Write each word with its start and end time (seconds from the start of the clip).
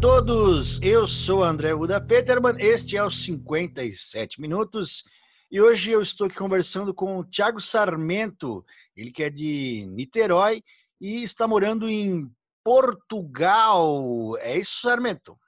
Todos, 0.00 0.80
eu 0.82 1.08
sou 1.08 1.42
André 1.42 1.74
Buda 1.74 2.00
Peterman, 2.00 2.54
este 2.58 2.96
é 2.96 3.02
o 3.02 3.10
57 3.10 4.40
Minutos 4.40 5.04
e 5.50 5.60
hoje 5.60 5.90
eu 5.90 6.02
estou 6.02 6.26
aqui 6.26 6.36
conversando 6.36 6.92
com 6.92 7.18
o 7.18 7.24
Thiago 7.24 7.60
Sarmento, 7.60 8.64
ele 8.94 9.10
que 9.10 9.22
é 9.22 9.30
de 9.30 9.86
Niterói 9.88 10.62
e 11.00 11.22
está 11.22 11.48
morando 11.48 11.88
em 11.88 12.30
Portugal. 12.62 14.36
É 14.38 14.58
isso, 14.58 14.82
Sarmento? 14.82 15.38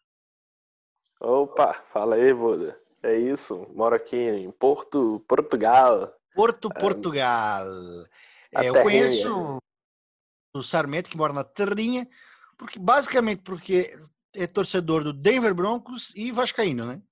Opa, 1.21 1.75
fala 1.93 2.15
aí, 2.15 2.33
Buda. 2.33 2.77
É 3.03 3.17
isso, 3.17 3.67
moro 3.75 3.95
aqui 3.95 4.17
em 4.17 4.51
Porto, 4.51 5.23
Portugal. 5.29 6.13
Porto, 6.35 6.71
é, 6.75 6.81
Portugal. 6.81 7.67
É, 8.55 8.69
eu 8.69 8.83
conheço 8.83 9.59
o 10.55 10.63
Sarmento 10.63 11.11
que 11.11 11.17
mora 11.19 11.33
na 11.33 11.45
Terrinha, 11.45 12.09
porque 12.57 12.79
basicamente 12.79 13.43
porque 13.43 13.93
é 14.35 14.47
torcedor 14.47 15.05
do 15.05 15.13
Denver 15.13 15.55
Broncos 15.55 16.13
e 16.15 16.31
Vascaíno, 16.31 16.87
né? 16.87 17.03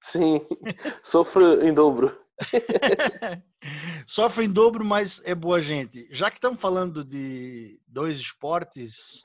Sim, 0.00 0.40
sofro 1.02 1.62
em 1.62 1.74
dobro. 1.74 2.16
Sofre 4.06 4.46
em 4.46 4.50
dobro, 4.50 4.82
mas 4.84 5.20
é 5.24 5.34
boa 5.34 5.60
gente. 5.60 6.08
Já 6.10 6.30
que 6.30 6.38
estamos 6.38 6.60
falando 6.60 7.04
de 7.04 7.78
dois 7.86 8.18
esportes, 8.18 9.24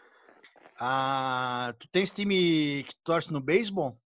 ah, 0.78 1.74
tu 1.80 1.88
tens 1.88 2.12
time 2.12 2.84
que 2.84 2.94
torce 3.04 3.32
no 3.32 3.40
beisebol? 3.40 3.98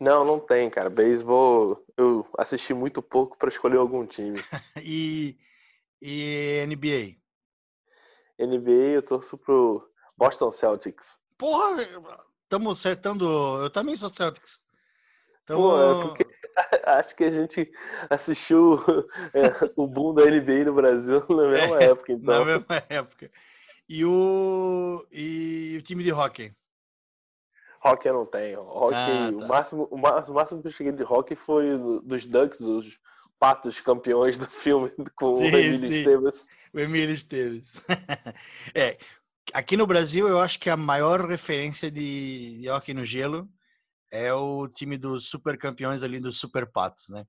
Não, 0.00 0.24
não 0.24 0.40
tem, 0.40 0.68
cara. 0.68 0.90
Beisebol 0.90 1.84
eu 1.96 2.26
assisti 2.36 2.74
muito 2.74 3.00
pouco 3.00 3.36
para 3.38 3.48
escolher 3.48 3.76
algum 3.76 4.04
time. 4.06 4.36
e, 4.82 5.38
e 6.02 6.64
NBA? 6.66 7.20
NBA 8.44 8.94
eu 8.94 9.02
torço 9.02 9.38
pro 9.38 9.86
Boston 10.16 10.50
Celtics. 10.50 11.19
Porra, 11.40 11.82
estamos 12.42 12.78
acertando. 12.78 13.24
Eu 13.62 13.70
também 13.70 13.96
sou 13.96 14.10
Celtics. 14.10 14.62
Então, 15.42 15.56
Pô, 15.56 15.80
é 15.80 16.02
porque 16.02 16.26
acho 16.84 17.16
que 17.16 17.24
a 17.24 17.30
gente 17.30 17.72
assistiu 18.10 18.76
é, 19.32 19.72
o 19.74 19.86
boom 19.86 20.12
da 20.12 20.26
NBA 20.26 20.66
no 20.66 20.74
Brasil 20.74 21.24
na 21.30 21.48
mesma 21.48 21.82
é, 21.82 21.84
época, 21.84 22.12
então. 22.12 22.38
Na 22.40 22.44
mesma 22.44 22.84
época. 22.90 23.30
E 23.88 24.04
o, 24.04 25.06
e 25.10 25.76
o 25.78 25.82
time 25.82 26.04
de 26.04 26.12
hockey? 26.12 26.54
Hockey 27.82 28.08
eu 28.10 28.14
não 28.14 28.26
tenho. 28.26 28.60
Hockey, 28.60 28.94
ah, 28.94 29.32
tá. 29.38 29.44
o, 29.44 29.48
máximo, 29.48 29.88
o 29.90 29.96
máximo 30.34 30.60
que 30.60 30.68
eu 30.68 30.72
cheguei 30.72 30.92
de 30.92 31.02
hockey 31.02 31.34
foi 31.34 31.78
dos 32.04 32.26
Ducks, 32.26 32.60
os 32.60 33.00
patos 33.38 33.80
campeões 33.80 34.38
do 34.38 34.46
filme 34.46 34.92
com 35.16 35.36
sim, 35.36 35.44
o 35.44 35.58
Emílio 35.58 35.90
Esteves. 35.90 36.46
O 36.74 36.78
Emílio 36.78 37.14
Esteves. 37.14 37.72
é, 38.74 38.98
aqui 39.52 39.76
no 39.76 39.86
Brasil 39.86 40.28
eu 40.28 40.38
acho 40.38 40.58
que 40.58 40.70
a 40.70 40.76
maior 40.76 41.28
referência 41.28 41.90
de, 41.90 42.60
de 42.60 42.70
hockey 42.70 42.94
no 42.94 43.04
gelo 43.04 43.48
é 44.10 44.32
o 44.32 44.66
time 44.68 44.98
dos 44.98 45.28
super 45.28 45.56
campeões 45.58 46.02
ali 46.02 46.18
dos 46.18 46.38
super 46.38 46.70
patos, 46.70 47.08
né? 47.08 47.24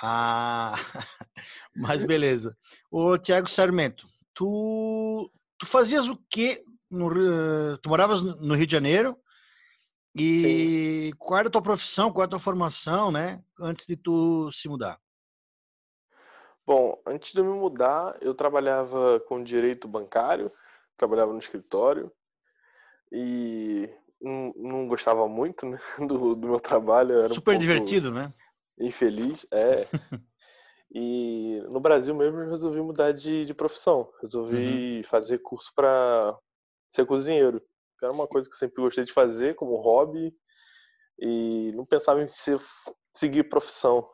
Ah, 0.00 0.74
mas 1.74 2.04
beleza. 2.04 2.56
O 2.90 3.16
Tiago 3.18 3.48
Sarmento, 3.48 4.06
tu, 4.34 5.30
tu 5.58 5.66
fazias 5.66 6.06
o 6.08 6.16
quê? 6.28 6.62
No, 6.90 7.08
tu 7.78 7.88
moravas 7.88 8.22
no 8.22 8.54
Rio 8.54 8.66
de 8.66 8.72
Janeiro 8.72 9.18
e 10.14 11.10
Sim. 11.10 11.16
qual 11.18 11.40
era 11.40 11.48
a 11.48 11.50
tua 11.50 11.62
profissão, 11.62 12.12
qual 12.12 12.22
era 12.22 12.28
a 12.28 12.30
tua 12.30 12.40
formação, 12.40 13.10
né? 13.10 13.42
Antes 13.58 13.86
de 13.86 13.96
tu 13.96 14.50
se 14.52 14.68
mudar. 14.68 15.00
Bom, 16.66 17.00
antes 17.06 17.32
de 17.32 17.38
eu 17.38 17.44
me 17.44 17.58
mudar, 17.58 18.16
eu 18.20 18.34
trabalhava 18.34 19.20
com 19.20 19.42
direito 19.42 19.86
bancário, 19.86 20.50
trabalhava 20.96 21.32
no 21.32 21.38
escritório 21.38 22.10
e 23.12 23.88
não, 24.20 24.52
não 24.56 24.88
gostava 24.88 25.28
muito 25.28 25.66
né, 25.66 25.78
do, 25.98 26.34
do, 26.34 26.48
meu 26.48 26.60
trabalho. 26.60 27.18
Era 27.20 27.34
Super 27.34 27.56
um 27.56 27.58
divertido, 27.58 28.10
né? 28.12 28.32
Infeliz, 28.78 29.46
é. 29.50 29.86
e 30.92 31.62
no 31.70 31.80
Brasil 31.80 32.14
mesmo 32.14 32.40
eu 32.40 32.50
resolvi 32.50 32.80
mudar 32.80 33.12
de, 33.12 33.44
de 33.44 33.54
profissão. 33.54 34.10
Resolvi 34.22 34.98
uhum. 34.98 35.04
fazer 35.04 35.38
curso 35.38 35.72
para 35.74 36.36
ser 36.90 37.06
cozinheiro. 37.06 37.62
Era 38.02 38.12
uma 38.12 38.26
coisa 38.26 38.48
que 38.48 38.54
eu 38.54 38.58
sempre 38.58 38.82
gostei 38.82 39.04
de 39.04 39.12
fazer 39.12 39.54
como 39.54 39.80
hobby 39.80 40.34
e 41.18 41.70
não 41.74 41.86
pensava 41.86 42.22
em 42.22 42.28
ser, 42.28 42.60
seguir 43.14 43.44
profissão. 43.44 44.06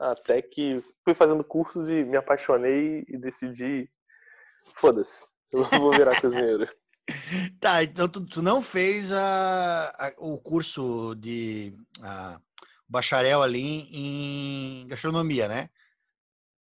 Até 0.00 0.40
que 0.42 0.76
fui 1.04 1.14
fazendo 1.14 1.42
cursos 1.44 1.88
e 1.88 2.04
me 2.04 2.16
apaixonei 2.16 3.04
e 3.08 3.16
decidi, 3.16 3.90
foda-se, 4.76 5.26
eu 5.52 5.64
vou 5.80 5.92
virar 5.92 6.20
cozinheiro. 6.20 6.68
Tá, 7.58 7.82
então 7.82 8.08
tu, 8.08 8.24
tu 8.26 8.42
não 8.42 8.60
fez 8.60 9.10
a, 9.12 9.88
a, 9.98 10.12
o 10.18 10.38
curso 10.38 11.14
de 11.14 11.74
a, 12.02 12.38
bacharel 12.88 13.42
ali 13.42 13.88
em 13.90 14.86
gastronomia, 14.86 15.48
né? 15.48 15.70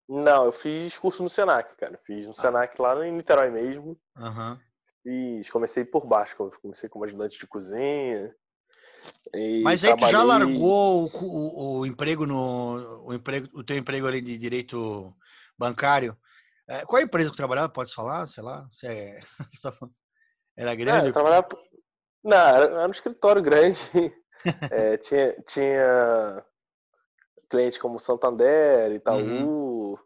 Não, 0.08 0.46
eu 0.46 0.52
fiz 0.52 0.98
curso 0.98 1.22
no 1.22 1.28
Senac, 1.28 1.76
cara. 1.76 1.98
Fiz 2.04 2.26
no 2.26 2.32
ah. 2.32 2.34
Senac 2.34 2.80
lá 2.80 3.06
em 3.06 3.12
Niterói 3.12 3.50
mesmo. 3.50 3.98
Uhum. 4.16 4.58
Fiz, 5.02 5.50
comecei 5.50 5.84
por 5.84 6.06
baixo, 6.06 6.36
comecei 6.62 6.88
como 6.88 7.04
ajudante 7.04 7.38
de 7.38 7.46
cozinha. 7.46 8.34
Mas 9.62 9.84
aí 9.84 9.90
trabalhei... 9.90 10.08
tu 10.08 10.10
já 10.10 10.22
largou 10.22 11.04
o, 11.04 11.10
o, 11.12 11.78
o, 11.80 11.86
emprego 11.86 12.26
no 12.26 13.04
o 13.06 13.14
emprego, 13.14 13.48
o 13.52 13.62
teu 13.62 13.76
emprego 13.76 14.06
ali 14.06 14.20
de 14.20 14.36
direito 14.36 15.14
bancário? 15.56 16.16
É, 16.68 16.84
qual 16.84 16.98
é 16.98 17.02
a 17.02 17.06
empresa 17.06 17.30
que 17.30 17.36
trabalhava? 17.36 17.68
Pode 17.68 17.94
falar, 17.94 18.26
sei 18.26 18.42
lá. 18.42 18.68
Se 18.70 18.86
é... 18.86 19.18
Era 20.56 20.74
grande? 20.74 21.08
É, 21.08 21.12
trabalhava... 21.12 21.48
Não, 22.22 22.36
era 22.36 22.86
um 22.86 22.90
escritório 22.90 23.40
grande. 23.40 23.78
é, 24.70 24.96
tinha, 24.98 25.32
tinha 25.46 26.44
clientes 27.48 27.78
como 27.78 27.98
Santander, 27.98 28.92
Itaú, 28.92 29.92
uhum. 29.92 29.98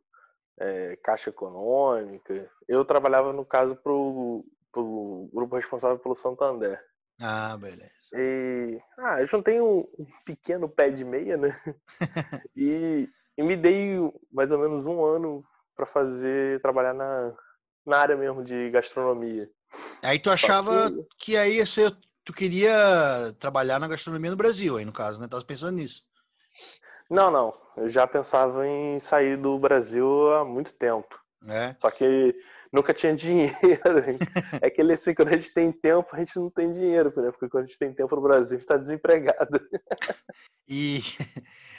é, 0.60 0.96
Caixa 0.96 1.30
Econômica. 1.30 2.50
Eu 2.68 2.84
trabalhava, 2.84 3.32
no 3.32 3.44
caso, 3.44 3.74
para 3.76 3.92
o 3.92 4.44
grupo 5.32 5.56
responsável 5.56 5.98
pelo 5.98 6.14
Santander. 6.14 6.80
Ah, 7.20 7.56
beleza. 7.56 7.92
E 8.14 8.78
ah, 8.98 9.20
eu 9.20 9.26
juntei 9.26 9.60
um, 9.60 9.80
um 9.98 10.06
pequeno 10.24 10.68
pé 10.68 10.90
de 10.90 11.04
meia, 11.04 11.36
né? 11.36 11.56
e, 12.56 13.08
e, 13.36 13.42
me 13.42 13.56
dei 13.56 13.96
mais 14.30 14.50
ou 14.50 14.58
menos 14.58 14.86
um 14.86 15.04
ano 15.04 15.44
para 15.76 15.86
fazer 15.86 16.60
trabalhar 16.60 16.94
na, 16.94 17.32
na 17.86 17.98
área 17.98 18.16
mesmo 18.16 18.44
de 18.44 18.70
gastronomia. 18.70 19.48
Aí 20.02 20.18
tu 20.18 20.30
achava 20.30 20.90
que... 20.90 21.06
que 21.18 21.36
aí 21.36 21.56
ia 21.56 21.66
ser, 21.66 21.96
tu 22.24 22.32
queria 22.32 23.34
trabalhar 23.38 23.78
na 23.78 23.88
gastronomia 23.88 24.30
no 24.30 24.36
Brasil, 24.36 24.76
aí 24.76 24.84
no 24.84 24.92
caso, 24.92 25.20
né? 25.20 25.28
Tava 25.28 25.44
pensando 25.44 25.76
nisso. 25.76 26.02
Não, 27.10 27.30
não. 27.30 27.52
Eu 27.76 27.88
já 27.88 28.06
pensava 28.06 28.66
em 28.66 28.98
sair 28.98 29.36
do 29.36 29.58
Brasil 29.58 30.32
há 30.34 30.44
muito 30.44 30.72
tempo. 30.74 31.18
É. 31.46 31.74
Só 31.78 31.90
que 31.90 32.34
nunca 32.72 32.94
tinha 32.94 33.14
dinheiro. 33.16 33.52
é 34.60 34.70
que 34.70 34.80
ele 34.80 34.94
assim, 34.94 35.14
quando 35.14 35.28
a 35.28 35.36
gente 35.36 35.52
tem 35.52 35.70
tempo, 35.70 36.08
a 36.12 36.18
gente 36.18 36.36
não 36.36 36.50
tem 36.50 36.72
dinheiro, 36.72 37.12
né? 37.20 37.30
Porque 37.30 37.48
quando 37.48 37.64
a 37.64 37.66
gente 37.66 37.78
tem 37.78 37.92
tempo 37.92 38.16
no 38.16 38.22
Brasil, 38.22 38.56
a 38.56 38.60
gente 38.60 38.68
tá 38.68 38.76
desempregado. 38.76 39.60
e 40.66 41.00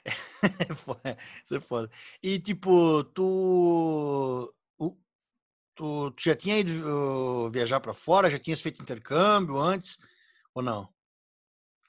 isso 1.44 1.56
é 1.56 1.60
foda. 1.60 1.90
E 2.22 2.40
tipo, 2.40 3.04
tu 3.06 4.54
Tu, 5.76 6.12
tu 6.12 6.24
já 6.24 6.36
tinha 6.36 6.60
ido 6.60 7.50
viajar 7.50 7.80
para 7.80 7.94
fora? 7.94 8.30
Já 8.30 8.38
tinhas 8.38 8.62
feito 8.62 8.82
intercâmbio 8.82 9.58
antes 9.58 9.98
ou 10.54 10.62
não? 10.62 10.88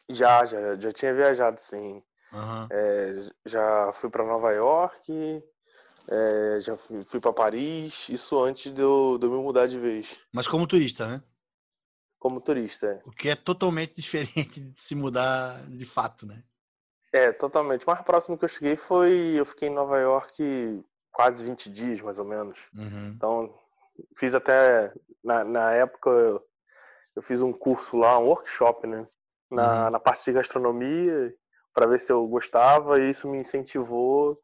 Já, 0.09 0.45
já, 0.45 0.77
já 0.77 0.93
tinha 0.93 1.15
viajado, 1.15 1.61
sim. 1.61 2.03
Uhum. 2.33 2.69
É, 2.71 3.13
já 3.47 3.93
fui 3.93 4.11
para 4.11 4.25
Nova 4.25 4.53
York, 4.53 5.43
é, 6.09 6.61
já 6.61 6.77
fui, 6.77 7.03
fui 7.03 7.21
para 7.21 7.33
Paris, 7.33 8.09
isso 8.09 8.43
antes 8.43 8.73
de 8.73 8.81
eu, 8.81 9.19
de 9.19 9.27
eu 9.27 9.31
me 9.31 9.43
mudar 9.43 9.67
de 9.67 9.79
vez. 9.79 10.19
Mas 10.33 10.47
como 10.47 10.67
turista, 10.67 11.07
né? 11.09 11.23
Como 12.19 12.41
turista, 12.41 12.87
é. 12.87 13.03
O 13.05 13.11
que 13.11 13.29
é 13.29 13.37
totalmente 13.37 13.97
diferente 14.01 14.61
de 14.61 14.79
se 14.79 14.95
mudar 14.95 15.63
de 15.69 15.85
fato, 15.85 16.27
né? 16.27 16.43
É, 17.13 17.33
totalmente. 17.33 17.87
O 17.87 17.91
mais 17.91 18.03
próximo 18.03 18.37
que 18.37 18.45
eu 18.45 18.49
cheguei 18.49 18.77
foi. 18.77 19.35
Eu 19.37 19.47
fiquei 19.47 19.69
em 19.69 19.75
Nova 19.75 19.99
York 19.99 20.85
quase 21.13 21.45
20 21.45 21.71
dias, 21.71 22.01
mais 22.01 22.19
ou 22.19 22.25
menos. 22.25 22.59
Uhum. 22.75 23.13
Então, 23.15 23.55
fiz 24.17 24.35
até 24.35 24.93
na, 25.23 25.45
na 25.45 25.71
época 25.73 26.11
eu, 26.11 26.45
eu, 27.15 27.23
fiz 27.23 27.41
um 27.41 27.53
curso 27.53 27.97
lá, 27.97 28.19
um 28.19 28.25
workshop, 28.25 28.87
né? 28.87 29.07
na, 29.51 29.85
uhum. 29.85 29.91
na 29.91 30.01
parte 30.01 30.25
de 30.25 30.33
gastronomia 30.33 31.35
para 31.73 31.87
ver 31.87 32.01
se 32.01 32.13
eu 32.13 32.27
gostava 32.27 33.01
e 33.01 33.11
isso 33.11 33.29
me 33.29 33.39
incentivou. 33.39 34.41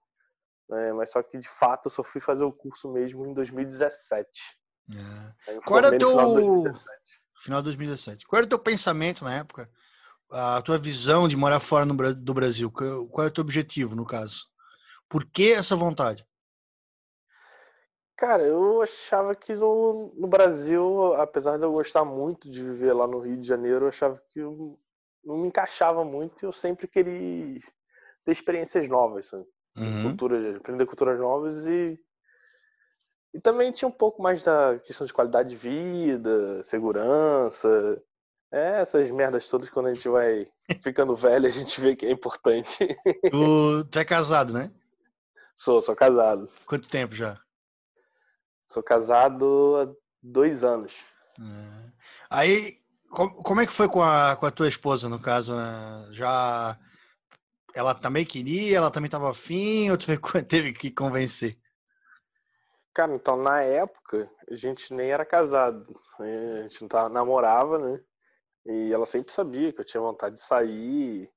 Né? 0.71 0.93
Mas 0.93 1.11
só 1.11 1.23
que 1.23 1.37
de 1.37 1.49
fato 1.49 1.87
eu 1.87 1.91
só 1.91 2.03
fui 2.05 2.21
fazer 2.21 2.45
o 2.45 2.53
curso 2.53 2.91
mesmo 2.93 3.27
em 3.27 3.35
2017. 3.35 4.29
É. 5.47 5.61
Qual 5.61 5.79
era 5.79 5.99
teu 5.99 6.11
final 6.11 6.29
de 6.29 6.35
2017? 6.35 7.21
Final 7.43 7.61
de 7.61 7.65
2017. 7.65 8.27
Qual 8.27 8.39
era 8.39 8.47
o 8.47 8.49
teu 8.49 8.59
pensamento 8.59 9.25
na 9.25 9.35
época? 9.35 9.69
A 10.31 10.63
tua 10.63 10.79
visão 10.79 11.29
de 11.29 11.37
morar 11.37 11.59
fora 11.59 11.85
no, 11.85 11.95
do 12.15 12.35
Brasil? 12.35 12.71
Qual 12.71 13.27
é 13.27 13.29
o 13.29 13.31
teu 13.33 13.43
objetivo 13.43 13.97
no 13.97 14.07
caso? 14.07 14.47
Por 15.09 15.25
que 15.25 15.53
essa 15.53 15.75
vontade? 15.75 16.25
Cara, 18.17 18.45
eu 18.45 18.81
achava 18.83 19.35
que 19.35 19.55
no, 19.55 20.13
no 20.15 20.29
Brasil, 20.29 21.15
apesar 21.15 21.57
de 21.57 21.65
eu 21.65 21.73
gostar 21.73 22.05
muito 22.05 22.49
de 22.49 22.63
viver 22.63 22.93
lá 22.93 23.07
no 23.07 23.19
Rio 23.19 23.39
de 23.39 23.49
Janeiro, 23.49 23.87
eu 23.87 23.89
achava 23.89 24.23
que 24.29 24.39
eu 24.39 24.79
não 25.25 25.39
me 25.39 25.49
encaixava 25.49 26.05
muito 26.05 26.43
e 26.43 26.47
eu 26.47 26.53
sempre 26.53 26.87
queria 26.87 27.59
ter 28.25 28.31
experiências 28.31 28.89
novas, 28.89 29.27
sabe? 29.27 29.47
Uhum. 29.81 30.03
Cultura, 30.03 30.57
aprender 30.57 30.87
culturas 30.87 31.19
novas 31.19 31.67
e 31.67 31.99
e 33.33 33.41
também 33.41 33.71
tinha 33.71 33.89
um 33.89 33.93
pouco 33.93 34.21
mais 34.21 34.43
da 34.43 34.79
questão 34.81 35.07
de 35.07 35.13
qualidade 35.13 35.51
de 35.51 35.57
vida, 35.57 36.63
segurança, 36.65 38.03
é, 38.53 38.81
essas 38.81 39.09
merdas 39.11 39.49
todas 39.49 39.69
quando 39.69 39.87
a 39.87 39.95
gente 39.95 40.09
vai 40.09 40.49
ficando 40.83 41.15
velho 41.15 41.47
a 41.47 41.51
gente 41.51 41.81
vê 41.81 41.95
que 41.95 42.07
é 42.07 42.11
importante. 42.11 42.89
Tu, 43.31 43.85
tu 43.85 43.99
é 43.99 44.05
casado, 44.05 44.53
né? 44.53 44.71
Sou, 45.57 45.81
sou 45.81 45.95
casado. 45.95 46.49
Quanto 46.67 46.89
tempo 46.89 47.15
já? 47.15 47.39
Sou 48.67 48.83
casado 48.83 49.77
há 49.77 49.95
dois 50.23 50.65
anos. 50.65 50.93
É. 51.39 51.91
Aí, 52.29 52.81
como 53.11 53.61
é 53.61 53.67
que 53.67 53.73
foi 53.73 53.89
com 53.89 54.03
a, 54.03 54.37
com 54.37 54.47
a 54.47 54.51
tua 54.51 54.69
esposa, 54.69 55.09
no 55.09 55.21
caso? 55.21 55.55
Né? 55.55 56.09
Já 56.13 56.79
ela 57.75 57.95
também 57.95 58.25
queria, 58.25 58.77
ela 58.77 58.91
também 58.91 59.07
estava 59.07 59.31
afim, 59.31 59.91
ou 59.91 59.97
teve 60.49 60.73
que 60.73 60.91
convencer? 60.91 61.59
Cara, 62.93 63.15
então 63.15 63.37
na 63.37 63.63
época 63.63 64.29
a 64.51 64.55
gente 64.55 64.93
nem 64.93 65.11
era 65.11 65.25
casado, 65.25 65.87
né? 66.19 66.61
a 66.61 66.63
gente 66.63 66.83
não 66.83 66.89
tava, 66.89 67.09
namorava, 67.09 67.79
né? 67.79 68.01
E 68.67 68.93
ela 68.93 69.07
sempre 69.07 69.33
sabia 69.33 69.73
que 69.73 69.81
eu 69.81 69.85
tinha 69.85 70.01
vontade 70.01 70.37
de 70.37 70.43
sair. 70.43 71.31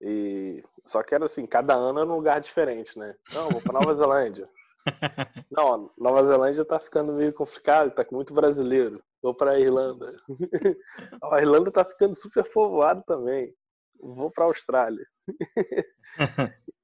E 0.00 0.62
só 0.84 1.02
que 1.02 1.14
era 1.14 1.24
assim, 1.24 1.46
cada 1.46 1.74
ano 1.74 2.00
era 2.00 2.08
um 2.08 2.16
lugar 2.16 2.40
diferente, 2.40 2.98
né? 2.98 3.14
Não, 3.32 3.50
vou 3.50 3.60
para 3.60 3.72
Nova 3.80 3.94
Zelândia. 3.94 4.48
Não, 5.50 5.90
Nova 5.98 6.22
Zelândia 6.22 6.64
tá 6.64 6.78
ficando 6.78 7.12
meio 7.12 7.32
complicado, 7.34 7.90
tá 7.90 8.04
com 8.04 8.14
muito 8.14 8.32
brasileiro. 8.32 9.02
Vou 9.22 9.34
pra 9.34 9.58
Irlanda. 9.58 10.16
A 11.30 11.40
Irlanda 11.40 11.70
tá 11.70 11.84
ficando 11.84 12.14
super 12.14 12.50
povoado 12.50 13.02
também. 13.06 13.54
Vou 14.00 14.30
pra 14.30 14.46
Austrália. 14.46 15.06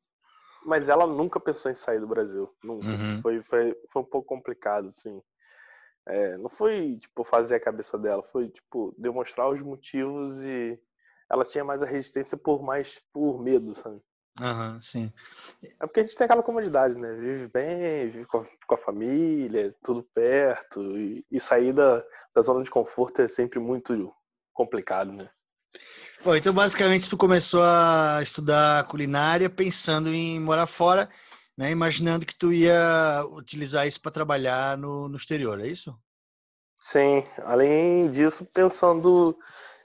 Mas 0.64 0.88
ela 0.88 1.06
nunca 1.06 1.38
pensou 1.38 1.70
em 1.70 1.74
sair 1.74 2.00
do 2.00 2.08
Brasil. 2.08 2.52
Nunca. 2.62 2.88
Uhum. 2.88 3.22
Foi, 3.22 3.42
foi, 3.42 3.76
foi 3.88 4.02
um 4.02 4.04
pouco 4.04 4.26
complicado, 4.26 4.88
assim. 4.88 5.22
É, 6.06 6.36
não 6.38 6.48
foi, 6.48 6.98
tipo, 6.98 7.22
fazer 7.22 7.56
a 7.56 7.60
cabeça 7.60 7.96
dela. 7.96 8.22
Foi, 8.22 8.48
tipo, 8.48 8.94
demonstrar 8.98 9.48
os 9.48 9.60
motivos 9.60 10.42
e 10.42 10.78
ela 11.30 11.44
tinha 11.44 11.64
mais 11.64 11.82
a 11.82 11.86
resistência 11.86 12.36
por 12.36 12.62
mais 12.62 13.00
por 13.12 13.40
medo, 13.40 13.74
sabe? 13.76 14.00
Aham, 14.40 14.80
sim. 14.82 15.12
É 15.62 15.86
porque 15.86 16.00
a 16.00 16.02
gente 16.02 16.16
tem 16.16 16.26
aquela 16.26 16.42
comodidade, 16.42 16.94
né? 16.96 17.14
Vive 17.14 17.48
bem, 17.48 18.08
vive 18.10 18.26
com 18.26 18.38
a, 18.38 18.46
com 18.66 18.74
a 18.74 18.78
família, 18.78 19.74
tudo 19.82 20.02
perto. 20.02 20.80
E, 20.98 21.24
e 21.30 21.40
sair 21.40 21.72
da, 21.72 22.04
da 22.34 22.42
zona 22.42 22.62
de 22.62 22.70
conforto 22.70 23.22
é 23.22 23.28
sempre 23.28 23.58
muito 23.58 24.14
complicado, 24.52 25.12
né? 25.12 25.30
Bom, 26.24 26.34
então 26.34 26.52
basicamente 26.52 27.08
tu 27.08 27.16
começou 27.16 27.62
a 27.62 28.18
estudar 28.22 28.86
culinária 28.88 29.48
pensando 29.48 30.08
em 30.08 30.40
morar 30.40 30.66
fora, 30.66 31.08
né? 31.56 31.70
Imaginando 31.70 32.26
que 32.26 32.34
tu 32.34 32.52
ia 32.52 33.24
utilizar 33.30 33.86
isso 33.86 34.00
para 34.00 34.10
trabalhar 34.10 34.76
no, 34.76 35.08
no 35.08 35.16
exterior, 35.16 35.60
é 35.60 35.66
isso? 35.66 35.96
Sim, 36.80 37.24
além 37.42 38.10
disso, 38.10 38.46
pensando 38.52 39.38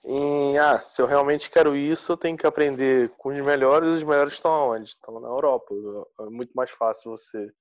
em, 0.03 0.57
ah, 0.57 0.79
se 0.79 1.01
eu 1.01 1.05
realmente 1.05 1.49
quero 1.49 1.75
isso, 1.75 2.11
eu 2.11 2.17
tenho 2.17 2.37
que 2.37 2.47
aprender 2.47 3.09
com 3.17 3.29
os 3.29 3.39
melhores, 3.39 3.97
os 3.97 4.03
melhores 4.03 4.33
estão 4.33 4.69
onde? 4.69 4.89
Estão 4.89 5.19
na 5.19 5.27
Europa. 5.27 5.73
É 6.19 6.23
muito 6.23 6.51
mais 6.53 6.71
fácil 6.71 7.11
você 7.11 7.51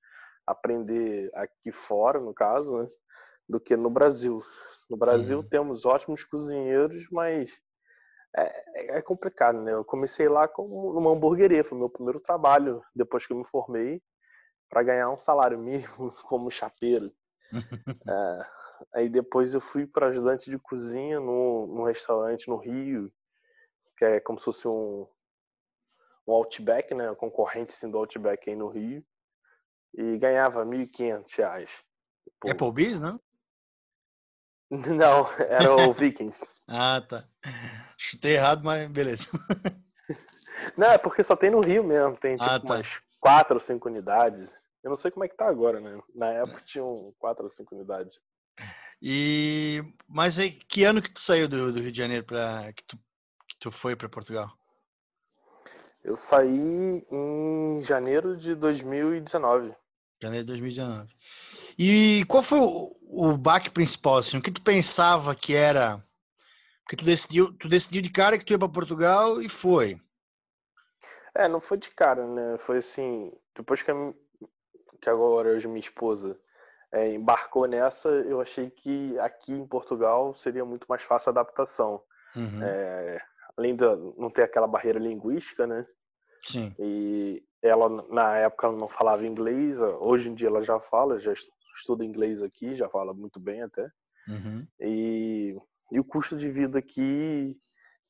aprender 0.45 1.29
aqui 1.35 1.71
fora, 1.71 2.19
no 2.19 2.33
caso, 2.33 2.79
né, 2.79 2.87
do 3.47 3.59
que 3.59 3.75
no 3.75 3.89
Brasil. 3.89 4.43
No 4.89 4.97
Brasil 4.97 5.37
uhum. 5.37 5.47
temos 5.47 5.85
ótimos 5.85 6.23
cozinheiros, 6.23 7.07
mas 7.11 7.61
é, 8.35 8.97
é, 8.97 9.01
complicado, 9.01 9.61
né? 9.61 9.73
Eu 9.73 9.83
comecei 9.83 10.27
lá 10.27 10.47
como 10.47 10.93
numa 10.93 11.11
hamburgueria, 11.11 11.63
foi 11.63 11.77
meu 11.77 11.89
primeiro 11.89 12.19
trabalho 12.19 12.81
depois 12.95 13.25
que 13.25 13.33
eu 13.33 13.37
me 13.37 13.45
formei, 13.45 14.01
para 14.69 14.83
ganhar 14.83 15.09
um 15.09 15.17
salário 15.17 15.59
mínimo 15.59 16.11
como 16.27 16.49
chapeiro. 16.51 17.11
é, 18.09 18.45
Aí 18.93 19.09
depois 19.09 19.53
eu 19.53 19.61
fui 19.61 19.85
para 19.85 20.07
ajudante 20.07 20.49
de 20.49 20.57
cozinha 20.57 21.19
num, 21.19 21.67
num 21.67 21.83
restaurante 21.83 22.47
no 22.47 22.57
Rio, 22.57 23.11
que 23.97 24.05
é 24.05 24.19
como 24.19 24.39
se 24.39 24.45
fosse 24.45 24.67
um, 24.67 25.07
um 26.27 26.33
Outback, 26.33 26.93
né? 26.93 27.11
Um 27.11 27.15
concorrente 27.15 27.73
assim, 27.73 27.89
do 27.89 27.97
Outback 27.97 28.49
aí 28.49 28.55
no 28.55 28.69
Rio. 28.69 29.05
E 29.93 30.17
ganhava 30.17 30.63
R$ 30.63 30.69
1.500. 30.69 31.69
Pô. 32.39 32.49
Applebee's, 32.49 32.99
não? 32.99 33.19
Não, 34.87 35.27
era 35.37 35.75
o 35.75 35.91
Vikings. 35.93 36.41
ah, 36.67 37.01
tá. 37.01 37.23
Chutei 37.97 38.35
errado, 38.35 38.63
mas 38.63 38.89
beleza. 38.89 39.25
não, 40.77 40.87
é 40.87 40.97
porque 40.97 41.23
só 41.23 41.35
tem 41.35 41.51
no 41.51 41.59
Rio 41.59 41.83
mesmo. 41.83 42.15
Tem 42.15 42.35
ah, 42.35 42.37
tipo 42.37 42.49
ah, 42.49 42.59
tá. 42.59 42.73
umas 42.75 43.01
quatro 43.19 43.55
ou 43.55 43.59
cinco 43.59 43.89
unidades. 43.89 44.53
Eu 44.81 44.89
não 44.89 44.97
sei 44.97 45.11
como 45.11 45.25
é 45.25 45.27
que 45.27 45.35
tá 45.35 45.47
agora, 45.47 45.81
né? 45.81 45.99
Na 46.15 46.29
época 46.29 46.61
tinham 46.63 47.13
quatro 47.19 47.43
ou 47.43 47.49
cinco 47.49 47.75
unidades. 47.75 48.19
E 49.01 49.83
mas 50.07 50.39
aí, 50.39 50.51
que 50.51 50.85
ano 50.85 51.01
que 51.01 51.11
tu 51.11 51.19
saiu 51.19 51.49
do, 51.49 51.73
do 51.73 51.79
Rio 51.81 51.91
de 51.91 51.97
Janeiro 51.97 52.23
para 52.23 52.71
que 52.71 52.83
tu, 52.85 52.97
que 52.97 53.57
tu 53.59 53.71
foi 53.71 53.95
para 53.95 54.07
Portugal? 54.07 54.49
Eu 56.01 56.15
saí 56.15 57.05
em 57.11 57.81
janeiro 57.83 58.37
de 58.37 58.55
2019. 58.55 59.75
Janeiro 60.21 60.45
de 60.45 60.51
2019. 60.53 61.13
E 61.83 62.23
qual 62.25 62.43
foi 62.43 62.59
o, 62.59 62.95
o 63.01 63.35
baque 63.35 63.71
principal 63.71 64.17
assim? 64.17 64.37
O 64.37 64.41
que 64.41 64.51
tu 64.51 64.61
pensava 64.61 65.33
que 65.33 65.55
era? 65.55 65.97
Porque 66.83 66.95
tu 66.95 67.03
decidiu, 67.03 67.51
tu 67.53 67.67
decidiu 67.67 68.03
de 68.03 68.11
cara 68.11 68.37
que 68.37 68.45
tu 68.45 68.53
ia 68.53 68.59
para 68.59 68.69
Portugal 68.69 69.41
e 69.41 69.49
foi. 69.49 69.99
É, 71.33 71.47
não 71.47 71.59
foi 71.59 71.79
de 71.79 71.89
cara, 71.89 72.27
né? 72.27 72.55
Foi 72.59 72.77
assim, 72.77 73.33
depois 73.55 73.81
que, 73.81 73.89
a, 73.89 73.95
que 75.01 75.09
agora 75.09 75.49
hoje 75.49 75.67
minha 75.67 75.79
esposa 75.79 76.39
é, 76.91 77.15
embarcou 77.15 77.65
nessa, 77.65 78.09
eu 78.09 78.39
achei 78.39 78.69
que 78.69 79.17
aqui 79.17 79.51
em 79.51 79.65
Portugal 79.65 80.35
seria 80.35 80.63
muito 80.63 80.85
mais 80.87 81.01
fácil 81.01 81.29
a 81.29 81.31
adaptação. 81.31 82.03
Uhum. 82.35 82.61
É, 82.61 83.19
além 83.57 83.75
de 83.75 83.85
não 84.19 84.29
ter 84.29 84.43
aquela 84.43 84.67
barreira 84.67 84.99
linguística, 84.99 85.65
né? 85.65 85.83
Sim. 86.43 86.75
E 86.77 87.43
ela, 87.59 87.89
na 88.07 88.37
época, 88.37 88.67
ela 88.67 88.77
não 88.77 88.87
falava 88.87 89.25
inglês, 89.25 89.81
hoje 89.81 90.29
em 90.29 90.35
dia 90.35 90.47
ela 90.47 90.61
já 90.61 90.79
fala, 90.79 91.19
já 91.19 91.33
estuda 91.75 92.05
inglês 92.05 92.41
aqui, 92.41 92.75
já 92.75 92.89
fala 92.89 93.13
muito 93.13 93.39
bem 93.39 93.61
até. 93.61 93.89
Uhum. 94.27 94.67
E, 94.79 95.57
e 95.91 95.99
o 95.99 96.03
custo 96.03 96.35
de 96.35 96.49
vida 96.49 96.79
aqui 96.79 97.57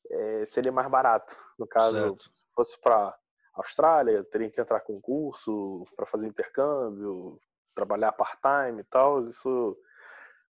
é, 0.09 0.45
seria 0.45 0.71
mais 0.71 0.87
barato. 0.89 1.35
No 1.57 1.67
caso, 1.67 1.95
certo. 1.95 2.21
se 2.21 2.45
fosse 2.53 2.79
para 2.79 3.17
Austrália, 3.53 4.23
teria 4.23 4.49
que 4.49 4.59
entrar 4.59 4.81
com 4.81 5.01
curso 5.01 5.85
para 5.95 6.05
fazer 6.05 6.27
intercâmbio, 6.27 7.39
trabalhar 7.75 8.11
part-time 8.11 8.81
e 8.81 8.85
tal, 8.85 9.27
isso 9.27 9.77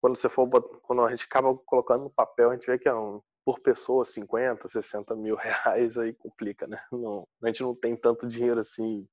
quando 0.00 0.16
você 0.16 0.28
for 0.28 0.48
quando 0.82 1.04
a 1.04 1.10
gente 1.10 1.24
acaba 1.24 1.54
colocando 1.66 2.04
no 2.04 2.10
papel, 2.10 2.50
a 2.50 2.54
gente 2.54 2.66
vê 2.66 2.78
que 2.78 2.88
é 2.88 2.94
um, 2.94 3.20
por 3.44 3.60
pessoa 3.60 4.04
50, 4.04 4.68
60 4.68 5.16
mil 5.16 5.34
reais 5.36 5.98
aí 5.98 6.12
complica, 6.12 6.66
né? 6.66 6.80
Não, 6.92 7.26
a 7.42 7.46
gente 7.46 7.62
não 7.62 7.74
tem 7.74 7.96
tanto 7.96 8.28
dinheiro 8.28 8.60
assim 8.60 9.06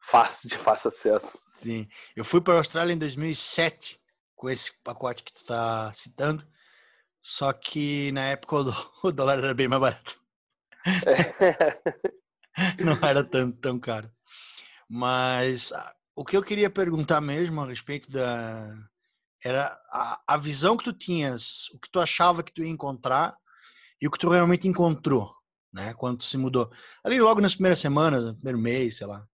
fácil 0.00 0.48
de 0.48 0.58
fácil 0.58 0.88
acesso. 0.88 1.38
Sim, 1.52 1.88
eu 2.14 2.24
fui 2.24 2.40
para 2.40 2.54
a 2.54 2.58
Austrália 2.58 2.92
em 2.92 2.98
2007 2.98 4.00
com 4.34 4.50
esse 4.50 4.72
pacote 4.82 5.22
que 5.22 5.32
tu 5.32 5.38
está 5.38 5.92
citando, 5.94 6.46
só 7.20 7.52
que 7.52 8.12
na 8.12 8.22
época 8.24 8.56
o 9.02 9.12
dólar 9.12 9.38
era 9.38 9.54
bem 9.54 9.68
mais 9.68 9.80
barato. 9.80 10.20
É. 10.86 12.82
Não 12.82 12.92
era 13.06 13.24
tão, 13.24 13.50
tão 13.52 13.78
caro. 13.78 14.10
Mas 14.88 15.72
o 16.14 16.24
que 16.24 16.36
eu 16.36 16.42
queria 16.42 16.70
perguntar 16.70 17.20
mesmo 17.20 17.60
a 17.60 17.66
respeito 17.66 18.10
da 18.10 18.72
era 19.44 19.66
a, 19.90 20.22
a 20.26 20.36
visão 20.36 20.76
que 20.76 20.84
tu 20.84 20.92
tinhas, 20.92 21.68
o 21.74 21.78
que 21.78 21.90
tu 21.90 22.00
achava 22.00 22.42
que 22.42 22.52
tu 22.52 22.62
ia 22.62 22.70
encontrar 22.70 23.36
e 24.00 24.06
o 24.06 24.10
que 24.10 24.18
tu 24.18 24.28
realmente 24.28 24.66
encontrou, 24.66 25.34
né? 25.72 25.94
Quando 25.94 26.18
tu 26.18 26.24
se 26.24 26.36
mudou. 26.36 26.70
Ali 27.04 27.20
logo 27.20 27.40
nas 27.40 27.54
primeiras 27.54 27.78
semanas, 27.78 28.24
no 28.24 28.34
primeiro 28.34 28.58
mês, 28.58 28.96
sei 28.96 29.06
lá. 29.06 29.26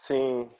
Sim. 0.00 0.50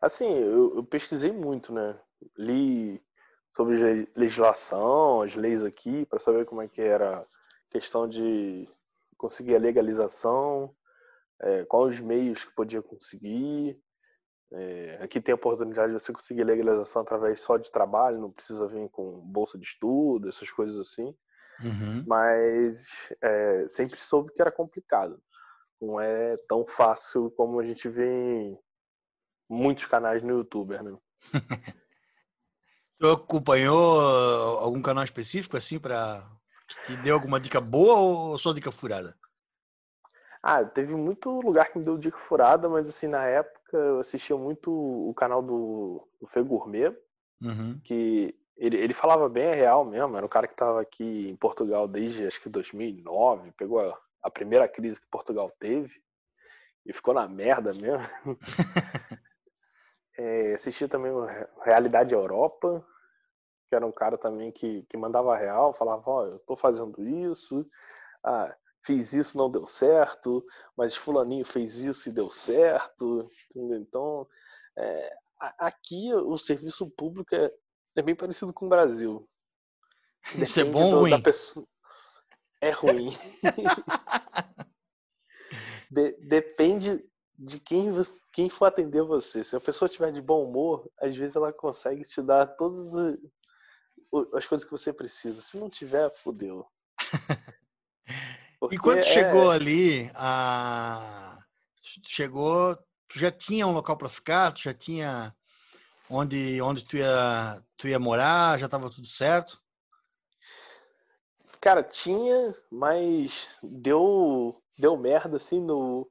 Assim, 0.00 0.28
eu, 0.28 0.76
eu 0.76 0.84
pesquisei 0.84 1.32
muito, 1.32 1.72
né? 1.72 1.98
Li 2.36 3.02
sobre 3.50 4.08
legislação, 4.16 5.22
as 5.22 5.34
leis 5.34 5.64
aqui, 5.64 6.04
para 6.06 6.18
saber 6.18 6.44
como 6.44 6.62
é 6.62 6.68
que 6.68 6.80
era 6.80 7.18
a 7.18 7.26
questão 7.70 8.08
de 8.08 8.68
conseguir 9.16 9.54
a 9.54 9.60
legalização, 9.60 10.74
é, 11.40 11.64
quais 11.64 11.94
os 11.94 12.00
meios 12.00 12.44
que 12.44 12.54
podia 12.54 12.82
conseguir. 12.82 13.80
É, 14.52 14.98
aqui 15.00 15.20
tem 15.20 15.32
a 15.32 15.36
oportunidade 15.36 15.92
de 15.92 16.00
você 16.00 16.12
conseguir 16.12 16.42
legalização 16.44 17.02
através 17.02 17.40
só 17.40 17.56
de 17.56 17.70
trabalho, 17.70 18.20
não 18.20 18.32
precisa 18.32 18.66
vir 18.66 18.88
com 18.90 19.20
bolsa 19.20 19.58
de 19.58 19.64
estudo, 19.64 20.28
essas 20.28 20.50
coisas 20.50 20.76
assim. 20.76 21.14
Uhum. 21.62 22.04
Mas 22.06 23.12
é, 23.22 23.68
sempre 23.68 23.98
soube 24.00 24.32
que 24.32 24.40
era 24.40 24.50
complicado. 24.50 25.20
Não 25.80 26.00
é 26.00 26.36
tão 26.48 26.66
fácil 26.66 27.30
como 27.32 27.60
a 27.60 27.64
gente 27.64 27.88
vê 27.88 28.08
em 28.08 28.58
muitos 29.48 29.86
canais 29.86 30.22
no 30.22 30.38
YouTube, 30.38 30.78
né? 30.82 30.96
Tu 32.98 33.06
acompanhou 33.08 34.00
algum 34.58 34.82
canal 34.82 35.04
específico 35.04 35.56
assim 35.56 35.78
para 35.78 36.22
te 36.84 36.96
deu 36.98 37.14
alguma 37.14 37.40
dica 37.40 37.60
boa 37.60 37.98
ou 37.98 38.38
só 38.38 38.52
dica 38.52 38.70
furada? 38.70 39.14
Ah, 40.42 40.64
teve 40.64 40.94
muito 40.94 41.40
lugar 41.40 41.70
que 41.70 41.78
me 41.78 41.84
deu 41.84 41.98
dica 41.98 42.18
furada, 42.18 42.68
mas 42.68 42.88
assim, 42.88 43.08
na 43.08 43.24
época 43.24 43.76
eu 43.76 44.00
assistia 44.00 44.36
muito 44.36 44.70
o 44.70 45.12
canal 45.14 45.42
do, 45.42 46.06
do 46.20 46.26
Fê 46.26 46.42
Gourmet, 46.42 46.96
uhum. 47.42 47.80
que 47.82 48.34
ele, 48.56 48.76
ele 48.76 48.94
falava 48.94 49.28
bem 49.28 49.50
a 49.50 49.54
real 49.54 49.84
mesmo, 49.84 50.16
era 50.16 50.24
um 50.24 50.28
cara 50.28 50.46
que 50.46 50.54
estava 50.54 50.80
aqui 50.80 51.28
em 51.28 51.36
Portugal 51.36 51.88
desde 51.88 52.26
acho 52.26 52.40
que 52.40 52.48
2009, 52.48 53.52
pegou 53.52 53.80
a, 53.80 53.98
a 54.22 54.30
primeira 54.30 54.68
crise 54.68 55.00
que 55.00 55.06
Portugal 55.10 55.50
teve 55.58 56.00
e 56.86 56.92
ficou 56.92 57.14
na 57.14 57.28
merda 57.28 57.72
mesmo. 57.74 58.06
é, 60.18 60.54
assisti 60.54 60.88
também 60.88 61.12
o 61.12 61.24
Realidade 61.62 62.12
Europa, 62.12 62.84
que 63.68 63.74
era 63.76 63.86
um 63.86 63.92
cara 63.92 64.18
também 64.18 64.50
que, 64.50 64.82
que 64.90 64.96
mandava 64.96 65.36
real, 65.36 65.72
falava, 65.72 66.02
ó, 66.10 66.22
oh, 66.22 66.26
eu 66.26 66.38
tô 66.40 66.56
fazendo 66.56 67.00
isso, 67.08 67.64
ah, 68.24 68.52
fiz 68.84 69.12
isso, 69.12 69.38
não 69.38 69.48
deu 69.48 69.64
certo, 69.66 70.42
mas 70.76 70.96
fulaninho 70.96 71.44
fez 71.44 71.76
isso 71.76 72.08
e 72.08 72.12
deu 72.12 72.32
certo, 72.32 73.24
entendeu? 73.48 73.78
Então, 73.78 74.26
é, 74.76 75.16
aqui 75.56 76.12
o 76.12 76.36
serviço 76.36 76.90
público 76.96 77.34
é, 77.36 77.52
é 77.96 78.02
bem 78.02 78.16
parecido 78.16 78.52
com 78.52 78.66
o 78.66 78.68
Brasil. 78.70 79.24
Isso 80.34 80.60
é 80.60 80.64
bom 80.64 80.94
ou 80.94 81.00
ruim? 81.00 81.22
Pessoa... 81.22 81.64
É 82.60 82.70
ruim. 82.70 83.10
de, 85.90 86.12
depende 86.26 87.08
de 87.38 87.60
quem, 87.60 87.92
quem 88.38 88.48
for 88.48 88.66
atender 88.66 89.02
você. 89.02 89.42
Se 89.42 89.56
a 89.56 89.60
pessoa 89.60 89.88
estiver 89.88 90.12
de 90.12 90.22
bom 90.22 90.44
humor, 90.44 90.88
às 91.02 91.16
vezes 91.16 91.34
ela 91.34 91.52
consegue 91.52 92.04
te 92.04 92.22
dar 92.22 92.46
todas 92.46 93.18
as 94.32 94.46
coisas 94.46 94.64
que 94.64 94.70
você 94.70 94.92
precisa. 94.92 95.42
Se 95.42 95.58
não 95.58 95.68
tiver, 95.68 96.08
fodeu. 96.14 96.64
e 98.70 98.78
quando 98.78 98.98
é... 98.98 99.02
chegou 99.02 99.50
ali, 99.50 100.08
a... 100.14 101.36
chegou, 102.06 102.76
tu 103.08 103.18
já 103.18 103.32
tinha 103.32 103.66
um 103.66 103.72
local 103.72 103.96
para 103.96 104.08
ficar, 104.08 104.52
tu 104.52 104.62
já 104.62 104.72
tinha 104.72 105.34
onde 106.08 106.62
onde 106.62 106.84
tu 106.84 106.96
ia 106.96 107.60
tu 107.76 107.88
ia 107.88 107.98
morar, 107.98 108.56
já 108.56 108.66
estava 108.66 108.88
tudo 108.88 109.08
certo? 109.08 109.60
Cara, 111.60 111.82
tinha, 111.82 112.54
mas 112.70 113.58
deu 113.64 114.62
deu 114.78 114.96
merda 114.96 115.38
assim 115.38 115.60
no 115.60 116.08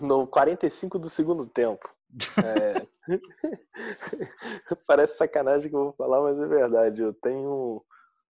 no 0.00 0.26
45 0.26 0.98
do 0.98 1.08
segundo 1.08 1.46
tempo. 1.46 1.88
É... 2.44 2.86
Parece 4.86 5.16
sacanagem 5.16 5.70
que 5.70 5.76
eu 5.76 5.84
vou 5.84 5.92
falar, 5.92 6.20
mas 6.22 6.38
é 6.38 6.46
verdade. 6.46 7.02
Eu 7.02 7.12
tenho 7.14 7.84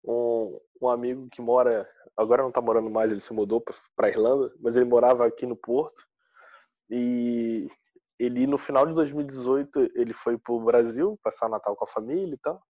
um, 0.05 0.61
um 0.81 0.89
amigo 0.89 1.29
que 1.31 1.41
mora, 1.41 1.89
agora 2.17 2.43
não 2.43 2.51
tá 2.51 2.61
morando 2.61 2.91
mais, 2.91 3.11
ele 3.11 3.21
se 3.21 3.33
mudou 3.33 3.63
para 3.97 4.09
Irlanda, 4.09 4.53
mas 4.61 4.77
ele 4.77 4.87
morava 4.87 5.27
aqui 5.27 5.47
no 5.47 5.57
Porto. 5.57 6.03
E 6.91 7.69
ele 8.19 8.47
no 8.47 8.59
final 8.59 8.87
de 8.87 8.95
2018 8.95 9.91
ele 9.95 10.13
foi 10.13 10.37
pro 10.37 10.61
Brasil 10.61 11.19
passar 11.23 11.49
Natal 11.49 11.77
com 11.77 11.85
a 11.85 11.89
família 11.89 12.35
e 12.35 12.39
tal. 12.39 12.61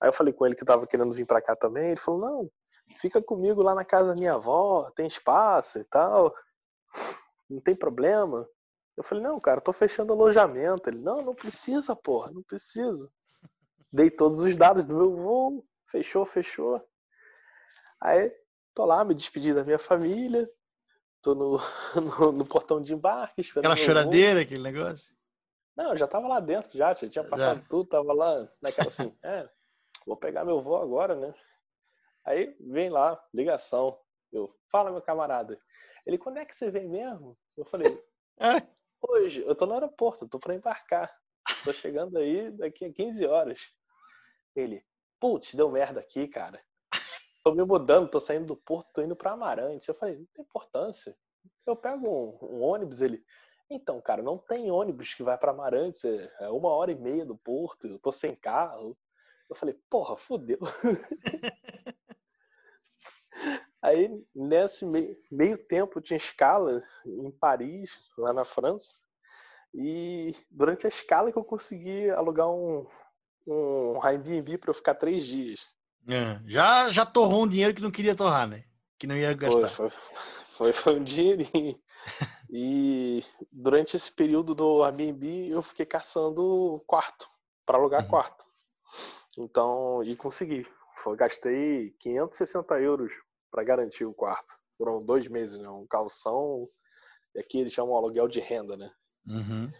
Aí 0.00 0.08
eu 0.08 0.12
falei 0.12 0.32
com 0.32 0.44
ele 0.44 0.56
que 0.56 0.64
tava 0.64 0.86
querendo 0.86 1.14
vir 1.14 1.26
para 1.26 1.40
cá 1.40 1.54
também, 1.54 1.88
ele 1.88 1.96
falou: 1.96 2.20
"Não, 2.20 2.50
fica 3.00 3.22
comigo 3.22 3.62
lá 3.62 3.74
na 3.74 3.84
casa 3.84 4.08
da 4.08 4.14
minha 4.14 4.34
avó, 4.34 4.90
tem 4.96 5.06
espaço 5.06 5.78
e 5.78 5.84
tal. 5.84 6.34
Não 7.52 7.60
tem 7.60 7.74
problema". 7.74 8.48
Eu 8.96 9.04
falei: 9.04 9.22
"Não, 9.22 9.38
cara, 9.40 9.60
tô 9.60 9.72
fechando 9.72 10.12
alojamento". 10.12 10.88
Ele: 10.88 10.98
"Não, 10.98 11.22
não 11.22 11.34
precisa, 11.34 11.94
porra, 11.94 12.30
não 12.30 12.42
precisa". 12.42 13.10
Dei 13.92 14.10
todos 14.10 14.40
os 14.40 14.56
dados 14.56 14.86
do 14.86 14.96
meu 14.96 15.14
voo, 15.14 15.66
fechou, 15.90 16.24
fechou. 16.24 16.82
Aí 18.00 18.34
tô 18.74 18.84
lá, 18.84 19.04
me 19.04 19.14
despedi 19.14 19.52
da 19.52 19.64
minha 19.64 19.78
família, 19.78 20.48
tô 21.20 21.34
no, 21.34 21.58
no, 22.20 22.32
no 22.32 22.46
portão 22.46 22.82
de 22.82 22.94
embarque. 22.94 23.42
Aquela 23.56 23.76
choradeira, 23.76 24.36
voo. 24.36 24.42
aquele 24.42 24.62
negócio? 24.62 25.14
Não, 25.76 25.90
eu 25.90 25.96
já 25.96 26.06
tava 26.06 26.26
lá 26.28 26.40
dentro, 26.40 26.76
já, 26.76 26.94
já 26.94 27.08
tinha 27.08 27.24
passado 27.24 27.60
já. 27.60 27.68
tudo, 27.68 27.88
tava 27.88 28.12
lá 28.12 28.46
naquela 28.62 28.88
assim, 28.88 29.14
é, 29.22 29.48
vou 30.06 30.16
pegar 30.16 30.44
meu 30.44 30.60
voo 30.60 30.76
agora, 30.76 31.14
né? 31.14 31.34
Aí 32.24 32.56
vem 32.60 32.88
lá, 32.88 33.22
ligação. 33.32 33.98
Eu, 34.32 34.54
fala, 34.70 34.90
meu 34.90 35.02
camarada. 35.02 35.58
Ele, 36.04 36.18
quando 36.18 36.38
é 36.38 36.44
que 36.44 36.54
você 36.54 36.70
vem 36.70 36.88
mesmo? 36.88 37.38
Eu 37.56 37.64
falei, 37.64 37.86
é. 38.40 38.66
hoje, 39.00 39.42
eu 39.42 39.54
tô 39.54 39.66
no 39.66 39.74
aeroporto, 39.74 40.28
tô 40.28 40.38
pra 40.38 40.54
embarcar. 40.54 41.12
Tô 41.64 41.72
chegando 41.72 42.18
aí 42.18 42.50
daqui 42.50 42.84
a 42.84 42.92
15 42.92 43.24
horas. 43.26 43.60
Ele, 44.54 44.84
putz, 45.20 45.54
deu 45.54 45.70
merda 45.70 46.00
aqui, 46.00 46.26
cara. 46.26 46.60
Tô 47.44 47.54
me 47.54 47.64
mudando, 47.64 48.08
tô 48.08 48.20
saindo 48.20 48.46
do 48.46 48.56
porto, 48.56 48.92
tô 48.92 49.02
indo 49.02 49.16
pra 49.16 49.32
Amarante. 49.32 49.88
Eu 49.88 49.94
falei, 49.94 50.16
não 50.16 50.26
tem 50.26 50.44
importância. 50.44 51.16
Eu 51.66 51.76
pego 51.76 52.08
um, 52.08 52.56
um 52.56 52.62
ônibus, 52.62 53.00
ele. 53.00 53.24
Então, 53.70 54.00
cara, 54.00 54.22
não 54.22 54.38
tem 54.38 54.70
ônibus 54.70 55.14
que 55.14 55.22
vai 55.22 55.38
para 55.38 55.50
Amarante, 55.50 56.06
é 56.38 56.48
uma 56.48 56.68
hora 56.68 56.92
e 56.92 56.94
meia 56.94 57.24
do 57.24 57.36
porto, 57.36 57.86
eu 57.86 57.98
tô 57.98 58.12
sem 58.12 58.36
carro. 58.36 58.96
Eu 59.48 59.56
falei, 59.56 59.74
porra, 59.88 60.16
fodeu. 60.16 60.58
Aí, 63.82 64.24
nesse 64.32 64.86
meio, 64.86 65.16
meio 65.30 65.58
tempo, 65.58 66.00
tinha 66.00 66.16
escala 66.16 66.80
em 67.04 67.30
Paris, 67.32 67.98
lá 68.16 68.32
na 68.32 68.44
França. 68.44 68.94
E 69.74 70.32
durante 70.48 70.86
a 70.86 70.88
escala 70.88 71.32
que 71.32 71.38
eu 71.38 71.44
consegui 71.44 72.08
alugar 72.10 72.48
um, 72.48 72.86
um 73.44 74.04
Airbnb 74.04 74.58
para 74.58 74.70
eu 74.70 74.74
ficar 74.74 74.94
três 74.94 75.26
dias. 75.26 75.66
É, 76.08 76.40
já, 76.46 76.90
já 76.90 77.04
torrou 77.04 77.42
um 77.42 77.48
dinheiro 77.48 77.74
que 77.74 77.82
não 77.82 77.90
queria 77.90 78.14
torrar, 78.14 78.46
né? 78.46 78.62
Que 78.98 79.06
não 79.06 79.16
ia 79.16 79.34
gastar. 79.34 79.68
Foi, 79.68 79.90
foi, 79.90 80.72
foi 80.72 81.00
um 81.00 81.04
dinheirinho. 81.04 81.76
e 82.50 83.24
durante 83.50 83.96
esse 83.96 84.12
período 84.12 84.54
do 84.54 84.84
Airbnb 84.84 85.48
eu 85.50 85.62
fiquei 85.62 85.86
caçando 85.86 86.80
quarto, 86.86 87.26
para 87.66 87.78
alugar 87.78 88.02
uhum. 88.02 88.08
quarto. 88.08 88.44
Então, 89.36 90.04
e 90.04 90.14
consegui. 90.14 90.66
Gastei 91.16 91.90
560 91.98 92.80
euros 92.80 93.12
para 93.52 93.62
garantir 93.62 94.06
o 94.06 94.14
quarto. 94.14 94.58
Foram 94.78 95.04
dois 95.04 95.28
meses, 95.28 95.60
né? 95.60 95.68
Um 95.68 95.86
calção. 95.86 96.66
E 97.34 97.40
aqui 97.40 97.60
eles 97.60 97.72
chamam 97.72 97.94
aluguel 97.94 98.26
de 98.26 98.40
renda, 98.40 98.76
né? 98.76 98.90
Uhum. 99.26 99.70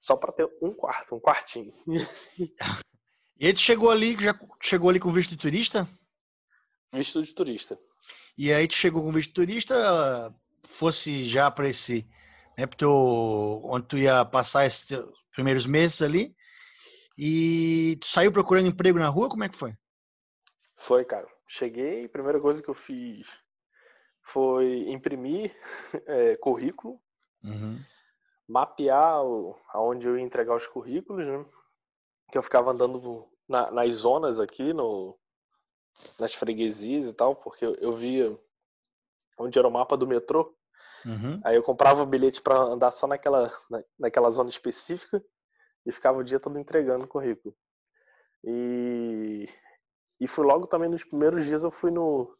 Só 0.00 0.16
para 0.16 0.32
ter 0.32 0.48
um 0.62 0.74
quarto, 0.74 1.14
um 1.14 1.20
quartinho. 1.20 1.70
e 3.38 3.46
aí 3.46 3.52
tu 3.52 3.60
chegou 3.60 3.90
ali, 3.90 4.16
já 4.18 4.38
chegou 4.60 4.88
ali 4.88 4.98
com 4.98 5.12
visto 5.12 5.30
de 5.30 5.36
turista? 5.36 5.88
Visto 6.92 7.22
de 7.22 7.34
turista. 7.34 7.78
E 8.36 8.52
aí 8.52 8.66
tu 8.66 8.74
chegou 8.74 9.02
com 9.02 9.12
visto 9.12 9.28
de 9.28 9.34
turista, 9.34 10.34
fosse 10.64 11.28
já 11.28 11.50
para 11.50 11.68
esse, 11.68 12.06
né, 12.56 12.66
pro 12.66 12.76
teu, 12.76 13.60
onde 13.64 13.86
tu 13.86 13.98
ia 13.98 14.24
passar 14.24 14.66
esses 14.66 14.88
primeiros 15.32 15.66
meses 15.66 16.02
ali, 16.02 16.34
e 17.18 17.96
tu 18.00 18.06
saiu 18.06 18.32
procurando 18.32 18.68
emprego 18.68 18.98
na 18.98 19.08
rua, 19.08 19.28
como 19.28 19.44
é 19.44 19.48
que 19.48 19.56
foi? 19.56 19.74
Foi, 20.76 21.04
cara. 21.04 21.26
Cheguei, 21.46 22.04
a 22.04 22.08
primeira 22.08 22.40
coisa 22.40 22.62
que 22.62 22.68
eu 22.68 22.74
fiz 22.74 23.26
foi 24.22 24.90
imprimir 24.90 25.54
é, 26.06 26.36
currículo, 26.36 27.00
uhum. 27.44 27.78
mapear 28.48 29.24
o, 29.24 29.56
aonde 29.72 30.06
eu 30.06 30.18
ia 30.18 30.24
entregar 30.24 30.56
os 30.56 30.66
currículos, 30.66 31.24
né? 31.24 31.44
Que 32.32 32.38
eu 32.38 32.42
ficava 32.42 32.72
andando 32.72 33.28
na, 33.48 33.70
nas 33.70 33.94
zonas 33.94 34.40
aqui, 34.40 34.72
no, 34.72 35.16
nas 36.18 36.34
freguesias 36.34 37.06
e 37.06 37.12
tal, 37.12 37.36
porque 37.36 37.64
eu, 37.64 37.74
eu 37.76 37.92
via 37.92 38.36
onde 39.38 39.58
era 39.58 39.68
o 39.68 39.70
mapa 39.70 39.96
do 39.96 40.06
metrô. 40.06 40.54
Uhum. 41.04 41.40
Aí 41.44 41.54
eu 41.54 41.62
comprava 41.62 42.02
o 42.02 42.06
bilhete 42.06 42.42
para 42.42 42.58
andar 42.58 42.90
só 42.90 43.06
naquela, 43.06 43.52
na, 43.70 43.84
naquela 43.98 44.30
zona 44.30 44.48
específica 44.48 45.24
e 45.84 45.92
ficava 45.92 46.18
o 46.18 46.24
dia 46.24 46.40
todo 46.40 46.58
entregando 46.58 47.06
currículo. 47.06 47.54
E, 48.42 49.48
e 50.20 50.26
fui 50.26 50.44
logo 50.46 50.66
também 50.66 50.88
nos 50.88 51.04
primeiros 51.04 51.44
dias 51.44 51.62
eu 51.62 51.70
fui 51.70 51.90
no, 51.90 52.34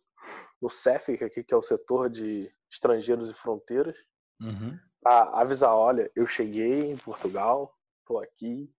no 0.60 0.68
CEFIC 0.68 1.24
aqui, 1.24 1.44
que 1.44 1.54
é 1.54 1.56
o 1.56 1.62
setor 1.62 2.08
de 2.08 2.50
estrangeiros 2.70 3.30
e 3.30 3.34
fronteiras, 3.34 3.96
uhum. 4.40 4.78
para 5.00 5.40
avisar, 5.40 5.74
olha, 5.74 6.10
eu 6.14 6.26
cheguei 6.26 6.90
em 6.90 6.96
Portugal, 6.96 7.74
estou 8.00 8.18
aqui 8.18 8.72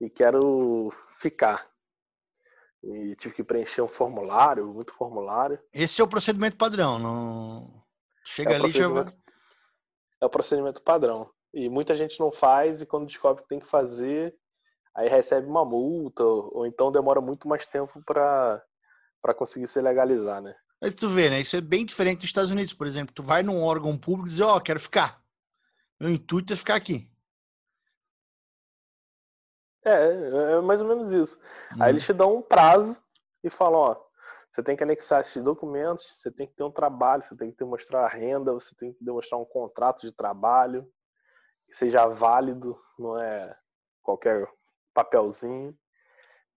e 0.00 0.08
quero 0.08 0.90
ficar. 1.18 1.70
e 2.82 3.14
tive 3.16 3.34
que 3.34 3.44
preencher 3.44 3.82
um 3.82 3.88
formulário, 3.88 4.72
muito 4.72 4.92
formulário. 4.92 5.58
Esse 5.72 6.00
é 6.00 6.04
o 6.04 6.08
procedimento 6.08 6.56
padrão, 6.56 6.98
não 6.98 7.84
chega 8.24 8.52
é 8.52 8.54
ali 8.56 8.70
já 8.70 8.88
vai... 8.88 9.04
É 10.20 10.26
o 10.26 10.30
procedimento 10.30 10.82
padrão. 10.82 11.30
E 11.52 11.68
muita 11.68 11.94
gente 11.94 12.20
não 12.20 12.30
faz 12.30 12.80
e 12.80 12.86
quando 12.86 13.06
descobre 13.06 13.42
que 13.42 13.48
tem 13.48 13.58
que 13.58 13.66
fazer, 13.66 14.36
aí 14.94 15.08
recebe 15.08 15.46
uma 15.46 15.64
multa 15.64 16.22
ou 16.22 16.66
então 16.66 16.92
demora 16.92 17.20
muito 17.20 17.48
mais 17.48 17.66
tempo 17.66 18.02
para 18.04 18.62
para 19.22 19.34
conseguir 19.34 19.66
se 19.66 19.80
legalizar, 19.82 20.40
né? 20.40 20.54
Mas 20.80 20.94
tu 20.94 21.08
vê, 21.10 21.28
né? 21.28 21.40
Isso 21.40 21.54
é 21.56 21.60
bem 21.60 21.84
diferente 21.84 22.20
dos 22.20 22.26
Estados 22.26 22.50
Unidos, 22.50 22.72
por 22.72 22.86
exemplo. 22.86 23.14
Tu 23.14 23.22
vai 23.22 23.42
num 23.42 23.62
órgão 23.62 23.98
público 23.98 24.28
e 24.28 24.30
diz, 24.30 24.40
ó, 24.40 24.56
oh, 24.56 24.60
quero 24.62 24.80
ficar. 24.80 25.22
Meu 26.00 26.08
intuito 26.08 26.54
é 26.54 26.56
ficar 26.56 26.76
aqui. 26.76 27.06
É, 29.84 30.54
é 30.54 30.60
mais 30.62 30.80
ou 30.80 30.88
menos 30.88 31.12
isso. 31.12 31.38
Hum. 31.76 31.82
Aí 31.82 31.90
eles 31.90 32.04
te 32.04 32.14
dão 32.14 32.36
um 32.36 32.42
prazo 32.42 33.02
e 33.44 33.50
falam, 33.50 33.80
ó, 33.80 34.10
você 34.50 34.62
tem 34.62 34.76
que 34.76 34.82
anexar 34.82 35.20
esses 35.20 35.42
documentos, 35.42 36.18
você 36.18 36.30
tem 36.30 36.46
que 36.46 36.54
ter 36.54 36.64
um 36.64 36.72
trabalho, 36.72 37.22
você 37.22 37.36
tem 37.36 37.50
que 37.50 37.58
demonstrar 37.58 38.04
a 38.04 38.08
renda, 38.08 38.52
você 38.52 38.74
tem 38.74 38.92
que 38.92 39.04
demonstrar 39.04 39.38
um 39.38 39.44
contrato 39.44 40.00
de 40.00 40.12
trabalho 40.12 40.90
que 41.68 41.76
seja 41.76 42.06
válido, 42.08 42.76
não 42.98 43.18
é 43.18 43.56
qualquer 44.02 44.48
papelzinho. 44.94 45.76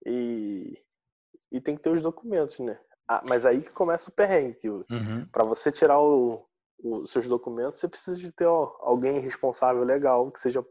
E, 0.06 0.78
e 1.52 1.62
tem 1.62 1.76
que 1.76 1.82
ter 1.82 1.90
os 1.90 2.02
documentos, 2.02 2.60
né? 2.60 2.80
Ah, 3.08 3.24
mas 3.28 3.46
aí 3.46 3.62
que 3.62 3.72
começa 3.72 4.10
o 4.10 4.14
perrengue. 4.14 4.70
Uhum. 4.70 5.26
Para 5.32 5.44
você 5.44 5.72
tirar 5.72 6.00
o, 6.00 6.46
os 6.84 7.12
seus 7.12 7.28
documentos, 7.28 7.80
você 7.80 7.88
precisa 7.88 8.18
de 8.18 8.32
ter 8.32 8.46
ó, 8.46 8.76
alguém 8.80 9.20
responsável 9.20 9.84
legal, 9.84 10.32
que 10.32 10.40
seja 10.40 10.66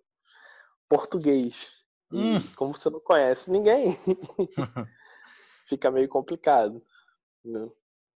português. 0.88 1.71
Hum. 2.12 2.37
E 2.37 2.49
como 2.54 2.75
você 2.75 2.90
não 2.90 3.00
conhece 3.00 3.50
ninguém, 3.50 3.97
fica 5.66 5.90
meio 5.90 6.09
complicado. 6.09 6.83
Né? 7.45 7.69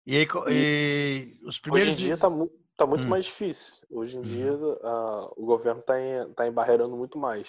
E, 0.07 0.17
aí, 0.17 0.27
e 0.51 1.41
os 1.45 1.59
primeiros. 1.59 1.95
Hoje 1.95 2.03
em 2.03 2.07
dia 2.07 2.17
tá, 2.17 2.29
tá 2.77 2.87
muito 2.87 3.05
hum. 3.05 3.09
mais 3.09 3.25
difícil. 3.25 3.83
Hoje 3.91 4.17
em 4.17 4.21
uhum. 4.21 4.27
dia 4.27 4.55
uh, 4.55 5.33
o 5.37 5.47
governo 5.47 5.83
tá, 5.83 6.01
em, 6.01 6.33
tá 6.35 6.47
embarreirando 6.47 6.97
muito 6.97 7.19
mais. 7.19 7.49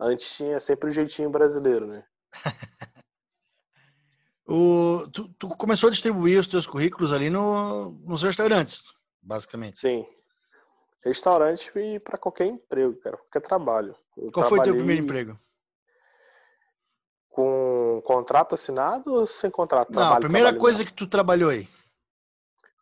Antes 0.00 0.36
tinha 0.36 0.60
sempre 0.60 0.90
o 0.90 0.92
jeitinho 0.92 1.28
brasileiro, 1.28 1.86
né? 1.86 2.04
o, 4.46 5.08
tu, 5.12 5.28
tu, 5.38 5.48
começou 5.48 5.88
a 5.88 5.90
distribuir 5.90 6.38
os 6.38 6.46
teus 6.46 6.66
currículos 6.66 7.12
ali 7.12 7.28
no, 7.28 7.90
nos 8.04 8.22
restaurantes, 8.22 8.84
basicamente. 9.20 9.80
Sim. 9.80 10.06
Restaurante 11.04 11.70
e 11.76 11.98
para 11.98 12.18
qualquer 12.18 12.46
emprego, 12.46 12.96
cara, 13.00 13.16
qualquer 13.16 13.40
trabalho. 13.40 13.94
Eu 14.16 14.30
Qual 14.30 14.48
foi 14.48 14.60
o 14.60 14.62
teu 14.62 14.74
primeiro 14.74 15.02
emprego? 15.02 15.36
Com 17.30 18.02
contrato 18.04 18.54
assinado 18.54 19.14
ou 19.14 19.26
sem 19.26 19.50
contrato? 19.50 19.92
Não, 19.92 20.14
a 20.14 20.20
primeira 20.20 20.54
coisa 20.56 20.84
que 20.84 20.92
tu 20.92 21.06
trabalhou 21.06 21.50
aí. 21.50 21.68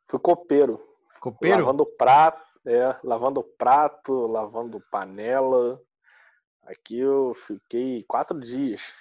Fui 0.05 0.19
copeiro. 0.19 0.81
Copeiro? 1.21 1.59
Lavando 1.59 1.85
prato, 1.85 2.43
é, 2.67 2.99
lavando 3.03 3.43
prato, 3.43 4.27
lavando 4.27 4.81
panela. 4.91 5.81
Aqui 6.67 6.99
eu 6.99 7.35
fiquei 7.35 8.03
quatro 8.05 8.39
dias 8.41 8.93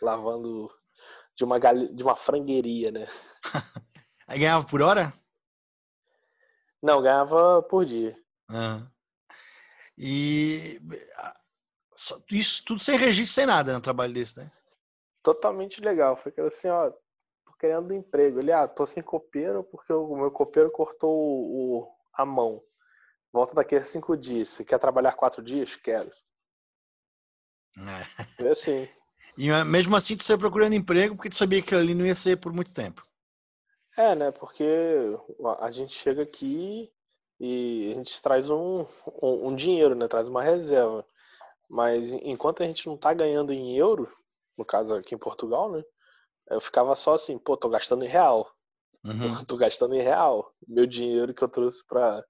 lavando 0.00 0.66
de 1.34 1.44
uma, 1.44 1.58
gal... 1.58 1.76
de 1.76 2.02
uma 2.02 2.16
frangueria, 2.16 2.90
né? 2.90 3.06
Aí 4.26 4.38
ganhava 4.38 4.66
por 4.66 4.82
hora? 4.82 5.12
Não, 6.82 7.00
ganhava 7.02 7.62
por 7.62 7.84
dia. 7.84 8.18
Ah. 8.48 8.86
E 9.96 10.80
isso 12.30 12.64
tudo 12.64 12.82
sem 12.82 12.98
registro, 12.98 13.34
sem 13.34 13.46
nada 13.46 13.72
no 13.72 13.80
trabalho 13.80 14.12
desse, 14.12 14.38
né? 14.38 14.50
totalmente 15.26 15.80
legal. 15.80 16.16
Foi 16.16 16.30
aquilo 16.30 16.46
assim, 16.46 16.68
ó, 16.68 16.88
tô 16.88 17.52
querendo 17.58 17.92
emprego. 17.92 18.38
Ele, 18.38 18.52
ah, 18.52 18.68
tô 18.68 18.86
sem 18.86 19.02
copeiro 19.02 19.64
porque 19.64 19.92
o 19.92 20.14
meu 20.14 20.30
copeiro 20.30 20.70
cortou 20.70 21.10
o, 21.12 21.80
o 21.80 21.96
a 22.12 22.24
mão. 22.24 22.62
Volta 23.32 23.52
daqui 23.52 23.74
a 23.74 23.82
cinco 23.82 24.16
dias. 24.16 24.50
Você 24.50 24.64
quer 24.64 24.78
trabalhar 24.78 25.16
quatro 25.16 25.42
dias? 25.42 25.74
Quero. 25.74 26.08
É. 27.76 28.44
é 28.44 28.50
assim. 28.50 28.88
E 29.36 29.50
ah, 29.50 29.64
mesmo 29.64 29.94
assim, 29.94 30.16
tu 30.16 30.24
saiu 30.24 30.38
procurando 30.38 30.74
emprego 30.74 31.14
porque 31.14 31.28
tu 31.28 31.36
sabia 31.36 31.60
que 31.62 31.74
ali 31.74 31.94
não 31.94 32.06
ia 32.06 32.14
ser 32.14 32.38
por 32.38 32.52
muito 32.52 32.72
tempo. 32.72 33.06
É, 33.96 34.14
né? 34.14 34.30
Porque 34.30 34.64
a 35.58 35.70
gente 35.70 35.94
chega 35.94 36.22
aqui 36.22 36.90
e 37.40 37.92
a 37.92 37.94
gente 37.96 38.20
traz 38.22 38.50
um, 38.50 38.86
um, 39.22 39.48
um 39.48 39.54
dinheiro, 39.54 39.94
né? 39.94 40.08
Traz 40.08 40.28
uma 40.28 40.42
reserva. 40.42 41.06
Mas 41.68 42.12
enquanto 42.12 42.62
a 42.62 42.66
gente 42.66 42.86
não 42.86 42.96
tá 42.96 43.12
ganhando 43.12 43.52
em 43.52 43.76
euro, 43.76 44.08
no 44.56 44.64
caso 44.64 44.94
aqui 44.94 45.14
em 45.14 45.18
Portugal, 45.18 45.70
né? 45.70 45.82
Eu 46.48 46.60
ficava 46.60 46.94
só 46.94 47.14
assim, 47.14 47.38
pô, 47.38 47.56
tô 47.56 47.68
gastando 47.68 48.04
em 48.04 48.08
real. 48.08 48.50
Uhum. 49.04 49.44
Tô 49.46 49.56
gastando 49.56 49.94
em 49.94 50.02
real. 50.02 50.52
Meu 50.66 50.86
dinheiro 50.86 51.34
que 51.34 51.42
eu 51.42 51.48
trouxe 51.48 51.84
pra, 51.86 52.24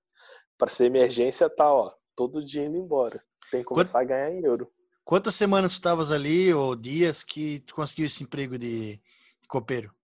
pra 0.59 0.71
ser 0.71 0.87
emergência 0.87 1.49
tá, 1.49 1.73
ó, 1.73 1.93
todo 2.15 2.45
dia 2.45 2.65
indo 2.65 2.77
embora. 2.77 3.21
Tem 3.51 3.61
que 3.61 3.67
começar 3.67 4.01
Quanto, 4.01 4.13
a 4.13 4.17
ganhar 4.17 4.31
em 4.31 4.45
euro. 4.45 4.71
Quantas 5.07 5.37
semanas 5.37 5.71
tu 5.71 5.77
estavas 5.77 6.11
ali, 6.11 6.53
ou 6.53 6.75
dias, 6.75 7.23
que 7.23 7.61
tu 7.61 7.77
conseguiu 7.77 8.07
esse 8.07 8.25
emprego 8.25 8.59
de, 8.59 8.97
de 8.97 9.47
copeiro? 9.47 9.95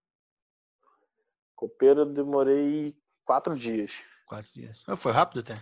Copeiro 1.57 2.03
eu 2.03 2.07
demorei 2.07 2.97
quatro 3.25 3.59
dias. 3.59 4.01
Quatro 4.29 4.53
dias. 4.53 4.85
Ah, 4.87 4.97
foi 4.97 5.11
rápido 5.11 5.41
até. 5.41 5.61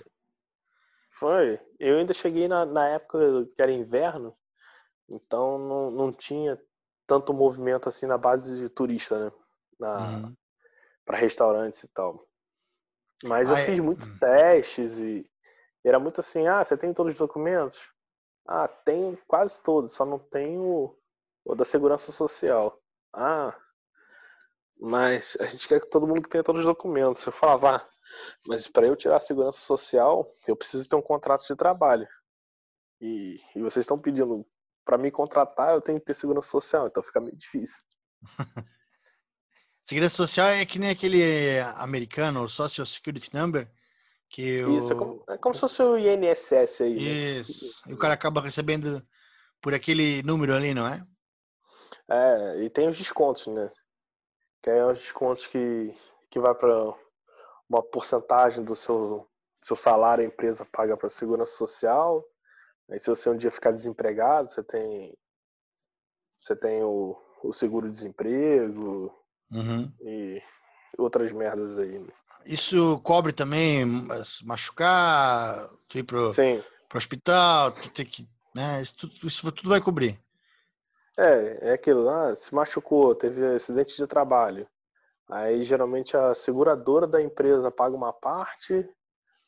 Foi. 1.09 1.59
Eu 1.79 1.97
ainda 1.97 2.13
cheguei 2.13 2.49
na, 2.49 2.67
na 2.67 2.87
época 2.91 3.47
que 3.57 3.63
era 3.63 3.73
inverno, 3.73 4.37
então 5.09 5.59
não, 5.59 5.91
não 5.91 6.13
tinha 6.13 6.61
tanto 7.07 7.33
movimento 7.33 7.89
assim 7.89 8.05
na 8.05 8.19
base 8.19 8.59
de 8.61 8.69
turista, 8.69 9.19
né? 9.19 9.33
Uhum. 9.81 10.37
Para 11.03 11.17
restaurantes 11.17 11.83
e 11.83 11.89
tal. 11.89 12.29
Mas 13.25 13.49
eu 13.49 13.55
ah, 13.55 13.61
é? 13.61 13.65
fiz 13.65 13.81
muitos 13.81 14.07
testes 14.19 14.99
e 14.99 15.27
era 15.83 15.99
muito 15.99 16.21
assim, 16.21 16.47
ah, 16.47 16.63
você 16.63 16.77
tem 16.77 16.93
todos 16.93 17.15
os 17.15 17.19
documentos? 17.19 17.89
Ah, 18.47 18.69
tenho 18.69 19.19
quase 19.27 19.63
todos, 19.63 19.93
só 19.93 20.05
não 20.05 20.19
tenho 20.19 20.97
o 21.45 21.55
da 21.55 21.65
segurança 21.65 22.13
social. 22.13 22.81
Ah, 23.13 23.57
mas 24.81 25.37
a 25.41 25.45
gente 25.47 25.69
quer 25.69 25.81
que 25.81 25.91
todo 25.91 26.07
mundo 26.07 26.29
tenha 26.29 26.43
todos 26.43 26.61
os 26.61 26.67
documentos. 26.67 27.25
Eu 27.25 27.33
falava, 27.33 27.77
ah, 27.77 27.89
mas 28.47 28.67
para 28.67 28.87
eu 28.87 28.97
tirar 28.97 29.17
a 29.17 29.21
segurança 29.21 29.61
social, 29.61 30.27
eu 30.47 30.57
preciso 30.57 30.89
ter 30.89 30.97
um 30.97 31.03
contrato 31.03 31.47
de 31.47 31.57
trabalho. 31.57 32.09
E, 33.01 33.41
e 33.55 33.63
vocês 33.63 33.85
estão 33.85 33.99
pedindo 33.99 34.47
para 34.85 34.99
me 34.99 35.11
contratar, 35.11 35.73
eu 35.73 35.81
tenho 35.81 35.99
que 35.99 36.07
ter 36.07 36.15
segurança 36.15 36.49
social, 36.49 36.87
então 36.87 37.03
fica 37.03 37.21
meio 37.21 37.37
difícil. 37.37 37.85
segurança 39.85 40.17
social 40.17 40.49
é 40.49 40.67
que 40.67 40.79
nem 40.79 40.91
aquele 40.91 41.61
americano, 41.77 42.43
o 42.43 42.49
Social 42.49 42.87
Security 42.87 43.35
Number, 43.35 43.71
que 44.31 44.65
o... 44.65 44.79
Isso, 44.79 44.93
é 44.93 44.97
como, 44.97 45.25
é 45.29 45.37
como 45.39 45.55
se 45.55 45.61
fosse 45.61 45.83
o 45.83 45.99
INSS 45.99 46.81
aí. 46.81 46.95
Né? 46.95 47.01
Isso, 47.41 47.83
e 47.87 47.93
o 47.93 47.99
cara 47.99 48.15
acaba 48.15 48.41
recebendo 48.41 49.03
por 49.61 49.75
aquele 49.75 50.23
número 50.23 50.55
ali, 50.55 50.73
não 50.73 50.87
é? 50.87 51.05
É, 52.09 52.63
e 52.63 52.71
tem 52.71 52.89
os 52.89 52.97
descontos, 52.97 53.47
né? 53.49 53.71
Que 54.63 54.71
é 54.71 54.87
os 54.87 54.99
descontos 55.01 55.47
que, 55.47 55.95
que 56.31 56.41
vai 56.41 56.55
para 56.55 56.95
uma 57.69 57.83
porcentagem 57.83 58.65
do 58.65 58.75
seu, 58.75 59.29
seu 59.63 59.77
salário 59.77 60.25
a 60.25 60.27
empresa 60.27 60.67
paga 60.73 60.97
para 60.97 61.11
segurança 61.11 61.53
social 61.57 62.25
Aí 62.91 62.99
se 62.99 63.09
você 63.09 63.31
um 63.31 63.37
dia 63.37 63.53
ficar 63.53 63.71
desempregado, 63.71 64.49
você 64.51 64.63
tem 64.63 65.17
você 66.39 66.57
tem 66.57 66.83
o, 66.83 67.17
o 67.45 67.53
seguro-desemprego 67.53 69.15
uhum. 69.53 69.93
e 70.01 70.43
outras 70.99 71.31
merdas 71.33 71.79
aí. 71.79 71.99
Né? 71.99 72.13
Isso 72.45 72.99
cobre 73.01 73.33
também 73.33 73.85
machucar, 74.45 75.69
tu 75.89 75.99
ir 75.99 76.03
pro, 76.03 76.33
Sim. 76.35 76.63
pro 76.89 76.99
hospital, 76.99 77.73
tu 77.73 77.91
tem 77.93 78.07
que. 78.07 78.29
Né, 78.55 78.83
isso, 78.83 78.97
tudo, 78.97 79.27
isso 79.27 79.53
tudo 79.53 79.69
vai 79.69 79.81
cobrir. 79.81 80.21
É, 81.17 81.71
é 81.71 81.73
aquilo 81.73 82.03
lá, 82.03 82.31
ah, 82.31 82.37
se 82.37 82.55
machucou, 82.55 83.15
teve 83.15 83.47
acidente 83.47 83.97
de 83.97 84.07
trabalho. 84.07 84.67
Aí 85.29 85.63
geralmente 85.63 86.17
a 86.17 86.35
seguradora 86.35 87.07
da 87.07 87.23
empresa 87.23 87.71
paga 87.71 87.95
uma 87.95 88.13
parte 88.13 88.89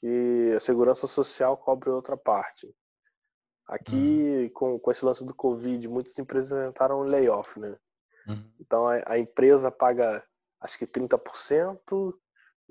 e 0.03 0.53
a 0.57 0.61
segurança 0.61 1.07
social 1.07 1.57
cobre 1.57 1.91
outra 1.91 2.17
parte. 2.17 2.73
Aqui, 3.67 4.45
uhum. 4.45 4.51
com, 4.51 4.79
com 4.79 4.91
esse 4.91 5.05
lance 5.05 5.25
do 5.25 5.35
Covid, 5.35 5.89
muitas 5.89 6.19
empresas 6.19 6.69
entraram 6.69 7.01
um 7.01 7.05
layoff, 7.05 7.59
né? 7.59 7.77
Uhum. 8.29 8.53
Então 8.61 8.87
a, 8.87 9.03
a, 9.07 9.19
empresa 9.19 9.71
paga 9.71 10.23
acho 10.61 10.79
que 10.79 10.87
30% 10.87 12.15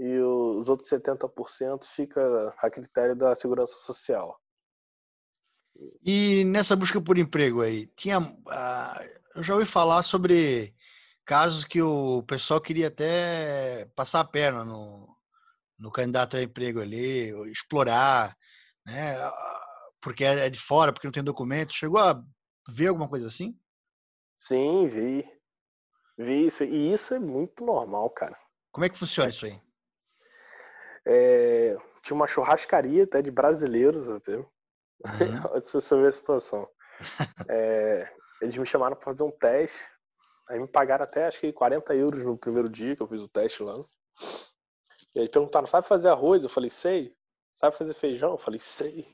e 0.02 0.20
os 0.20 0.68
outros 0.68 0.90
70% 0.90 1.86
fica 1.86 2.52
a 2.58 2.72
critério 2.72 3.16
da 3.16 3.36
segurança 3.36 3.76
social. 3.76 4.42
E 6.04 6.44
nessa 6.44 6.76
busca 6.76 7.00
por 7.00 7.20
emprego 7.20 7.62
aí, 7.62 7.86
tinha, 7.96 8.20
uh, 8.20 9.36
eu 9.36 9.44
já 9.44 9.54
ouvi 9.54 9.68
falar 9.68 10.02
sobre 10.02 10.74
casos 11.24 11.64
que 11.64 11.80
o 11.84 12.24
pessoal 12.24 12.60
queria 12.60 12.88
até 12.88 13.86
passar 13.96 14.22
a 14.22 14.26
perna 14.26 14.66
no, 14.66 15.08
no 15.78 15.92
candidato 15.92 16.36
a 16.36 16.42
emprego 16.42 16.82
ali, 16.82 17.30
explorar, 17.52 18.36
né? 18.84 19.14
porque 20.02 20.26
é, 20.26 20.48
é 20.48 20.50
de 20.50 20.60
fora, 20.60 20.92
porque 20.92 21.06
não 21.06 21.12
tem 21.12 21.24
documento. 21.24 21.74
Chegou 21.74 22.00
a 22.00 22.20
ver 22.70 22.88
alguma 22.88 23.08
coisa 23.08 23.28
assim? 23.28 23.56
Sim, 24.36 24.88
vi. 24.88 25.24
Vi 26.18 26.48
isso, 26.48 26.64
e 26.64 26.92
isso 26.92 27.14
é 27.14 27.20
muito 27.20 27.64
normal, 27.64 28.10
cara. 28.10 28.38
Como 28.72 28.84
é 28.84 28.90
que 28.90 28.98
funciona 28.98 29.30
isso 29.30 29.46
aí? 29.46 29.62
É, 31.06 31.78
tinha 32.02 32.16
uma 32.16 32.28
churrascaria 32.28 33.04
até 33.04 33.22
de 33.22 33.32
brasileiros, 33.32 34.10
até. 34.10 34.36
Uhum. 34.38 34.48
você 35.60 35.96
vê 36.02 36.08
a 36.08 36.12
situação. 36.12 36.68
É, 37.50 38.08
eles 38.42 38.56
me 38.58 38.66
chamaram 38.66 38.96
para 38.96 39.06
fazer 39.06 39.24
um 39.24 39.32
teste. 39.32 39.84
Aí 40.48 40.60
me 40.60 40.68
pagaram 40.68 41.04
até 41.04 41.26
acho 41.26 41.40
que 41.40 41.54
40 41.54 41.96
euros 41.96 42.24
no 42.24 42.38
primeiro 42.38 42.70
dia 42.70 42.96
que 42.96 43.02
eu 43.02 43.08
fiz 43.08 43.22
o 43.22 43.28
teste 43.28 43.64
lá. 43.64 43.76
E 45.16 45.22
aí 45.22 45.30
perguntaram, 45.30 45.68
sabe 45.68 45.88
fazer 45.88 46.10
arroz? 46.10 46.44
Eu 46.44 46.50
falei, 46.50 46.70
sei. 46.70 47.16
Sabe 47.56 47.76
fazer 47.76 47.94
feijão? 47.94 48.32
Eu 48.32 48.38
falei, 48.38 48.60
sei. 48.60 49.06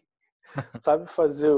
sabe 0.81 1.07
fazer 1.07 1.51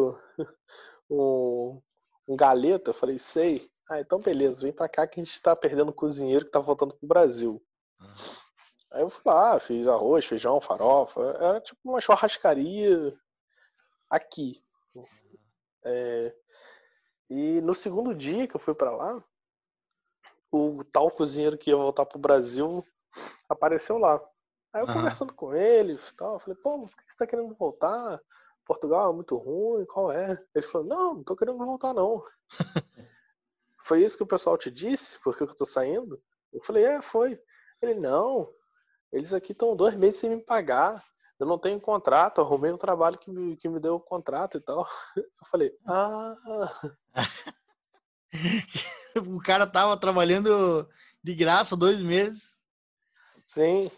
um, 1.09 1.81
um 2.27 2.35
galeta? 2.35 2.91
Eu 2.91 2.93
falei, 2.95 3.17
sei. 3.17 3.69
Ah, 3.89 3.99
então 3.99 4.19
beleza, 4.19 4.61
vem 4.61 4.71
pra 4.71 4.87
cá 4.87 5.07
que 5.07 5.19
a 5.19 5.23
gente 5.23 5.41
tá 5.41 5.55
perdendo 5.55 5.89
o 5.89 5.93
cozinheiro 5.93 6.45
que 6.45 6.51
tá 6.51 6.59
voltando 6.59 6.93
pro 6.95 7.07
Brasil. 7.07 7.61
Uhum. 7.99 8.48
Aí 8.91 9.01
eu 9.01 9.09
fui 9.09 9.21
lá, 9.25 9.59
fiz 9.59 9.87
arroz, 9.87 10.25
feijão, 10.25 10.59
farofa. 10.59 11.21
Era 11.39 11.61
tipo 11.61 11.79
uma 11.83 12.01
churrascaria 12.01 13.13
aqui. 14.09 14.59
É, 15.85 16.35
e 17.29 17.61
no 17.61 17.73
segundo 17.75 18.15
dia 18.15 18.47
que 18.47 18.55
eu 18.55 18.59
fui 18.59 18.73
para 18.73 18.91
lá, 18.91 19.23
o 20.51 20.83
tal 20.85 21.11
cozinheiro 21.11 21.57
que 21.57 21.69
ia 21.69 21.75
voltar 21.75 22.05
pro 22.05 22.17
Brasil 22.17 22.83
apareceu 23.47 23.97
lá. 23.99 24.19
Aí 24.73 24.81
eu 24.81 24.87
uhum. 24.87 24.93
conversando 24.93 25.33
com 25.33 25.53
ele, 25.53 25.97
tal, 26.17 26.39
falei, 26.39 26.59
pô, 26.61 26.79
por 26.79 26.89
que 26.89 27.11
você 27.11 27.17
tá 27.17 27.27
querendo 27.27 27.53
voltar? 27.55 28.19
Portugal 28.65 29.11
é 29.11 29.15
muito 29.15 29.35
ruim, 29.35 29.85
qual 29.85 30.11
é? 30.11 30.39
Ele 30.53 30.65
falou, 30.65 30.87
não, 30.87 31.13
não 31.15 31.23
tô 31.23 31.35
querendo 31.35 31.57
voltar 31.57 31.93
não. 31.93 32.23
foi 33.79 34.03
isso 34.03 34.17
que 34.17 34.23
o 34.23 34.27
pessoal 34.27 34.57
te 34.57 34.69
disse? 34.69 35.19
Por 35.19 35.35
que 35.35 35.43
eu 35.43 35.55
tô 35.55 35.65
saindo? 35.65 36.21
Eu 36.53 36.61
falei, 36.63 36.83
é, 36.83 37.01
foi. 37.01 37.39
Ele, 37.81 37.95
não, 37.95 38.53
eles 39.11 39.33
aqui 39.33 39.51
estão 39.51 39.75
dois 39.75 39.95
meses 39.95 40.19
sem 40.19 40.29
me 40.29 40.41
pagar. 40.41 41.03
Eu 41.39 41.47
não 41.47 41.57
tenho 41.57 41.79
contrato, 41.79 42.41
arrumei 42.41 42.71
um 42.71 42.77
trabalho 42.77 43.17
que 43.17 43.31
me, 43.31 43.55
que 43.55 43.69
me 43.69 43.79
deu 43.79 43.95
o 43.95 43.99
contrato 43.99 44.57
e 44.57 44.61
tal. 44.61 44.85
Eu 45.15 45.23
falei, 45.49 45.73
ah. 45.87 46.35
o 49.15 49.39
cara 49.39 49.65
tava 49.65 49.97
trabalhando 49.97 50.87
de 51.23 51.33
graça 51.33 51.77
dois 51.77 52.01
meses. 52.01 52.55
Sim. 53.45 53.89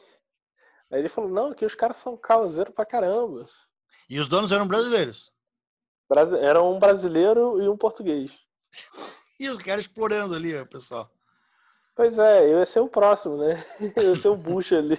Aí 0.91 0.99
ele 0.99 1.09
falou, 1.09 1.29
não, 1.29 1.53
que 1.53 1.65
os 1.65 1.73
caras 1.73 1.97
são 1.97 2.15
causeiros 2.15 2.73
pra 2.73 2.85
caramba. 2.85 3.47
E 4.09 4.19
os 4.19 4.27
donos 4.27 4.51
eram 4.51 4.67
brasileiros? 4.67 5.31
Era 6.41 6.61
um 6.61 6.77
brasileiro 6.77 7.61
e 7.61 7.67
um 7.67 7.77
português. 7.77 8.31
e 9.39 9.49
os 9.49 9.57
caras 9.57 9.85
explorando 9.85 10.35
ali, 10.35 10.63
pessoal. 10.67 11.09
Pois 12.01 12.17
é, 12.17 12.51
eu 12.51 12.57
ia 12.57 12.65
ser 12.65 12.79
o 12.79 12.89
próximo, 12.89 13.37
né? 13.37 13.63
Eu 13.95 14.15
ia 14.15 14.15
ser 14.15 14.29
o 14.29 14.35
bucho 14.35 14.75
ali. 14.75 14.97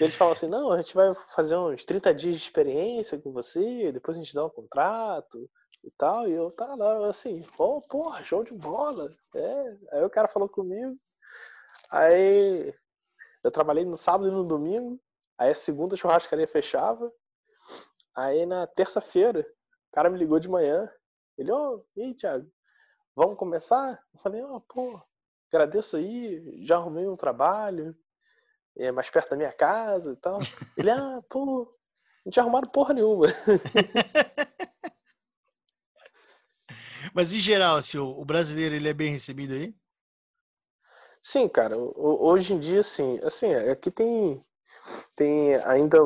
Eles 0.00 0.14
falam 0.14 0.32
assim, 0.32 0.48
não, 0.48 0.72
a 0.72 0.78
gente 0.78 0.94
vai 0.94 1.14
fazer 1.28 1.58
uns 1.58 1.84
30 1.84 2.14
dias 2.14 2.36
de 2.36 2.42
experiência 2.42 3.18
com 3.18 3.30
você, 3.30 3.92
depois 3.92 4.16
a 4.16 4.20
gente 4.22 4.34
dá 4.34 4.46
um 4.46 4.48
contrato 4.48 5.38
e 5.84 5.90
tal. 5.98 6.26
E 6.26 6.32
eu 6.32 6.50
tá 6.52 6.74
assim, 7.06 7.38
pô, 7.54 7.82
porra, 7.82 8.22
show 8.22 8.42
de 8.42 8.54
bola. 8.54 9.10
É. 9.36 9.76
Aí 9.92 10.04
o 10.04 10.08
cara 10.08 10.26
falou 10.26 10.48
comigo. 10.48 10.96
Aí 11.90 12.74
eu 13.44 13.50
trabalhei 13.50 13.84
no 13.84 13.98
sábado 13.98 14.30
e 14.30 14.32
no 14.32 14.42
domingo. 14.42 14.98
Aí 15.36 15.50
a 15.50 15.54
segunda 15.54 15.96
churrascaria 15.96 16.48
fechava. 16.48 17.12
Aí 18.16 18.46
na 18.46 18.66
terça-feira, 18.68 19.40
o 19.40 19.92
cara 19.92 20.08
me 20.08 20.16
ligou 20.16 20.40
de 20.40 20.48
manhã. 20.48 20.90
Ele, 21.36 21.52
ô, 21.52 21.74
oh, 21.74 21.84
e 21.94 22.04
aí, 22.04 22.14
Thiago? 22.14 22.53
Vamos 23.14 23.36
começar? 23.36 24.02
Eu 24.12 24.20
falei, 24.20 24.42
oh, 24.42 24.60
pô, 24.60 25.00
agradeço 25.48 25.96
aí, 25.96 26.64
já 26.64 26.76
arrumei 26.76 27.06
um 27.06 27.16
trabalho, 27.16 27.96
é 28.76 28.90
mais 28.90 29.08
perto 29.10 29.30
da 29.30 29.36
minha 29.36 29.52
casa 29.52 30.12
e 30.12 30.16
tal. 30.16 30.38
Ele, 30.76 30.90
ah, 30.90 31.22
pô, 31.28 31.70
não 32.24 32.32
tinha 32.32 32.42
arrumado 32.42 32.68
porra 32.70 32.94
nenhuma. 32.94 33.26
Mas 37.14 37.32
em 37.32 37.38
geral, 37.38 37.76
assim, 37.76 37.98
o 37.98 38.24
brasileiro 38.24 38.74
ele 38.74 38.88
é 38.88 38.92
bem 38.94 39.12
recebido 39.12 39.54
aí? 39.54 39.72
Sim, 41.22 41.48
cara. 41.48 41.76
Hoje 41.78 42.54
em 42.54 42.58
dia, 42.58 42.82
sim. 42.82 43.20
Assim, 43.22 43.54
aqui 43.54 43.90
tem, 43.90 44.42
tem 45.14 45.54
ainda 45.64 45.98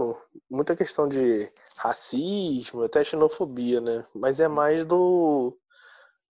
muita 0.51 0.77
questão 0.77 1.09
de 1.09 1.51
racismo, 1.77 2.83
até 2.83 3.03
xenofobia, 3.03 3.81
né? 3.81 4.05
Mas 4.15 4.39
é 4.39 4.49
mais 4.49 4.85
do 4.85 5.59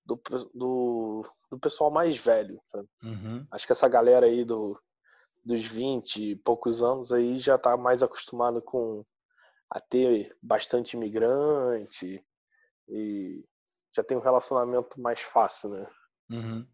do, 0.08 0.20
do, 0.54 1.30
do 1.50 1.58
pessoal 1.58 1.90
mais 1.90 2.16
velho. 2.16 2.58
Uhum. 3.02 3.46
Acho 3.50 3.66
que 3.66 3.72
essa 3.72 3.86
galera 3.86 4.24
aí 4.24 4.42
do, 4.42 4.80
dos 5.44 5.62
20 5.64 6.30
e 6.30 6.36
poucos 6.36 6.82
anos 6.82 7.12
aí 7.12 7.36
já 7.36 7.56
está 7.56 7.76
mais 7.76 8.02
acostumado 8.02 8.62
com 8.62 9.04
a 9.70 9.78
ter 9.78 10.34
bastante 10.42 10.96
imigrante 10.96 12.24
e 12.88 13.44
já 13.94 14.02
tem 14.02 14.16
um 14.16 14.22
relacionamento 14.22 14.98
mais 14.98 15.20
fácil, 15.20 15.70
né? 15.70 15.86
Uhum. 16.30 16.66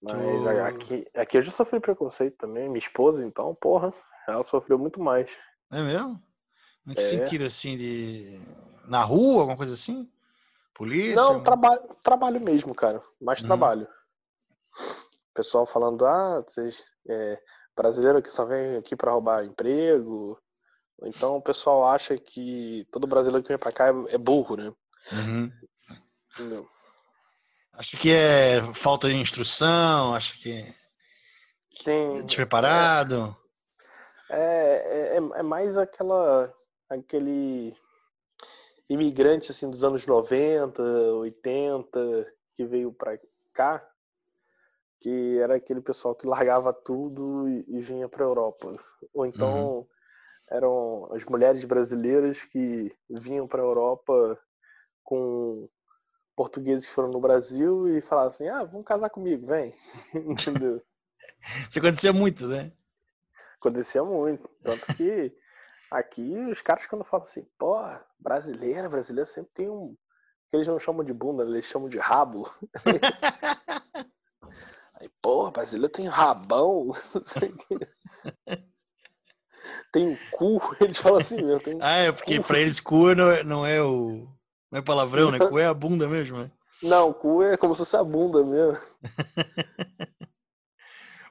Mas 0.00 0.42
tu... 0.42 0.48
aqui, 0.48 1.06
aqui 1.14 1.36
eu 1.36 1.42
já 1.42 1.52
sofri 1.52 1.80
preconceito 1.80 2.38
também. 2.38 2.68
Minha 2.68 2.78
esposa, 2.78 3.22
então, 3.22 3.54
porra, 3.54 3.92
ela 4.26 4.44
sofreu 4.44 4.78
muito 4.78 5.00
mais. 5.00 5.30
É 5.70 5.82
mesmo? 5.82 6.22
Como 6.82 6.92
é 6.92 6.94
que 6.94 7.02
é. 7.02 7.04
sentiram 7.04 7.46
assim 7.46 7.76
de. 7.76 8.40
Na 8.86 9.02
rua, 9.02 9.40
alguma 9.40 9.56
coisa 9.56 9.74
assim? 9.74 10.08
Polícia? 10.76 11.14
Não, 11.16 11.42
trabalho, 11.42 11.80
trabalho 12.04 12.40
mesmo, 12.40 12.74
cara. 12.74 13.02
Mais 13.20 13.40
uhum. 13.40 13.46
trabalho. 13.46 13.88
Pessoal 15.34 15.66
falando, 15.66 16.04
ah, 16.04 16.44
vocês, 16.46 16.84
é, 17.08 17.40
brasileiro 17.74 18.20
que 18.20 18.30
só 18.30 18.44
vem 18.44 18.76
aqui 18.76 18.94
para 18.94 19.12
roubar 19.12 19.44
emprego. 19.44 20.38
Então 21.04 21.36
o 21.36 21.42
pessoal 21.42 21.88
acha 21.88 22.16
que 22.18 22.86
todo 22.92 23.06
brasileiro 23.06 23.42
que 23.42 23.48
vem 23.48 23.58
para 23.58 23.72
cá 23.72 23.88
é, 23.88 24.14
é, 24.14 24.18
burro, 24.18 24.56
né? 24.56 24.72
Uhum. 25.12 25.52
Acho 27.72 27.96
que 27.96 28.10
é 28.10 28.60
falta 28.74 29.08
de 29.08 29.14
instrução, 29.14 30.14
acho 30.14 30.38
que 30.42 30.74
Sim, 31.72 32.24
despreparado. 32.24 33.34
É, 34.28 34.40
é, 34.40 35.16
é, 35.16 35.16
é 35.16 35.42
mais 35.42 35.78
aquela 35.78 36.52
aquele 36.88 37.76
imigrante 38.88 39.50
assim 39.50 39.68
dos 39.68 39.82
anos 39.82 40.06
90, 40.06 40.82
80 40.82 42.32
que 42.54 42.64
veio 42.64 42.92
para 42.92 43.18
cá, 43.52 43.86
que 45.00 45.38
era 45.38 45.56
aquele 45.56 45.80
pessoal 45.80 46.14
que 46.14 46.26
largava 46.26 46.72
tudo 46.72 47.48
e, 47.48 47.64
e 47.68 47.80
vinha 47.80 48.08
para 48.08 48.24
Europa. 48.24 48.74
Ou 49.12 49.26
então 49.26 49.78
uhum. 49.78 49.86
eram 50.50 51.08
as 51.12 51.24
mulheres 51.24 51.64
brasileiras 51.64 52.44
que 52.44 52.94
vinham 53.08 53.46
para 53.46 53.62
Europa 53.62 54.38
com 55.02 55.68
portugueses 56.34 56.86
que 56.86 56.94
foram 56.94 57.10
no 57.10 57.20
Brasil 57.20 57.88
e 57.88 58.00
falavam 58.00 58.30
assim: 58.30 58.48
"Ah, 58.48 58.64
vamos 58.64 58.84
casar 58.84 59.10
comigo, 59.10 59.46
vem". 59.46 59.74
Entendeu? 60.14 60.82
Isso 61.68 61.78
acontecia 61.78 62.12
muito, 62.12 62.46
né? 62.46 62.72
Acontecia 63.58 64.04
muito, 64.04 64.48
tanto 64.62 64.86
que 64.94 65.34
Aqui, 65.90 66.36
os 66.50 66.60
caras 66.60 66.86
quando 66.86 67.04
falam 67.04 67.24
assim, 67.24 67.46
pô, 67.58 67.76
brasileira, 68.18 68.88
brasileiro 68.88 69.28
sempre 69.28 69.50
tem 69.54 69.68
um. 69.68 69.94
que 70.50 70.56
eles 70.56 70.66
não 70.66 70.80
chamam 70.80 71.04
de 71.04 71.12
bunda, 71.12 71.44
eles 71.44 71.66
chamam 71.66 71.88
de 71.88 71.98
rabo. 71.98 72.50
Aí, 75.00 75.10
pô, 75.20 75.50
brasileiro 75.50 75.92
tem 75.92 76.08
rabão. 76.08 76.92
tem 79.92 80.08
um 80.08 80.16
cu, 80.30 80.60
eles 80.80 80.98
falam 80.98 81.18
assim 81.18 81.42
mesmo. 81.42 81.78
Ah, 81.80 81.96
é 81.96 82.12
porque 82.12 82.38
cu. 82.38 82.44
pra 82.44 82.58
eles 82.58 82.80
cu 82.80 83.14
não 83.14 83.30
é, 83.30 83.44
não 83.44 83.66
é 83.66 83.80
o. 83.80 84.26
Não 84.70 84.80
é 84.80 84.82
palavrão, 84.82 85.30
né? 85.30 85.38
Cu 85.38 85.58
é 85.58 85.66
a 85.66 85.74
bunda 85.74 86.08
mesmo, 86.08 86.38
né? 86.38 86.50
Não, 86.82 87.12
cu 87.12 87.42
é 87.42 87.56
como 87.56 87.74
se 87.74 87.78
fosse 87.78 87.96
a 87.96 88.02
bunda 88.02 88.44
mesmo. 88.44 88.78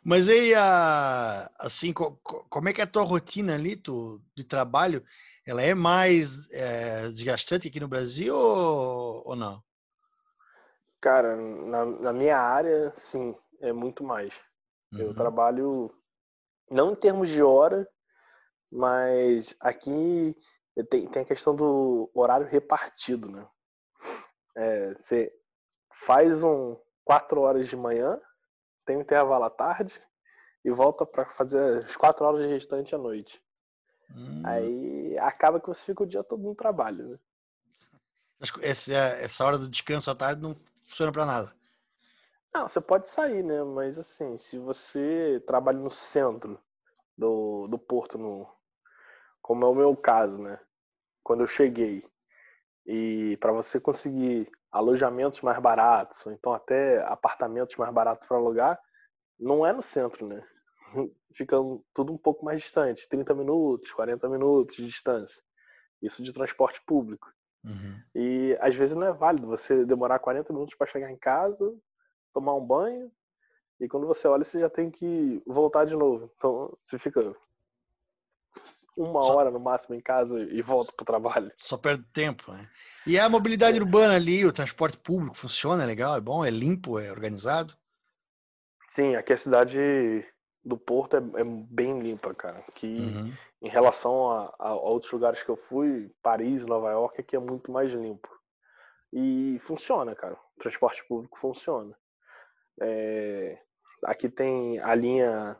Mas 0.05 0.29
aí, 0.29 0.53
a, 0.53 1.49
assim, 1.57 1.91
como 1.91 2.69
é 2.69 2.73
que 2.73 2.79
é 2.79 2.83
a 2.83 2.87
tua 2.87 3.01
rotina 3.01 3.55
ali 3.55 3.75
tu, 3.75 4.21
de 4.35 4.43
trabalho? 4.43 5.03
Ela 5.47 5.63
é 5.63 5.73
mais 5.73 6.47
é, 6.51 7.09
desgastante 7.09 7.67
aqui 7.67 7.79
no 7.79 7.87
Brasil 7.87 8.35
ou, 8.35 9.23
ou 9.25 9.35
não? 9.35 9.63
Cara, 11.01 11.35
na, 11.35 11.85
na, 11.85 12.13
minha 12.13 12.37
área, 12.37 12.93
sim, 12.93 13.35
é 13.59 13.73
muito 13.73 14.03
mais. 14.03 14.39
Uhum. 14.93 14.99
Eu 14.99 15.15
trabalho, 15.15 15.91
não 16.69 16.91
em 16.91 16.95
termos 16.95 17.27
de 17.27 17.41
hora, 17.41 17.89
mas 18.71 19.55
aqui 19.59 20.37
tem, 20.87 21.07
tem 21.07 21.23
a 21.23 21.25
questão 21.25 21.55
do 21.55 22.11
horário 22.13 22.45
repartido, 22.45 23.27
né? 23.27 23.47
É, 24.55 24.93
você 24.93 25.33
faz 25.91 26.43
um 26.43 26.77
quatro 27.03 27.41
horas 27.41 27.67
de 27.67 27.75
manhã, 27.75 28.21
tem 28.85 28.97
um 28.97 29.01
intervalo 29.01 29.43
à 29.43 29.49
tarde 29.49 30.01
e 30.63 30.71
volta 30.71 31.05
para 31.05 31.25
fazer 31.25 31.83
as 31.83 31.95
quatro 31.95 32.25
horas 32.25 32.49
restantes 32.49 32.93
à 32.93 32.97
noite. 32.97 33.41
Hum. 34.11 34.43
Aí 34.45 35.17
acaba 35.19 35.59
que 35.59 35.67
você 35.67 35.83
fica 35.83 36.03
o 36.03 36.07
dia 36.07 36.23
todo 36.23 36.43
no 36.43 36.55
trabalho, 36.55 37.09
né? 37.09 37.19
Essa, 38.61 38.93
essa 38.93 39.45
hora 39.45 39.57
do 39.57 39.69
descanso 39.69 40.11
à 40.11 40.15
tarde 40.15 40.41
não 40.41 40.55
funciona 40.81 41.11
para 41.11 41.25
nada. 41.25 41.55
Não, 42.53 42.67
você 42.67 42.79
pode 42.79 43.07
sair, 43.07 43.43
né? 43.43 43.63
Mas 43.63 43.97
assim, 43.97 44.37
se 44.37 44.57
você 44.57 45.43
trabalha 45.47 45.79
no 45.79 45.89
centro 45.89 46.59
do, 47.17 47.67
do 47.67 47.77
porto, 47.77 48.17
no, 48.17 48.47
como 49.41 49.65
é 49.65 49.67
o 49.67 49.75
meu 49.75 49.95
caso, 49.95 50.41
né? 50.41 50.59
Quando 51.23 51.41
eu 51.41 51.47
cheguei, 51.47 52.03
e 52.85 53.37
para 53.37 53.51
você 53.51 53.79
conseguir 53.79 54.49
alojamentos 54.75 55.39
mais 55.39 55.57
baratos, 55.57 56.25
ou 56.25 56.33
então 56.33 56.51
até 56.51 57.01
apartamentos 57.05 57.77
mais 57.77 57.93
baratos 57.93 58.27
para 58.27 58.35
alugar, 58.35 58.77
não 59.39 59.65
é 59.65 59.71
no 59.71 59.81
centro, 59.81 60.27
né? 60.27 60.45
Fica 61.33 61.55
tudo 61.93 62.11
um 62.11 62.17
pouco 62.17 62.43
mais 62.43 62.59
distante, 62.59 63.07
30 63.07 63.33
minutos, 63.33 63.89
40 63.91 64.27
minutos 64.27 64.75
de 64.75 64.85
distância. 64.85 65.41
Isso 66.01 66.21
de 66.21 66.33
transporte 66.33 66.81
público. 66.85 67.31
Uhum. 67.63 68.01
E 68.13 68.57
às 68.59 68.75
vezes 68.75 68.97
não 68.97 69.07
é 69.07 69.13
válido 69.13 69.47
você 69.47 69.85
demorar 69.85 70.19
40 70.19 70.51
minutos 70.51 70.75
para 70.75 70.87
chegar 70.87 71.09
em 71.09 71.17
casa, 71.17 71.73
tomar 72.33 72.53
um 72.53 72.65
banho, 72.65 73.09
e 73.79 73.87
quando 73.87 74.05
você 74.05 74.27
olha, 74.27 74.43
você 74.43 74.59
já 74.59 74.69
tem 74.69 74.91
que 74.91 75.41
voltar 75.47 75.85
de 75.85 75.95
novo. 75.95 76.29
Então 76.35 76.77
você 76.83 76.99
fica 76.99 77.33
uma 78.95 79.21
Só... 79.21 79.35
hora 79.35 79.51
no 79.51 79.59
máximo 79.59 79.95
em 79.95 80.01
casa 80.01 80.39
e 80.39 80.61
volta 80.61 80.91
para 80.93 81.03
o 81.03 81.05
trabalho. 81.05 81.51
Só 81.55 81.77
perde 81.77 82.03
tempo, 82.13 82.51
né? 82.51 82.69
E 83.05 83.19
a 83.19 83.29
mobilidade 83.29 83.77
é. 83.77 83.81
urbana 83.81 84.15
ali, 84.15 84.45
o 84.45 84.53
transporte 84.53 84.97
público 84.97 85.35
funciona, 85.35 85.83
é 85.83 85.85
legal, 85.85 86.15
é 86.15 86.21
bom, 86.21 86.45
é 86.45 86.49
limpo, 86.49 86.99
é 86.99 87.11
organizado? 87.11 87.73
Sim, 88.89 89.15
aqui 89.15 89.33
a 89.33 89.37
cidade 89.37 90.25
do 90.63 90.77
Porto 90.77 91.17
é, 91.17 91.41
é 91.41 91.43
bem 91.43 91.99
limpa, 91.99 92.33
cara. 92.33 92.63
Que 92.73 92.87
uhum. 92.87 93.33
em 93.61 93.69
relação 93.69 94.31
a, 94.31 94.55
a, 94.57 94.73
outros 94.73 95.11
lugares 95.11 95.43
que 95.43 95.49
eu 95.49 95.57
fui, 95.57 96.09
Paris, 96.23 96.65
Nova 96.65 96.89
York, 96.91 97.19
aqui 97.19 97.35
é 97.35 97.39
muito 97.39 97.71
mais 97.71 97.91
limpo. 97.91 98.29
E 99.13 99.57
funciona, 99.59 100.15
cara. 100.15 100.37
O 100.55 100.59
transporte 100.59 101.05
público 101.07 101.37
funciona. 101.37 101.95
É, 102.81 103.57
aqui 104.05 104.29
tem 104.29 104.81
a 104.81 104.95
linha 104.95 105.57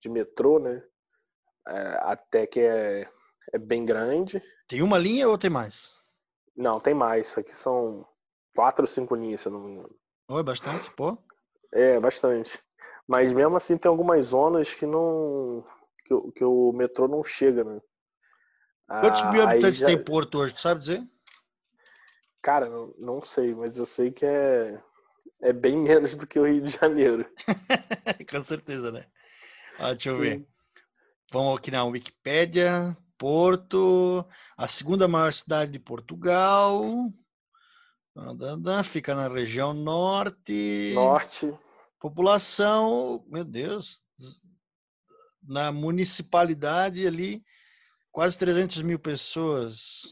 de 0.00 0.08
metrô, 0.08 0.58
né? 0.58 0.82
É, 1.68 1.98
até 2.02 2.46
que 2.46 2.60
é, 2.60 3.08
é 3.52 3.58
bem 3.58 3.84
grande. 3.84 4.42
Tem 4.68 4.82
uma 4.82 4.98
linha 4.98 5.28
ou 5.28 5.38
tem 5.38 5.50
mais? 5.50 5.90
Não, 6.56 6.80
tem 6.80 6.94
mais. 6.94 7.36
Aqui 7.36 7.54
são 7.54 8.06
quatro 8.54 8.84
ou 8.84 8.88
cinco 8.88 9.14
linhas, 9.14 9.40
se 9.40 9.48
eu 9.48 9.52
não 9.52 9.60
me 9.60 9.72
engano. 9.72 9.94
Oh, 10.28 10.38
é 10.38 10.42
bastante, 10.42 10.90
pô. 10.92 11.18
É, 11.72 12.00
bastante. 12.00 12.58
Mas 13.06 13.32
mesmo 13.32 13.56
assim 13.56 13.76
tem 13.76 13.88
algumas 13.88 14.26
zonas 14.26 14.72
que 14.74 14.86
não. 14.86 15.64
que, 16.04 16.32
que 16.32 16.44
o 16.44 16.72
metrô 16.72 17.06
não 17.06 17.22
chega, 17.22 17.62
né? 17.62 17.80
Quantos 18.88 19.22
ah, 19.22 19.32
mil 19.32 19.42
habitantes 19.42 19.80
já... 19.80 19.86
tem 19.86 20.02
Porto 20.02 20.38
hoje, 20.38 20.54
tu 20.54 20.60
sabe 20.60 20.80
dizer? 20.80 21.02
Cara, 22.40 22.68
não, 22.68 22.94
não 22.98 23.20
sei, 23.20 23.54
mas 23.54 23.76
eu 23.76 23.84
sei 23.84 24.12
que 24.12 24.24
é, 24.24 24.80
é 25.42 25.52
bem 25.52 25.76
menos 25.82 26.16
do 26.16 26.26
que 26.26 26.38
o 26.38 26.46
Rio 26.46 26.62
de 26.62 26.72
Janeiro. 26.72 27.28
Com 28.30 28.40
certeza, 28.40 28.92
né? 28.92 29.06
Ah, 29.78 29.92
deixa 29.92 30.10
eu 30.10 30.18
ver. 30.18 30.46
Vamos 31.32 31.58
aqui 31.58 31.70
na 31.70 31.84
Wikipédia. 31.84 32.96
Porto, 33.18 34.24
a 34.56 34.68
segunda 34.68 35.08
maior 35.08 35.32
cidade 35.32 35.72
de 35.72 35.78
Portugal. 35.78 36.84
Fica 38.84 39.14
na 39.14 39.26
região 39.26 39.74
norte. 39.74 40.92
Norte. 40.94 41.52
População, 41.98 43.24
meu 43.28 43.44
Deus, 43.44 44.02
na 45.42 45.72
municipalidade 45.72 47.06
ali, 47.06 47.42
quase 48.12 48.38
300 48.38 48.82
mil 48.82 48.98
pessoas. 48.98 50.02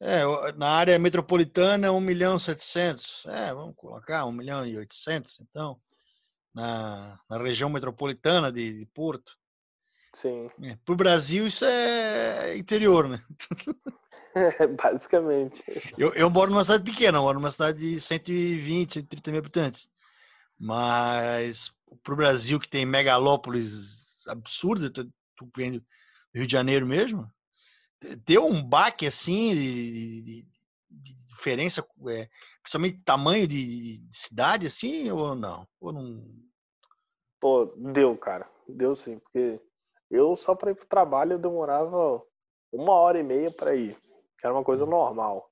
É, 0.00 0.22
na 0.56 0.70
área 0.70 0.98
metropolitana, 0.98 1.92
1 1.92 2.00
milhão 2.00 2.36
e 2.36 2.40
700. 2.40 3.26
É, 3.26 3.52
vamos 3.52 3.76
colocar 3.76 4.24
1 4.24 4.32
milhão 4.32 4.66
e 4.66 4.76
800, 4.76 5.40
então, 5.40 5.78
na, 6.54 7.18
na 7.28 7.38
região 7.38 7.68
metropolitana 7.68 8.50
de, 8.50 8.78
de 8.78 8.86
Porto. 8.86 9.36
Sim. 10.14 10.48
É, 10.62 10.76
Para 10.84 10.92
o 10.92 10.96
Brasil, 10.96 11.46
isso 11.46 11.64
é 11.64 12.56
interior, 12.56 13.08
né? 13.08 13.24
É, 14.34 14.66
basicamente. 14.68 15.62
Eu, 15.96 16.12
eu 16.14 16.30
moro 16.30 16.50
numa 16.50 16.64
cidade 16.64 16.84
pequena, 16.84 17.20
moro 17.20 17.38
numa 17.38 17.50
cidade 17.50 17.78
de 17.78 18.00
120, 18.00 18.94
130 18.94 19.30
mil 19.30 19.40
habitantes. 19.40 19.90
Mas 20.58 21.70
para 22.02 22.14
o 22.14 22.16
Brasil, 22.16 22.60
que 22.60 22.68
tem 22.68 22.86
megalópolis 22.86 24.26
absurdas, 24.28 24.90
tu, 24.90 25.04
tu 25.36 25.50
vem 25.56 25.72
do 25.72 25.84
Rio 26.34 26.46
de 26.46 26.52
Janeiro 26.52 26.86
mesmo, 26.86 27.30
deu 28.24 28.46
um 28.46 28.62
baque 28.62 29.06
assim 29.06 29.54
de, 29.54 30.22
de, 30.22 30.46
de 30.90 31.14
diferença, 31.30 31.86
é, 32.08 32.28
principalmente 32.62 33.04
tamanho 33.04 33.46
de, 33.46 33.98
de, 33.98 34.16
cidade, 34.16 34.66
assim, 34.66 35.10
ou 35.10 35.34
não? 35.34 35.66
Ou 35.80 35.92
não? 35.92 36.24
Pô, 37.40 37.66
deu, 37.76 38.16
cara. 38.16 38.48
Deu 38.68 38.94
sim, 38.94 39.18
porque 39.18 39.60
eu 40.12 40.36
só 40.36 40.54
para 40.54 40.70
ir 40.70 40.74
pro 40.74 40.86
trabalho 40.86 41.32
eu 41.32 41.38
demorava 41.38 42.22
uma 42.70 42.92
hora 42.92 43.18
e 43.18 43.22
meia 43.22 43.50
para 43.50 43.74
ir, 43.74 43.96
que 44.38 44.46
era 44.46 44.54
uma 44.54 44.64
coisa 44.64 44.84
uhum. 44.84 44.90
normal. 44.90 45.50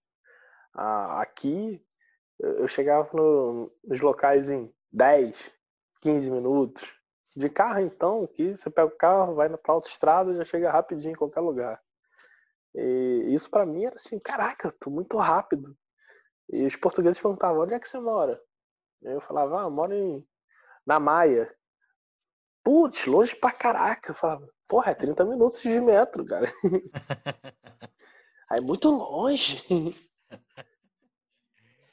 Aqui 0.75 1.85
eu 2.39 2.69
chegava 2.69 3.09
no, 3.13 3.73
nos 3.85 4.01
locais 4.01 4.51
em 4.51 4.73
10, 4.93 5.51
15 6.01 6.31
minutos. 6.31 7.01
De 7.37 7.49
carro, 7.49 7.81
então, 7.81 8.27
que 8.27 8.57
você 8.57 8.69
pega 8.69 8.89
o 8.89 8.97
carro, 8.97 9.35
vai 9.35 9.49
para 9.49 9.73
autoestrada, 9.73 10.35
já 10.35 10.45
chega 10.45 10.71
rapidinho 10.71 11.13
em 11.13 11.17
qualquer 11.17 11.41
lugar. 11.41 11.81
E 12.75 13.27
isso 13.29 13.51
para 13.51 13.67
mim 13.67 13.85
era 13.85 13.97
assim, 13.97 14.19
caraca, 14.19 14.75
tô 14.81 14.91
muito 14.91 15.17
rápido. 15.17 15.77
E 16.53 16.65
os 16.67 16.77
portugueses 16.77 17.21
perguntavam, 17.21 17.63
onde 17.63 17.75
é 17.75 17.79
que 17.79 17.89
você 17.89 18.01
mora? 18.01 18.41
Eu 19.03 19.21
falava, 19.21 19.63
ah, 19.63 19.71
moro 19.71 19.95
em... 19.95 20.27
na 20.85 20.99
Maia. 20.99 21.55
Putz, 22.63 23.07
longe 23.07 23.35
pra 23.35 23.53
caraca. 23.53 24.11
Eu 24.11 24.15
falava, 24.15 24.49
porra, 24.69 24.93
é 24.93 24.95
30 24.95 25.25
minutos 25.25 25.63
de 25.63 25.81
metro, 25.81 26.25
cara. 26.25 26.53
Aí 28.51 28.59
é 28.59 28.61
muito 28.61 28.91
longe. 28.91 29.63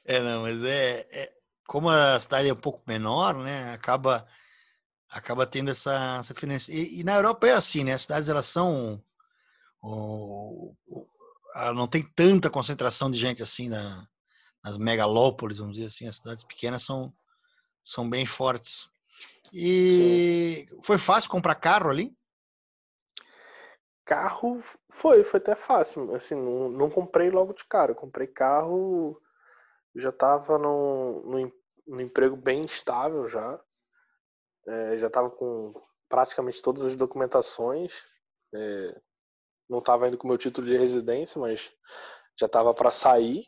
É, 0.03 0.19
não, 0.21 0.43
mas 0.43 0.63
é, 0.63 1.05
é, 1.11 1.33
como 1.67 1.89
a 1.89 2.19
cidade 2.19 2.47
é 2.47 2.53
um 2.53 2.59
pouco 2.59 2.81
menor, 2.87 3.35
né, 3.35 3.73
acaba 3.73 4.25
acaba 5.09 5.45
tendo 5.45 5.71
essa, 5.71 6.17
essa 6.19 6.33
diferença. 6.33 6.71
E, 6.71 6.99
e, 6.99 7.03
na 7.03 7.15
Europa 7.15 7.47
é 7.47 7.51
assim, 7.51 7.83
né? 7.83 7.93
As 7.93 8.03
cidades 8.03 8.29
elas 8.29 8.45
são 8.45 9.03
não 11.73 11.87
tem 11.87 12.03
tanta 12.15 12.49
concentração 12.49 13.09
de 13.09 13.17
gente 13.17 13.41
assim 13.41 13.69
na, 13.69 14.07
nas 14.63 14.77
megalópolis, 14.77 15.57
vamos 15.57 15.75
dizer 15.75 15.87
assim. 15.87 16.07
As 16.07 16.17
cidades 16.17 16.43
pequenas 16.43 16.83
são 16.83 17.13
são 17.83 18.09
bem 18.09 18.25
fortes. 18.25 18.89
E 19.53 20.67
Sim. 20.69 20.81
foi 20.81 20.97
fácil 20.97 21.29
comprar 21.29 21.55
carro 21.55 21.89
ali? 21.89 22.15
Carro 24.05 24.61
foi, 24.89 25.23
foi 25.23 25.39
até 25.39 25.55
fácil. 25.55 26.15
Assim, 26.15 26.35
não, 26.35 26.69
não 26.69 26.89
comprei 26.89 27.29
logo 27.29 27.53
de 27.53 27.65
cara. 27.65 27.93
comprei 27.93 28.27
carro, 28.27 29.21
já 29.95 30.09
estava 30.09 30.57
no, 30.57 31.23
no, 31.23 31.53
no, 31.87 32.01
emprego 32.01 32.37
bem 32.37 32.61
estável 32.61 33.27
já. 33.27 33.59
É, 34.65 34.97
já 34.97 35.07
estava 35.07 35.29
com 35.29 35.73
praticamente 36.07 36.61
todas 36.61 36.83
as 36.83 36.95
documentações. 36.95 37.93
É, 38.53 39.01
não 39.69 39.79
estava 39.79 40.07
indo 40.07 40.17
com 40.17 40.27
meu 40.27 40.37
título 40.37 40.65
de 40.65 40.77
residência, 40.77 41.39
mas 41.39 41.69
já 42.39 42.45
estava 42.45 42.73
para 42.73 42.91
sair. 42.91 43.45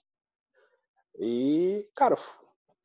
E, 1.17 1.89
cara, 1.95 2.17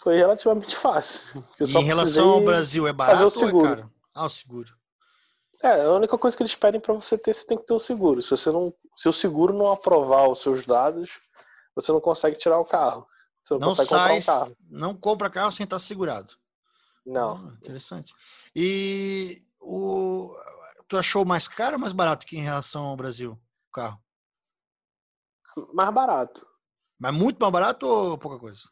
foi 0.04 0.18
relativamente 0.18 0.76
fácil. 0.76 1.42
em 1.58 1.82
relação 1.82 2.28
ao 2.28 2.44
Brasil, 2.44 2.86
é 2.86 2.92
barato 2.92 3.26
o 3.26 3.30
seguro. 3.30 3.56
ou 3.56 3.64
é 3.64 3.76
caro? 3.76 3.92
Ah, 4.14 4.26
o 4.26 4.28
seguro. 4.28 4.76
É, 5.62 5.80
a 5.80 5.92
única 5.92 6.18
coisa 6.18 6.36
que 6.36 6.42
eles 6.42 6.54
pedem 6.54 6.78
para 6.78 6.92
você 6.92 7.16
ter, 7.16 7.32
você 7.32 7.46
tem 7.46 7.56
que 7.56 7.64
ter 7.64 7.72
o 7.72 7.78
seguro. 7.78 8.20
Se 8.20 8.30
você 8.30 8.52
não, 8.52 8.72
se 8.94 9.08
o 9.08 9.12
seguro 9.14 9.54
não 9.54 9.72
aprovar 9.72 10.28
os 10.28 10.42
seus 10.42 10.66
dados, 10.66 11.10
você 11.74 11.90
não 11.90 12.02
consegue 12.02 12.36
tirar 12.36 12.60
o 12.60 12.66
carro. 12.66 13.06
Você 13.42 13.54
não, 13.54 13.60
não 13.60 13.68
consegue 13.68 13.88
sai, 13.88 14.18
comprar 14.18 14.34
um 14.34 14.38
carro. 14.38 14.56
Não 14.68 14.94
compra 14.94 15.30
carro 15.30 15.52
sem 15.52 15.64
estar 15.64 15.78
segurado. 15.78 16.34
Não. 17.06 17.36
Ah, 17.36 17.54
interessante. 17.54 18.12
E 18.54 19.42
o, 19.58 20.36
tu 20.86 20.98
achou 20.98 21.24
mais 21.24 21.48
caro 21.48 21.76
ou 21.76 21.80
mais 21.80 21.94
barato 21.94 22.26
que 22.26 22.36
em 22.36 22.42
relação 22.42 22.84
ao 22.84 22.96
Brasil, 22.96 23.32
o 23.68 23.72
carro? 23.72 23.98
Mais 25.72 25.94
barato. 25.94 26.46
Mas 26.98 27.14
muito 27.14 27.38
mais 27.38 27.52
barato 27.52 27.86
ou 27.86 28.18
pouca 28.18 28.38
coisa? 28.38 28.62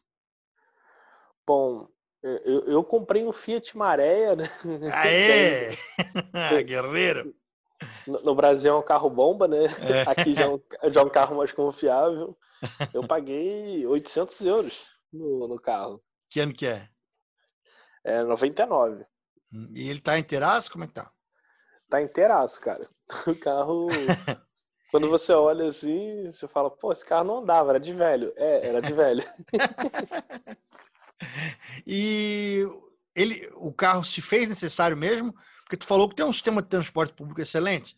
Bom, 1.45 1.87
eu, 2.23 2.65
eu 2.67 2.83
comprei 2.83 3.25
um 3.25 3.33
Fiat 3.33 3.77
Maré, 3.77 4.35
né? 4.35 4.49
Aê! 4.93 5.75
Guerreiro! 6.63 7.35
No, 8.07 8.33
Brasil 8.33 8.73
é 8.73 8.77
um 8.77 8.83
carro 8.83 9.09
bomba, 9.09 9.45
né? 9.47 9.65
É. 9.81 10.01
Aqui 10.09 10.33
já 10.33 10.43
é, 10.43 10.47
um, 10.47 10.61
já 10.89 11.01
é 11.01 11.03
um 11.03 11.09
carro 11.09 11.35
mais 11.35 11.51
confiável. 11.51 12.37
Eu 12.93 13.05
paguei 13.05 13.85
800 13.85 14.39
euros 14.45 14.93
no, 15.11 15.49
no 15.49 15.59
carro. 15.59 16.01
Que 16.29 16.39
ano 16.39 16.53
que 16.53 16.65
é? 16.65 16.87
É 18.05 18.23
99. 18.23 19.05
Hum, 19.53 19.69
e 19.75 19.89
ele 19.89 19.99
tá 19.99 20.17
inteiraço? 20.17 20.71
Como 20.71 20.85
é 20.85 20.87
que 20.87 20.93
tá? 20.93 21.11
Tá 21.89 22.01
inteiraço, 22.01 22.59
cara. 22.61 22.87
O 23.27 23.35
carro... 23.35 23.87
Quando 24.89 25.09
você 25.09 25.33
olha 25.33 25.65
assim, 25.65 26.25
você 26.25 26.47
fala, 26.47 26.69
pô, 26.69 26.91
esse 26.91 27.03
carro 27.03 27.25
não 27.25 27.37
andava, 27.39 27.71
era 27.71 27.79
de 27.79 27.91
velho. 27.91 28.31
É, 28.35 28.67
era 28.67 28.79
de 28.79 28.93
velho. 28.93 29.23
E 31.85 32.65
ele, 33.15 33.51
o 33.55 33.73
carro 33.73 34.03
se 34.03 34.21
fez 34.21 34.47
necessário 34.47 34.97
mesmo? 34.97 35.33
Porque 35.63 35.77
tu 35.77 35.85
falou 35.85 36.09
que 36.09 36.15
tem 36.15 36.25
um 36.25 36.33
sistema 36.33 36.61
de 36.61 36.69
transporte 36.69 37.13
público 37.13 37.41
excelente. 37.41 37.95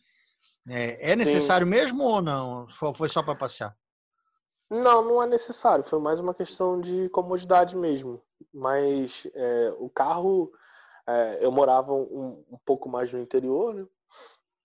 É, 0.68 1.12
é 1.12 1.16
necessário 1.16 1.66
Sim. 1.66 1.70
mesmo 1.70 2.02
ou 2.02 2.20
não? 2.20 2.66
Foi 2.94 3.08
só 3.08 3.22
para 3.22 3.34
passear? 3.34 3.76
Não, 4.68 5.04
não 5.04 5.22
é 5.22 5.26
necessário. 5.26 5.84
Foi 5.84 6.00
mais 6.00 6.18
uma 6.18 6.34
questão 6.34 6.80
de 6.80 7.08
comodidade 7.10 7.76
mesmo. 7.76 8.20
Mas 8.52 9.26
é, 9.34 9.74
o 9.78 9.88
carro, 9.88 10.52
é, 11.06 11.38
eu 11.40 11.52
morava 11.52 11.92
um, 11.92 12.44
um, 12.50 12.58
pouco 12.64 12.88
mais 12.88 13.12
no 13.12 13.20
interior, 13.20 13.74
né? 13.74 13.86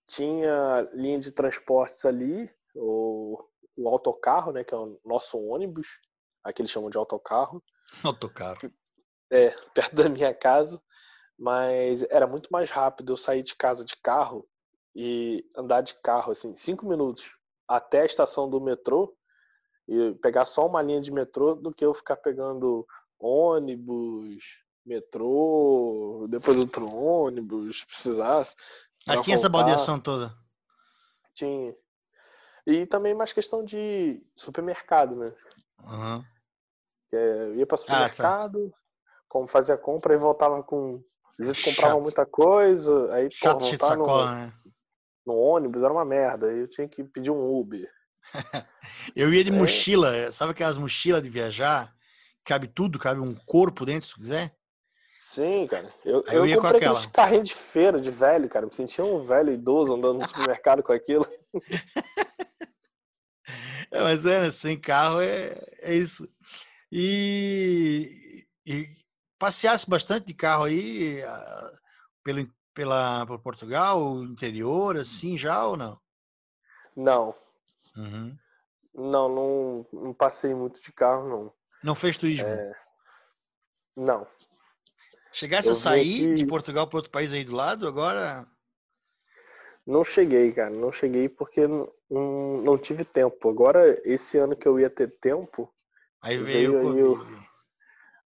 tinha 0.06 0.88
linha 0.92 1.18
de 1.18 1.30
transportes 1.32 2.04
ali, 2.04 2.50
o, 2.74 3.42
o 3.76 3.88
autocarro, 3.88 4.52
né, 4.52 4.62
que 4.62 4.74
é 4.74 4.76
o 4.76 4.98
nosso 5.04 5.38
ônibus, 5.38 6.00
aqui 6.44 6.60
eles 6.60 6.70
chamam 6.70 6.90
de 6.90 6.98
autocarro. 6.98 7.62
Autocarro. 8.04 8.58
É, 9.30 9.50
perto 9.74 9.96
da 9.96 10.08
minha 10.08 10.34
casa, 10.34 10.80
mas 11.38 12.02
era 12.04 12.26
muito 12.26 12.48
mais 12.50 12.70
rápido 12.70 13.12
eu 13.12 13.16
sair 13.16 13.42
de 13.42 13.54
casa 13.54 13.84
de 13.84 13.96
carro 13.96 14.46
e 14.94 15.44
andar 15.56 15.80
de 15.80 15.94
carro, 16.02 16.32
assim, 16.32 16.54
cinco 16.54 16.86
minutos 16.86 17.36
até 17.66 18.02
a 18.02 18.06
estação 18.06 18.48
do 18.48 18.60
metrô 18.60 19.16
e 19.88 20.14
pegar 20.22 20.44
só 20.44 20.66
uma 20.66 20.82
linha 20.82 21.00
de 21.00 21.10
metrô 21.10 21.54
do 21.54 21.72
que 21.72 21.84
eu 21.84 21.94
ficar 21.94 22.16
pegando 22.16 22.86
ônibus, 23.18 24.44
metrô, 24.84 26.26
depois 26.28 26.58
outro 26.58 26.94
ônibus, 26.94 27.84
precisasse. 27.84 28.54
Ah, 29.06 29.20
tinha 29.20 29.36
essa 29.36 29.48
baldeação 29.48 29.98
toda? 29.98 30.36
Tinha. 31.34 31.74
E 32.66 32.86
também 32.86 33.14
mais 33.14 33.32
questão 33.32 33.64
de 33.64 34.24
supermercado, 34.36 35.16
né? 35.16 35.34
Uhum. 35.82 36.24
É, 37.12 37.48
eu 37.48 37.56
ia 37.56 37.66
para 37.66 37.76
supermercado, 37.76 38.66
ah, 38.66 38.70
tá. 38.70 38.76
como 39.28 39.46
fazia 39.46 39.76
compra 39.76 40.14
e 40.14 40.18
voltava 40.18 40.62
com. 40.62 41.02
Às 41.38 41.46
vezes 41.46 41.64
comprava 41.64 41.94
Chato. 41.94 42.02
muita 42.02 42.26
coisa, 42.26 43.14
aí 43.14 43.28
Chato 43.30 43.58
pô, 43.58 43.64
voltar 43.64 43.86
sacola, 43.86 44.30
no, 44.30 44.36
né? 44.36 44.52
no 45.26 45.34
ônibus 45.34 45.82
era 45.82 45.92
uma 45.92 46.04
merda. 46.04 46.48
Aí 46.48 46.60
eu 46.60 46.68
tinha 46.68 46.88
que 46.88 47.02
pedir 47.04 47.30
um 47.30 47.58
Uber. 47.58 47.88
eu 49.16 49.32
ia 49.32 49.42
de 49.42 49.50
é. 49.50 49.54
mochila, 49.54 50.30
sabe 50.30 50.52
aquelas 50.52 50.76
mochilas 50.76 51.22
de 51.22 51.30
viajar? 51.30 51.92
Cabe 52.44 52.66
tudo, 52.66 52.98
cabe 52.98 53.20
um 53.20 53.34
corpo 53.46 53.84
dentro, 53.84 54.06
se 54.06 54.14
tu 54.14 54.20
quiser. 54.20 54.54
Sim, 55.18 55.66
cara. 55.66 55.92
Eu, 56.04 56.22
eu, 56.26 56.32
eu 56.32 56.46
ia 56.46 56.56
comprei 56.56 56.80
com 56.80 56.90
aquela. 56.90 57.10
carrinho 57.10 57.42
de 57.42 57.54
feira 57.54 58.00
de 58.00 58.10
velho, 58.10 58.48
cara. 58.48 58.66
Me 58.66 58.74
sentia 58.74 59.04
um 59.04 59.24
velho 59.24 59.52
idoso 59.52 59.94
andando 59.94 60.18
no 60.18 60.28
supermercado 60.28 60.82
com 60.82 60.92
aquilo. 60.92 61.26
É, 63.92 64.00
mas 64.00 64.24
é, 64.24 64.50
sem 64.50 64.80
carro 64.80 65.20
é, 65.20 65.54
é 65.82 65.94
isso. 65.94 66.26
E, 66.94 68.46
e 68.66 68.86
passeasse 69.38 69.88
bastante 69.88 70.26
de 70.26 70.34
carro 70.34 70.64
aí 70.64 71.24
uh, 71.24 71.78
pelo, 72.22 72.46
pela, 72.74 73.26
por 73.26 73.38
Portugal, 73.38 74.22
interior, 74.24 74.98
assim, 74.98 75.38
já 75.38 75.66
ou 75.66 75.74
não? 75.74 75.98
Não. 76.94 77.34
Uhum. 77.96 78.36
Não, 78.94 79.28
não, 79.28 79.86
não 79.90 80.12
passei 80.12 80.54
muito 80.54 80.82
de 80.82 80.92
carro, 80.92 81.28
não. 81.28 81.52
Não 81.82 81.94
fez 81.94 82.18
turismo? 82.18 82.46
É... 82.46 82.72
Não. 83.96 84.26
Chegasse 85.32 85.68
eu 85.68 85.72
a 85.72 85.76
sair 85.76 86.26
aqui... 86.26 86.34
de 86.34 86.46
Portugal 86.46 86.86
para 86.86 86.98
outro 86.98 87.10
país 87.10 87.32
aí 87.32 87.42
do 87.42 87.56
lado, 87.56 87.88
agora? 87.88 88.46
Não 89.86 90.04
cheguei, 90.04 90.52
cara. 90.52 90.70
Não 90.70 90.92
cheguei 90.92 91.28
porque 91.28 91.66
não, 91.66 91.90
não, 92.62 92.78
tive 92.78 93.02
tempo. 93.04 93.48
Agora, 93.48 93.98
esse 94.04 94.36
ano 94.36 94.54
que 94.54 94.68
eu 94.68 94.78
ia 94.78 94.90
ter 94.90 95.10
tempo. 95.18 95.72
Aí 96.22 96.38
veio, 96.38 96.72
veio 96.72 96.88
o 96.88 96.98
eu, 96.98 97.26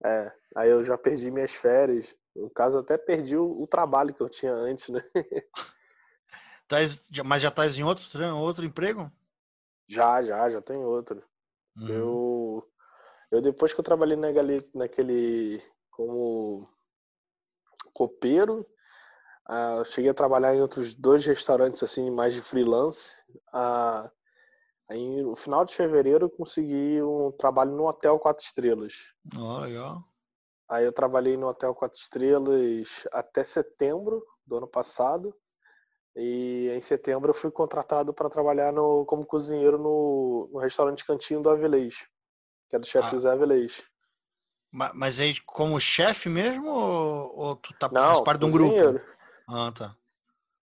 É, 0.03 0.31
aí 0.55 0.69
eu 0.69 0.83
já 0.83 0.97
perdi 0.97 1.31
minhas 1.31 1.51
férias. 1.51 2.13
No 2.35 2.49
caso, 2.49 2.79
até 2.79 2.97
perdi 2.97 3.37
o, 3.37 3.61
o 3.61 3.65
trabalho 3.65 4.13
que 4.13 4.21
eu 4.21 4.29
tinha 4.29 4.51
antes, 4.53 4.89
né? 4.89 5.01
Tás, 6.67 7.09
mas 7.23 7.41
já 7.41 7.49
estás 7.49 7.77
em 7.77 7.83
outro, 7.83 8.05
outro 8.37 8.65
emprego? 8.65 9.11
Já, 9.87 10.21
já, 10.21 10.49
já 10.49 10.61
tenho 10.61 10.81
outro. 10.81 11.23
Uhum. 11.77 11.87
Eu, 11.87 12.71
eu 13.31 13.41
depois 13.41 13.73
que 13.73 13.79
eu 13.79 13.83
trabalhei 13.83 14.17
na, 14.17 14.29
naquele 14.73 15.63
como 15.91 16.67
copeiro, 17.93 18.67
uh, 19.47 19.85
cheguei 19.85 20.09
a 20.09 20.13
trabalhar 20.13 20.55
em 20.55 20.61
outros 20.61 20.93
dois 20.93 21.25
restaurantes 21.25 21.83
assim 21.83 22.09
mais 22.09 22.33
de 22.33 22.41
freelance. 22.41 23.13
Uh, 23.53 24.09
aí 24.89 25.21
no 25.21 25.35
final 25.35 25.65
de 25.65 25.73
fevereiro 25.73 26.25
eu 26.25 26.29
consegui 26.29 27.01
um 27.01 27.31
trabalho 27.31 27.71
no 27.71 27.87
hotel 27.87 28.19
quatro 28.19 28.43
estrelas. 28.43 28.93
Oh, 29.37 29.59
legal. 29.59 30.01
Aí 30.69 30.85
eu 30.85 30.91
trabalhei 30.91 31.37
no 31.37 31.47
hotel 31.47 31.75
quatro 31.75 31.99
estrelas 31.99 33.07
até 33.11 33.43
setembro 33.43 34.25
do 34.45 34.57
ano 34.57 34.67
passado. 34.67 35.35
E 36.15 36.69
em 36.73 36.79
setembro 36.79 37.31
eu 37.31 37.33
fui 37.33 37.51
contratado 37.51 38.13
para 38.13 38.29
trabalhar 38.29 38.71
no, 38.71 39.05
como 39.05 39.25
cozinheiro 39.25 39.77
no, 39.77 40.49
no 40.51 40.59
restaurante 40.59 41.05
Cantinho 41.05 41.41
do 41.41 41.49
Avilés, 41.49 42.07
que 42.69 42.75
é 42.75 42.79
do 42.79 42.85
chefe 42.85 43.09
ah. 43.09 43.11
José 43.11 43.29
Avilés. 43.29 43.83
Mas 44.71 45.19
aí 45.19 45.39
como 45.41 45.79
chefe 45.79 46.27
mesmo 46.29 46.67
ou, 46.67 47.37
ou 47.37 47.55
tu 47.55 47.73
tá 47.77 47.89
Não, 47.89 48.23
parte 48.23 48.39
de 48.39 48.45
um 48.45 48.51
grupo? 48.51 48.99
Ah, 49.47 49.71
tá. 49.71 49.95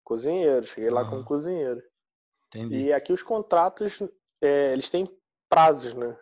Cozinheiro, 0.04 0.66
cheguei 0.66 0.90
lá 0.90 1.04
como 1.04 1.24
cozinheiro. 1.24 1.82
Entendi. 2.54 2.84
E 2.84 2.92
aqui 2.92 3.12
os 3.12 3.22
contratos, 3.22 4.02
é, 4.42 4.72
eles 4.72 4.90
têm 4.90 5.06
prazos, 5.48 5.94
né? 5.94 6.16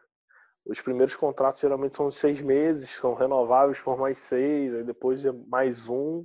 Os 0.65 0.81
primeiros 0.81 1.17
contratos 1.17 1.61
geralmente 1.61 1.97
são 1.97 2.09
de 2.09 2.15
seis 2.15 2.41
meses, 2.41 2.91
são 2.91 3.15
renováveis 3.15 3.81
por 3.81 3.99
mais 3.99 4.19
seis, 4.19 4.75
aí 4.75 4.85
depois 4.85 5.25
é 5.25 5.33
mais 5.33 5.89
um, 5.89 6.25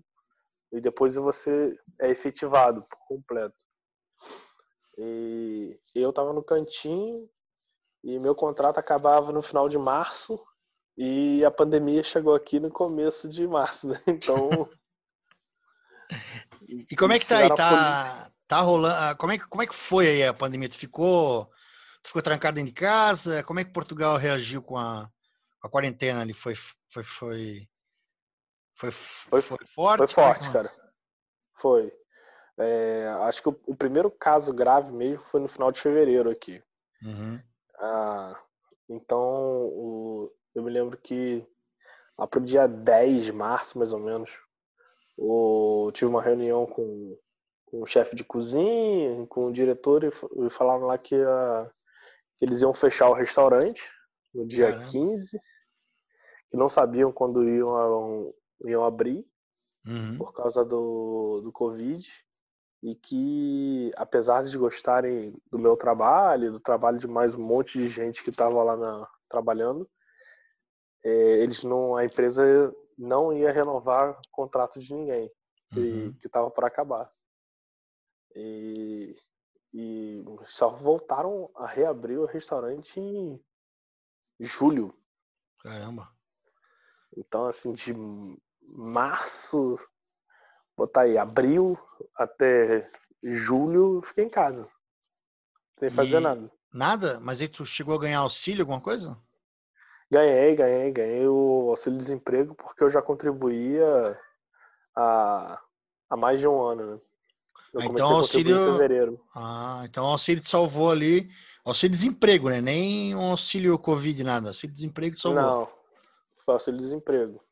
e 0.72 0.80
depois 0.80 1.16
você 1.16 1.78
é 2.00 2.10
efetivado 2.10 2.84
por 2.84 3.00
completo. 3.08 3.56
E 4.98 5.78
eu 5.96 6.10
estava 6.10 6.32
no 6.34 6.44
cantinho 6.44 7.30
e 8.04 8.20
meu 8.20 8.36
contrato 8.36 8.78
acabava 8.78 9.32
no 9.32 9.42
final 9.42 9.68
de 9.68 9.78
março 9.78 10.40
e 10.98 11.44
a 11.44 11.52
pandemia 11.52 12.04
chegou 12.04 12.34
aqui 12.36 12.60
no 12.60 12.70
começo 12.70 13.28
de 13.28 13.48
março, 13.48 13.88
né? 13.88 14.02
Então. 14.08 14.70
e 16.90 16.96
como 16.96 17.14
é 17.14 17.20
que 17.20 17.28
tá 17.28 17.40
aí? 17.40 17.56
Tá, 17.56 18.32
tá 18.48 18.62
rolando. 18.62 18.96
Ah, 18.96 19.16
como 19.16 19.34
é, 19.34 19.40
como 19.40 19.62
é 19.62 19.68
que 19.68 19.76
foi 19.76 20.08
aí 20.08 20.24
a 20.24 20.34
pandemia? 20.34 20.70
Tu 20.70 20.76
ficou, 20.76 21.46
tu 22.02 22.08
ficou 22.08 22.22
trancado 22.22 22.56
dentro 22.56 22.74
de 22.74 22.80
casa? 22.80 23.44
Como 23.44 23.60
é 23.60 23.64
que 23.64 23.72
Portugal 23.74 24.18
reagiu 24.18 24.62
com 24.62 24.78
a, 24.78 25.10
com 25.60 25.68
a 25.68 25.70
quarentena 25.70 26.22
ali? 26.22 26.34
Foi, 26.34 26.56
foi, 26.56 27.04
foi, 27.04 27.68
foi, 28.74 28.92
foi, 28.92 29.42
foi 29.42 29.68
forte? 29.68 30.14
Foi 30.14 30.24
forte, 30.24 30.52
cara. 30.52 30.70
Foi. 31.56 31.92
É, 32.58 33.08
acho 33.24 33.42
que 33.42 33.50
o, 33.50 33.60
o, 33.68 33.76
primeiro 33.76 34.10
caso 34.10 34.54
grave 34.54 34.92
mesmo 34.92 35.24
foi 35.24 35.42
no 35.42 35.48
final 35.48 35.72
de 35.72 35.82
fevereiro 35.82 36.30
aqui. 36.30 36.64
Uhum. 37.04 37.42
Ah, 37.78 38.40
então, 38.88 39.20
o, 39.20 40.32
eu 40.54 40.64
me 40.64 40.72
lembro 40.72 40.98
que 40.98 41.46
lá 42.18 42.26
pro 42.26 42.40
dia 42.40 42.66
10 42.66 43.26
de 43.26 43.34
março, 43.34 43.78
mais 43.78 43.92
ou 43.92 44.00
menos, 44.00 44.40
o, 45.18 45.92
tive 45.94 46.10
uma 46.10 46.22
reunião 46.22 46.66
com, 46.66 47.18
com 47.76 47.82
o 47.82 47.86
chefe 47.86 48.16
de 48.16 48.24
cozinha, 48.24 49.26
com 49.28 49.48
o 49.48 49.52
diretor, 49.52 50.04
e, 50.06 50.50
falaram 50.50 50.86
lá 50.86 50.98
que, 50.98 51.16
a, 51.16 51.70
que 52.40 52.46
eles 52.46 52.62
iam 52.62 52.74
fechar 52.74 53.10
o 53.10 53.14
restaurante 53.14 53.82
no 54.34 54.48
dia 54.48 54.72
Caramba. 54.72 54.92
15, 54.92 55.40
que 56.50 56.58
não 56.58 56.70
sabiam 56.70 57.12
quando 57.12 57.44
iam, 57.44 58.34
iam 58.66 58.86
abrir 58.86 59.26
uhum. 59.86 60.18
por 60.18 60.34
causa 60.34 60.64
do, 60.64 61.42
do 61.42 61.52
Covid 61.52 62.08
e 62.82 62.96
que, 62.96 63.92
apesar 63.98 64.44
de 64.44 64.58
gostarem 64.58 65.36
do 65.52 65.60
meu 65.60 65.76
trabalho, 65.76 66.54
do 66.54 66.60
trabalho 66.60 66.98
de 66.98 67.08
mais 67.08 67.36
um 67.36 67.44
monte 67.44 67.78
de 67.78 67.90
gente 67.90 68.24
que 68.24 68.30
estava 68.30 68.64
lá 68.64 68.78
na, 68.78 69.08
trabalhando, 69.28 69.90
é, 71.04 71.44
eles 71.44 71.64
não, 71.64 71.98
a 71.98 72.06
empresa 72.06 72.74
não 72.98 73.34
ia 73.34 73.52
renovar 73.52 74.18
contrato 74.32 74.80
de 74.80 74.94
ninguém 74.94 75.30
que 75.72 75.80
uhum. 75.80 76.16
estava 76.24 76.50
para 76.50 76.68
acabar. 76.68 77.12
E, 78.36 79.16
e 79.74 80.26
só 80.48 80.70
voltaram 80.70 81.50
a 81.56 81.66
reabrir 81.66 82.18
o 82.18 82.26
restaurante 82.26 83.00
em 83.00 83.40
julho. 84.40 84.94
Caramba. 85.60 86.12
Então, 87.16 87.46
assim, 87.46 87.74
de 87.74 87.94
março, 88.62 89.80
botar 90.76 91.02
aí, 91.02 91.18
abril 91.18 91.80
até 92.16 92.90
julho, 93.24 94.02
fiquei 94.04 94.26
em 94.26 94.30
casa. 94.30 94.70
Sem 95.78 95.90
fazer 95.90 96.18
e 96.18 96.20
nada. 96.20 96.52
Nada? 96.74 97.20
Mas 97.22 97.42
aí 97.42 97.48
tu 97.48 97.66
chegou 97.66 97.96
a 97.96 98.00
ganhar 98.00 98.20
auxílio, 98.20 98.64
alguma 98.64 98.82
coisa? 98.82 99.18
Ganhei, 100.12 100.56
ganhei, 100.56 100.92
ganhei 100.92 101.28
o 101.28 101.70
auxílio-desemprego 101.70 102.54
porque 102.54 102.84
eu 102.84 102.90
já 102.90 103.02
contribuía 103.02 104.20
há, 104.96 105.62
há 106.10 106.18
mais 106.18 106.40
de 106.40 106.48
um 106.48 106.62
ano, 106.62 106.96
né? 106.96 107.02
Ah, 107.78 107.86
então 107.86 108.16
auxílio. 108.16 108.70
Em 108.70 108.72
fevereiro. 108.74 109.20
Ah, 109.36 109.84
então 109.86 110.06
o 110.06 110.10
auxílio 110.10 110.42
te 110.42 110.50
salvou 110.50 110.92
ali. 110.92 111.30
Auxílio 111.64 111.96
desemprego, 111.96 112.50
né? 112.50 112.62
Nem 112.62 113.16
um 113.16 113.32
auxílio 113.32 113.78
Covid, 113.80 114.24
nada. 114.24 114.50
Auxílio 114.50 114.74
desemprego 114.74 115.16
te 115.16 115.22
salvou. 115.22 115.42
Não. 115.42 115.86
Foi 116.46 116.54
auxílio-desemprego. 116.54 117.44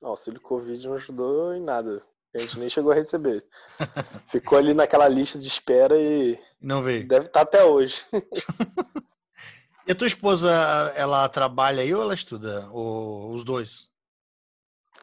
Auxílio 0.00 0.40
Covid 0.40 0.86
não 0.86 0.94
ajudou 0.94 1.52
em 1.52 1.60
nada. 1.60 2.00
A 2.32 2.38
gente 2.38 2.58
nem 2.58 2.68
chegou 2.68 2.92
a 2.92 2.94
receber. 2.94 3.44
Ficou 4.30 4.56
ali 4.56 4.72
naquela 4.72 5.08
lista 5.08 5.38
de 5.38 5.48
espera 5.48 6.00
e. 6.00 6.38
Não 6.60 6.80
veio. 6.80 7.08
Deve 7.08 7.26
estar 7.26 7.40
até 7.40 7.64
hoje. 7.64 8.04
e 9.86 9.92
a 9.92 9.94
tua 9.94 10.06
esposa, 10.06 10.50
ela 10.94 11.28
trabalha 11.28 11.82
aí 11.82 11.92
ou 11.92 12.02
ela 12.02 12.14
estuda? 12.14 12.68
Ou 12.70 13.32
os 13.32 13.42
dois? 13.42 13.88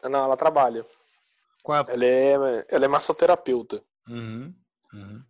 Não, 0.04 0.24
ela 0.24 0.38
trabalha. 0.38 0.86
Qual 1.64 1.80
é... 1.80 1.94
Ela 1.94 2.06
é, 2.06 2.66
ela 2.70 2.86
é 2.86 2.88
massoterapeuta. 2.88 3.84
Uhum, 4.08 4.54
uhum. 4.94 5.24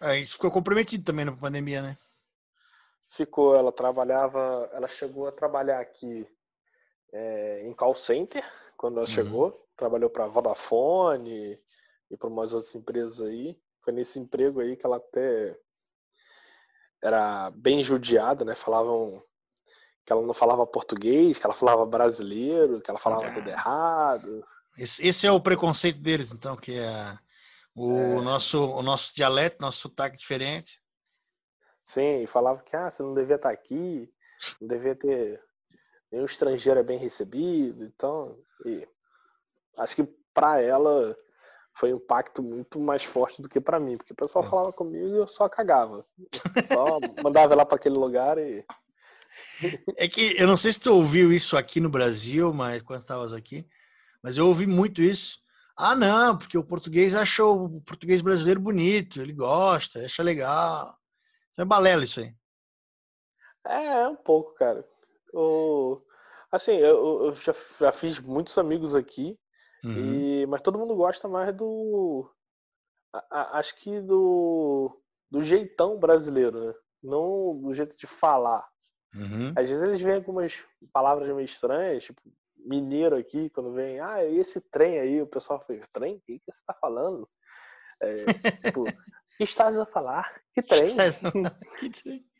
É, 0.00 0.18
isso 0.20 0.34
ficou 0.34 0.50
comprometido 0.50 1.04
também 1.04 1.24
na 1.24 1.36
pandemia, 1.36 1.82
né? 1.82 1.96
Ficou, 3.10 3.56
ela 3.56 3.72
trabalhava, 3.72 4.70
ela 4.72 4.86
chegou 4.86 5.26
a 5.26 5.32
trabalhar 5.32 5.80
aqui 5.80 6.26
é, 7.12 7.66
em 7.66 7.74
call 7.74 7.94
center 7.94 8.44
quando 8.76 8.98
ela 8.98 9.08
uhum. 9.08 9.12
chegou, 9.12 9.66
trabalhou 9.76 10.08
para 10.08 10.28
Vodafone 10.28 11.58
e 12.10 12.16
para 12.16 12.28
umas 12.28 12.52
outras 12.52 12.74
empresas 12.74 13.20
aí. 13.20 13.56
Foi 13.82 13.92
nesse 13.92 14.20
emprego 14.20 14.60
aí 14.60 14.76
que 14.76 14.86
ela 14.86 14.98
até 14.98 15.58
era 17.02 17.50
bem 17.50 17.82
judiada, 17.82 18.44
né? 18.44 18.54
Falavam 18.54 19.20
que 20.04 20.12
ela 20.12 20.22
não 20.22 20.32
falava 20.32 20.66
português, 20.66 21.38
que 21.38 21.44
ela 21.44 21.54
falava 21.54 21.84
brasileiro, 21.84 22.80
que 22.80 22.90
ela 22.90 22.98
falava 22.98 23.26
ah. 23.26 23.34
tudo 23.34 23.48
errado. 23.48 24.44
Esse, 24.76 25.06
esse, 25.06 25.26
é 25.26 25.32
o 25.32 25.40
preconceito 25.40 25.98
deles, 25.98 26.32
então, 26.32 26.56
que 26.56 26.78
é 26.78 27.18
o 27.78 28.18
é. 28.18 28.20
nosso 28.20 28.72
o 28.72 28.82
nosso 28.82 29.14
dialeto, 29.14 29.60
nosso 29.60 29.78
sotaque 29.78 30.16
diferente. 30.16 30.80
Sim, 31.84 32.26
falava 32.26 32.62
que 32.62 32.76
ah, 32.76 32.90
você 32.90 33.02
não 33.02 33.14
devia 33.14 33.36
estar 33.36 33.50
aqui, 33.50 34.12
não 34.60 34.68
devia 34.68 34.94
ter 34.94 35.42
nenhum 36.10 36.24
estrangeiro 36.24 36.80
é 36.80 36.82
bem 36.82 36.98
recebido, 36.98 37.84
então 37.84 38.38
e 38.66 38.86
acho 39.78 39.96
que 39.96 40.04
para 40.34 40.60
ela 40.60 41.16
foi 41.78 41.92
um 41.92 41.96
impacto 41.96 42.42
muito 42.42 42.80
mais 42.80 43.04
forte 43.04 43.40
do 43.40 43.48
que 43.48 43.60
para 43.60 43.78
mim, 43.78 43.96
porque 43.96 44.12
o 44.12 44.16
pessoal 44.16 44.44
é. 44.44 44.48
falava 44.48 44.72
comigo 44.72 45.06
e 45.06 45.16
eu 45.16 45.28
só 45.28 45.48
cagava. 45.48 46.04
Só 46.66 46.98
mandava 47.22 47.54
ela 47.54 47.64
para 47.64 47.76
aquele 47.76 47.96
lugar 47.96 48.36
e. 48.36 48.64
É 49.96 50.08
que 50.08 50.34
eu 50.36 50.48
não 50.48 50.56
sei 50.56 50.72
se 50.72 50.80
tu 50.80 50.92
ouviu 50.92 51.32
isso 51.32 51.56
aqui 51.56 51.80
no 51.80 51.88
Brasil, 51.88 52.52
mas 52.52 52.82
quando 52.82 53.00
estavas 53.00 53.32
aqui, 53.32 53.64
mas 54.22 54.36
eu 54.36 54.46
ouvi 54.48 54.66
muito 54.66 55.00
isso. 55.00 55.38
Ah, 55.80 55.94
não, 55.94 56.36
porque 56.36 56.58
o 56.58 56.64
português 56.64 57.14
achou 57.14 57.66
o 57.66 57.80
português 57.82 58.20
brasileiro 58.20 58.58
bonito, 58.58 59.22
ele 59.22 59.32
gosta, 59.32 60.04
acha 60.04 60.24
legal. 60.24 60.92
Isso 61.52 61.62
é 61.62 61.64
balela 61.64 62.02
isso 62.02 62.18
aí. 62.18 62.34
É, 63.64 63.84
é 63.84 64.08
um 64.08 64.16
pouco, 64.16 64.54
cara. 64.54 64.84
O... 65.32 66.02
Assim, 66.50 66.72
eu, 66.72 67.26
eu 67.26 67.34
já, 67.36 67.54
já, 67.78 67.92
fiz 67.92 68.18
muitos 68.18 68.58
amigos 68.58 68.96
aqui, 68.96 69.38
uhum. 69.84 69.92
e... 69.92 70.46
mas 70.46 70.62
todo 70.62 70.78
mundo 70.78 70.96
gosta 70.96 71.28
mais 71.28 71.54
do. 71.54 72.28
A, 73.12 73.26
a, 73.30 73.58
acho 73.60 73.76
que 73.76 74.00
do. 74.00 75.00
do 75.30 75.40
jeitão 75.40 75.96
brasileiro, 75.96 76.66
né? 76.66 76.74
Não 77.00 77.56
do 77.56 77.72
jeito 77.72 77.96
de 77.96 78.08
falar. 78.08 78.66
Uhum. 79.14 79.50
Às 79.56 79.68
vezes 79.68 79.80
eles 79.80 80.00
vêm 80.00 80.16
algumas 80.16 80.64
palavras 80.92 81.28
meio 81.28 81.44
estranhas, 81.44 82.02
tipo, 82.02 82.20
mineiro 82.64 83.16
aqui, 83.16 83.50
quando 83.50 83.72
vem, 83.72 84.00
ah, 84.00 84.24
esse 84.24 84.60
trem 84.60 84.98
aí, 84.98 85.20
o 85.22 85.26
pessoal 85.26 85.64
fala, 85.66 85.80
trem? 85.92 86.16
O 86.16 86.20
que, 86.20 86.38
que 86.38 86.52
você 86.52 86.60
tá 86.66 86.74
falando? 86.80 87.28
É, 88.00 88.24
tipo, 88.64 88.84
que 89.36 89.44
estás 89.44 89.78
a 89.78 89.86
falar? 89.86 90.42
Que 90.52 90.62
trem? 90.62 90.96
que 91.78 91.90
trem? 91.90 92.24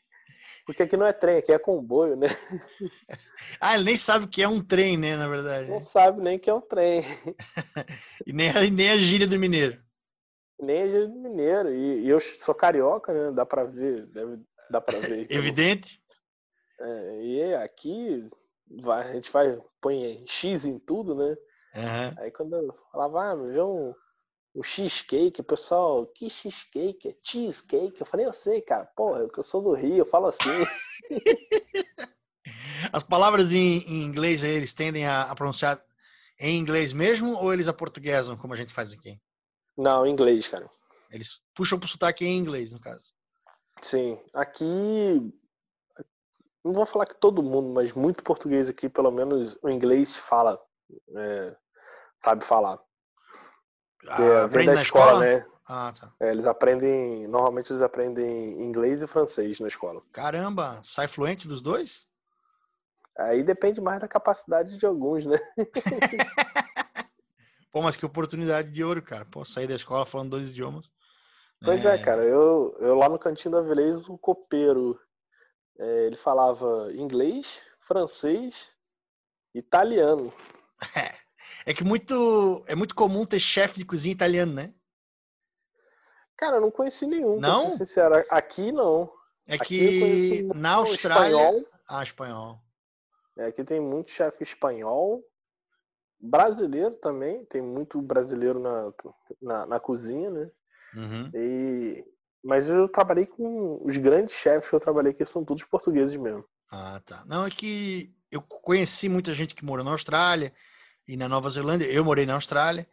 Porque 0.65 0.83
aqui 0.83 0.95
não 0.95 1.07
é 1.07 1.13
trem, 1.13 1.37
aqui 1.37 1.51
é 1.51 1.57
comboio, 1.57 2.15
né? 2.15 2.27
Ah, 3.59 3.73
ele 3.73 3.85
nem 3.85 3.97
sabe 3.97 4.25
o 4.25 4.27
que 4.27 4.43
é 4.43 4.47
um 4.47 4.63
trem, 4.63 4.95
né, 4.97 5.17
na 5.17 5.27
verdade. 5.27 5.67
Não 5.67 5.79
sabe 5.79 6.21
nem 6.21 6.37
que 6.37 6.49
é 6.49 6.53
um 6.53 6.61
trem. 6.61 7.03
e 8.27 8.31
nem, 8.31 8.51
nem 8.69 8.91
a 8.91 8.97
gíria 8.97 9.27
do 9.27 9.39
mineiro. 9.39 9.81
Nem 10.61 10.83
a 10.83 10.87
gíria 10.87 11.07
do 11.07 11.19
mineiro. 11.19 11.73
E, 11.73 12.03
e 12.03 12.09
eu 12.09 12.19
sou 12.19 12.53
carioca, 12.53 13.11
né? 13.11 13.31
Dá 13.31 13.45
pra 13.45 13.63
ver, 13.63 14.05
deve, 14.07 14.39
dá 14.69 14.79
pra 14.79 14.99
ver. 14.99 15.25
Evidente. 15.31 15.99
É, 16.79 17.21
e 17.23 17.55
aqui 17.55 18.29
vai, 18.69 19.09
a 19.09 19.13
gente 19.13 19.31
vai, 19.31 19.59
põe 19.81 20.23
X 20.27 20.65
em 20.65 20.77
tudo, 20.79 21.15
né? 21.15 21.37
Uhum. 21.75 22.15
Aí 22.17 22.31
quando 22.31 22.55
eu 22.55 22.75
falava, 22.91 23.31
ah, 23.31 23.35
me 23.35 23.51
vê 23.51 23.61
um, 23.61 23.93
o 24.53 24.63
cheesecake, 24.63 25.41
o 25.41 25.43
pessoal, 25.43 26.05
que 26.07 26.29
cheesecake? 26.29 27.09
É 27.09 27.15
cheesecake? 27.23 27.99
Eu 27.99 28.05
falei, 28.05 28.25
eu 28.25 28.33
sei, 28.33 28.61
cara, 28.61 28.85
porra, 28.95 29.21
eu, 29.21 29.31
eu 29.35 29.43
sou 29.43 29.61
do 29.61 29.73
Rio, 29.73 29.97
eu 29.97 30.05
falo 30.05 30.27
assim. 30.27 30.49
As 32.91 33.03
palavras 33.03 33.51
em, 33.51 33.79
em 33.79 34.03
inglês 34.03 34.43
eles 34.43 34.73
tendem 34.73 35.05
a, 35.05 35.23
a, 35.23 35.35
pronunciar 35.35 35.79
em 36.39 36.57
inglês 36.57 36.93
mesmo 36.93 37.33
ou 37.33 37.53
eles 37.53 37.67
aportuguesam, 37.67 38.37
como 38.37 38.53
a 38.53 38.57
gente 38.57 38.73
faz 38.73 38.91
aqui? 38.93 39.19
Não, 39.77 40.05
em 40.05 40.11
inglês, 40.11 40.47
cara. 40.47 40.67
Eles 41.11 41.41
puxam 41.53 41.79
pro 41.79 41.87
sotaque 41.87 42.25
em 42.25 42.37
inglês, 42.37 42.71
no 42.71 42.79
caso. 42.79 43.13
Sim. 43.81 44.19
Aqui. 44.33 45.33
Não 46.63 46.73
vou 46.73 46.85
falar 46.85 47.05
que 47.05 47.15
todo 47.15 47.43
mundo, 47.43 47.69
mas 47.69 47.93
muito 47.93 48.23
português 48.23 48.69
aqui, 48.69 48.89
pelo 48.89 49.11
menos 49.11 49.57
o 49.61 49.69
inglês 49.69 50.15
fala. 50.15 50.59
É, 51.15 51.55
sabe 52.17 52.43
falar. 52.43 52.79
Ah, 54.07 54.47
vem 54.47 54.65
da 54.65 54.73
escola, 54.73 54.81
escola, 54.81 55.19
né? 55.19 55.45
Ah, 55.67 55.93
tá. 55.97 56.13
É, 56.19 56.31
eles 56.31 56.45
aprendem, 56.45 57.27
normalmente 57.27 57.71
eles 57.71 57.81
aprendem 57.81 58.61
inglês 58.61 59.01
e 59.01 59.07
francês 59.07 59.59
na 59.59 59.67
escola. 59.67 60.01
Caramba, 60.11 60.81
sai 60.83 61.07
fluente 61.07 61.47
dos 61.47 61.61
dois? 61.61 62.07
Aí 63.17 63.43
depende 63.43 63.81
mais 63.81 63.99
da 63.99 64.07
capacidade 64.07 64.77
de 64.77 64.85
alguns, 64.85 65.25
né? 65.25 65.37
Pô, 67.71 67.81
mas 67.81 67.95
que 67.95 68.05
oportunidade 68.05 68.71
de 68.71 68.83
ouro, 68.83 69.01
cara. 69.01 69.25
Pô, 69.25 69.45
sair 69.45 69.67
da 69.67 69.75
escola 69.75 70.05
falando 70.05 70.31
dois 70.31 70.49
idiomas. 70.49 70.89
Pois 71.63 71.85
é, 71.85 71.95
é 71.95 71.97
cara. 71.97 72.23
Eu, 72.23 72.75
eu 72.79 72.95
lá 72.95 73.09
no 73.09 73.19
Cantinho 73.19 73.51
da 73.51 73.61
Velez, 73.61 74.07
o 74.07 74.17
copeiro, 74.17 74.99
é, 75.79 76.05
ele 76.05 76.15
falava 76.15 76.91
inglês, 76.93 77.61
francês, 77.79 78.69
italiano. 79.53 80.31
É. 80.95 81.19
É 81.65 81.73
que 81.73 81.83
muito, 81.83 82.63
é 82.67 82.75
muito 82.75 82.95
comum 82.95 83.25
ter 83.25 83.39
chefe 83.39 83.79
de 83.79 83.85
cozinha 83.85 84.13
italiano, 84.13 84.53
né? 84.53 84.73
Cara, 86.37 86.57
eu 86.57 86.61
não 86.61 86.71
conheci 86.71 87.05
nenhum, 87.05 87.39
não? 87.39 87.69
ser 87.71 87.77
sincero. 87.79 88.25
Aqui 88.29 88.71
não. 88.71 89.11
É 89.45 89.57
que 89.57 90.43
na 90.55 90.75
Austrália. 90.75 91.35
Espanhol. 91.35 91.65
Ah, 91.87 92.03
espanhol. 92.03 92.59
É, 93.37 93.45
aqui 93.45 93.63
tem 93.63 93.79
muito 93.79 94.09
chefe 94.09 94.43
espanhol. 94.43 95.23
Brasileiro 96.19 96.95
também. 96.95 97.45
Tem 97.45 97.61
muito 97.61 98.01
brasileiro 98.01 98.59
na, 98.59 98.93
na, 99.41 99.65
na 99.65 99.79
cozinha, 99.79 100.29
né? 100.29 100.49
Uhum. 100.95 101.31
E, 101.33 102.05
mas 102.43 102.69
eu 102.69 102.87
trabalhei 102.87 103.25
com 103.25 103.79
os 103.83 103.97
grandes 103.97 104.35
chefes 104.35 104.69
que 104.69 104.75
eu 104.75 104.79
trabalhei 104.79 105.13
que 105.13 105.25
são 105.25 105.43
todos 105.43 105.63
portugueses 105.63 106.15
mesmo. 106.15 106.45
Ah, 106.71 107.01
tá. 107.05 107.23
Não, 107.25 107.45
é 107.45 107.49
que 107.49 108.13
eu 108.31 108.41
conheci 108.41 109.09
muita 109.09 109.33
gente 109.33 109.55
que 109.55 109.65
mora 109.65 109.83
na 109.83 109.91
Austrália 109.91 110.53
e 111.07 111.17
na 111.17 111.27
Nova 111.27 111.49
Zelândia. 111.49 111.87
Eu 111.87 112.05
morei 112.05 112.25
na 112.25 112.35
Austrália 112.35 112.87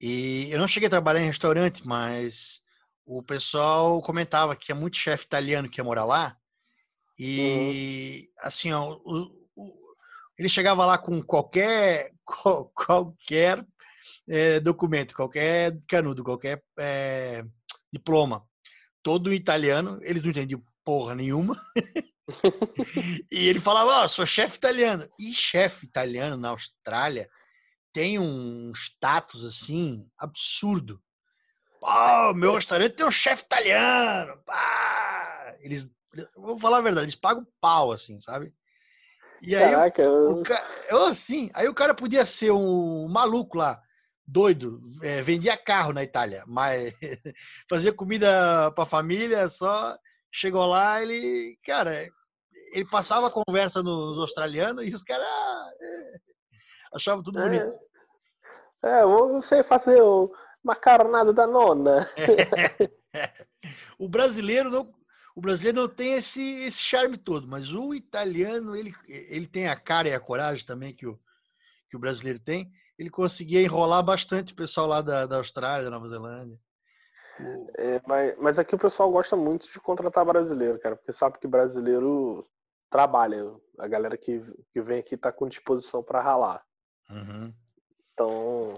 e 0.00 0.50
eu 0.50 0.58
não 0.58 0.68
cheguei 0.68 0.86
a 0.86 0.90
trabalhar 0.90 1.20
em 1.20 1.26
restaurante, 1.26 1.86
mas 1.86 2.62
o 3.04 3.22
pessoal 3.22 4.02
comentava 4.02 4.54
que 4.54 4.66
tinha 4.66 4.74
muito 4.74 4.96
chefe 4.96 5.24
italiano 5.24 5.68
que 5.68 5.80
ia 5.80 5.84
morar 5.84 6.04
lá. 6.04 6.36
E 7.18 8.28
uhum. 8.28 8.46
assim, 8.46 8.72
ó, 8.72 8.98
o, 9.04 9.48
o, 9.56 9.96
ele 10.38 10.48
chegava 10.48 10.84
lá 10.84 10.98
com 10.98 11.22
qualquer 11.22 12.12
qualquer 12.74 13.66
é, 14.28 14.60
documento, 14.60 15.14
qualquer 15.14 15.78
canudo, 15.88 16.22
qualquer 16.22 16.62
é, 16.78 17.44
diploma, 17.90 18.46
todo 19.06 19.32
italiano, 19.32 20.00
eles 20.02 20.20
não 20.20 20.30
entendiam 20.30 20.60
porra 20.84 21.14
nenhuma. 21.14 21.56
e 23.30 23.46
ele 23.46 23.60
falava, 23.60 24.00
ó, 24.00 24.04
oh, 24.04 24.08
sou 24.08 24.26
chefe 24.26 24.56
italiano. 24.56 25.08
E 25.16 25.32
chefe 25.32 25.86
italiano 25.86 26.36
na 26.36 26.48
Austrália 26.48 27.30
tem 27.92 28.18
um 28.18 28.72
status 28.74 29.44
assim 29.44 30.04
absurdo. 30.18 31.00
Pô, 31.80 32.34
meu 32.34 32.56
restaurante 32.56 32.96
tem 32.96 33.06
um 33.06 33.10
chefe 33.12 33.44
italiano. 33.44 34.42
Pá! 34.44 35.56
Eles, 35.60 35.88
vou 36.36 36.58
falar 36.58 36.78
a 36.78 36.82
verdade, 36.82 37.04
eles 37.04 37.14
pagam 37.14 37.46
pau, 37.60 37.92
assim, 37.92 38.18
sabe? 38.18 38.52
E 39.40 39.54
aí, 39.54 39.70
Caraca, 39.70 40.10
o, 40.10 40.42
o, 40.42 40.96
assim, 41.04 41.48
aí 41.54 41.68
o 41.68 41.74
cara 41.74 41.94
podia 41.94 42.26
ser 42.26 42.50
um 42.50 43.06
maluco 43.06 43.56
lá, 43.56 43.80
doido, 44.26 44.78
é, 45.02 45.22
vendia 45.22 45.56
carro 45.56 45.92
na 45.92 46.02
Itália, 46.02 46.42
mas 46.46 46.92
fazia 47.70 47.92
comida 47.92 48.70
para 48.72 48.84
família, 48.84 49.48
só 49.48 49.96
chegou 50.32 50.66
lá, 50.66 51.00
ele, 51.00 51.58
cara, 51.64 52.06
ele 52.72 52.84
passava 52.90 53.28
a 53.28 53.30
conversa 53.30 53.82
nos 53.82 54.18
australianos 54.18 54.86
e 54.86 54.92
os 54.92 55.02
caras 55.02 55.26
é, 55.80 56.18
achavam 56.94 57.22
tudo 57.22 57.38
é, 57.38 57.42
bonito. 57.42 57.72
É, 58.84 59.02
eu 59.02 59.40
sei 59.42 59.62
fazer 59.62 60.02
o 60.02 60.32
macarronada 60.62 61.32
da 61.32 61.46
nona. 61.46 62.08
o 63.98 64.08
brasileiro 64.08 64.70
não, 64.70 64.92
o 65.34 65.40
brasileiro 65.40 65.80
não 65.80 65.88
tem 65.88 66.14
esse, 66.14 66.60
esse 66.64 66.80
charme 66.80 67.16
todo, 67.16 67.46
mas 67.46 67.72
o 67.72 67.94
italiano 67.94 68.74
ele, 68.74 68.92
ele 69.08 69.46
tem 69.46 69.68
a 69.68 69.76
cara 69.76 70.08
e 70.08 70.14
a 70.14 70.20
coragem 70.20 70.66
também 70.66 70.94
que 70.94 71.06
o, 71.06 71.18
que 71.88 71.96
o 71.96 72.00
brasileiro 72.00 72.38
tem, 72.38 72.70
ele 72.98 73.10
conseguia 73.10 73.62
enrolar 73.62 74.02
bastante 74.02 74.52
o 74.52 74.56
pessoal 74.56 74.86
lá 74.86 75.00
da, 75.00 75.26
da 75.26 75.36
Austrália, 75.36 75.84
da 75.84 75.90
Nova 75.90 76.06
Zelândia. 76.06 76.58
É, 77.76 78.00
mas, 78.06 78.36
mas 78.38 78.58
aqui 78.58 78.74
o 78.74 78.78
pessoal 78.78 79.10
gosta 79.10 79.36
muito 79.36 79.70
de 79.70 79.78
contratar 79.78 80.24
brasileiro, 80.24 80.78
cara, 80.78 80.96
porque 80.96 81.12
sabe 81.12 81.38
que 81.38 81.46
brasileiro 81.46 82.46
trabalha. 82.90 83.44
A 83.78 83.86
galera 83.86 84.16
que, 84.16 84.40
que 84.72 84.80
vem 84.80 85.00
aqui 85.00 85.16
tá 85.16 85.30
com 85.30 85.48
disposição 85.48 86.02
para 86.02 86.22
ralar. 86.22 86.64
Uhum. 87.10 87.54
Então, 88.12 88.74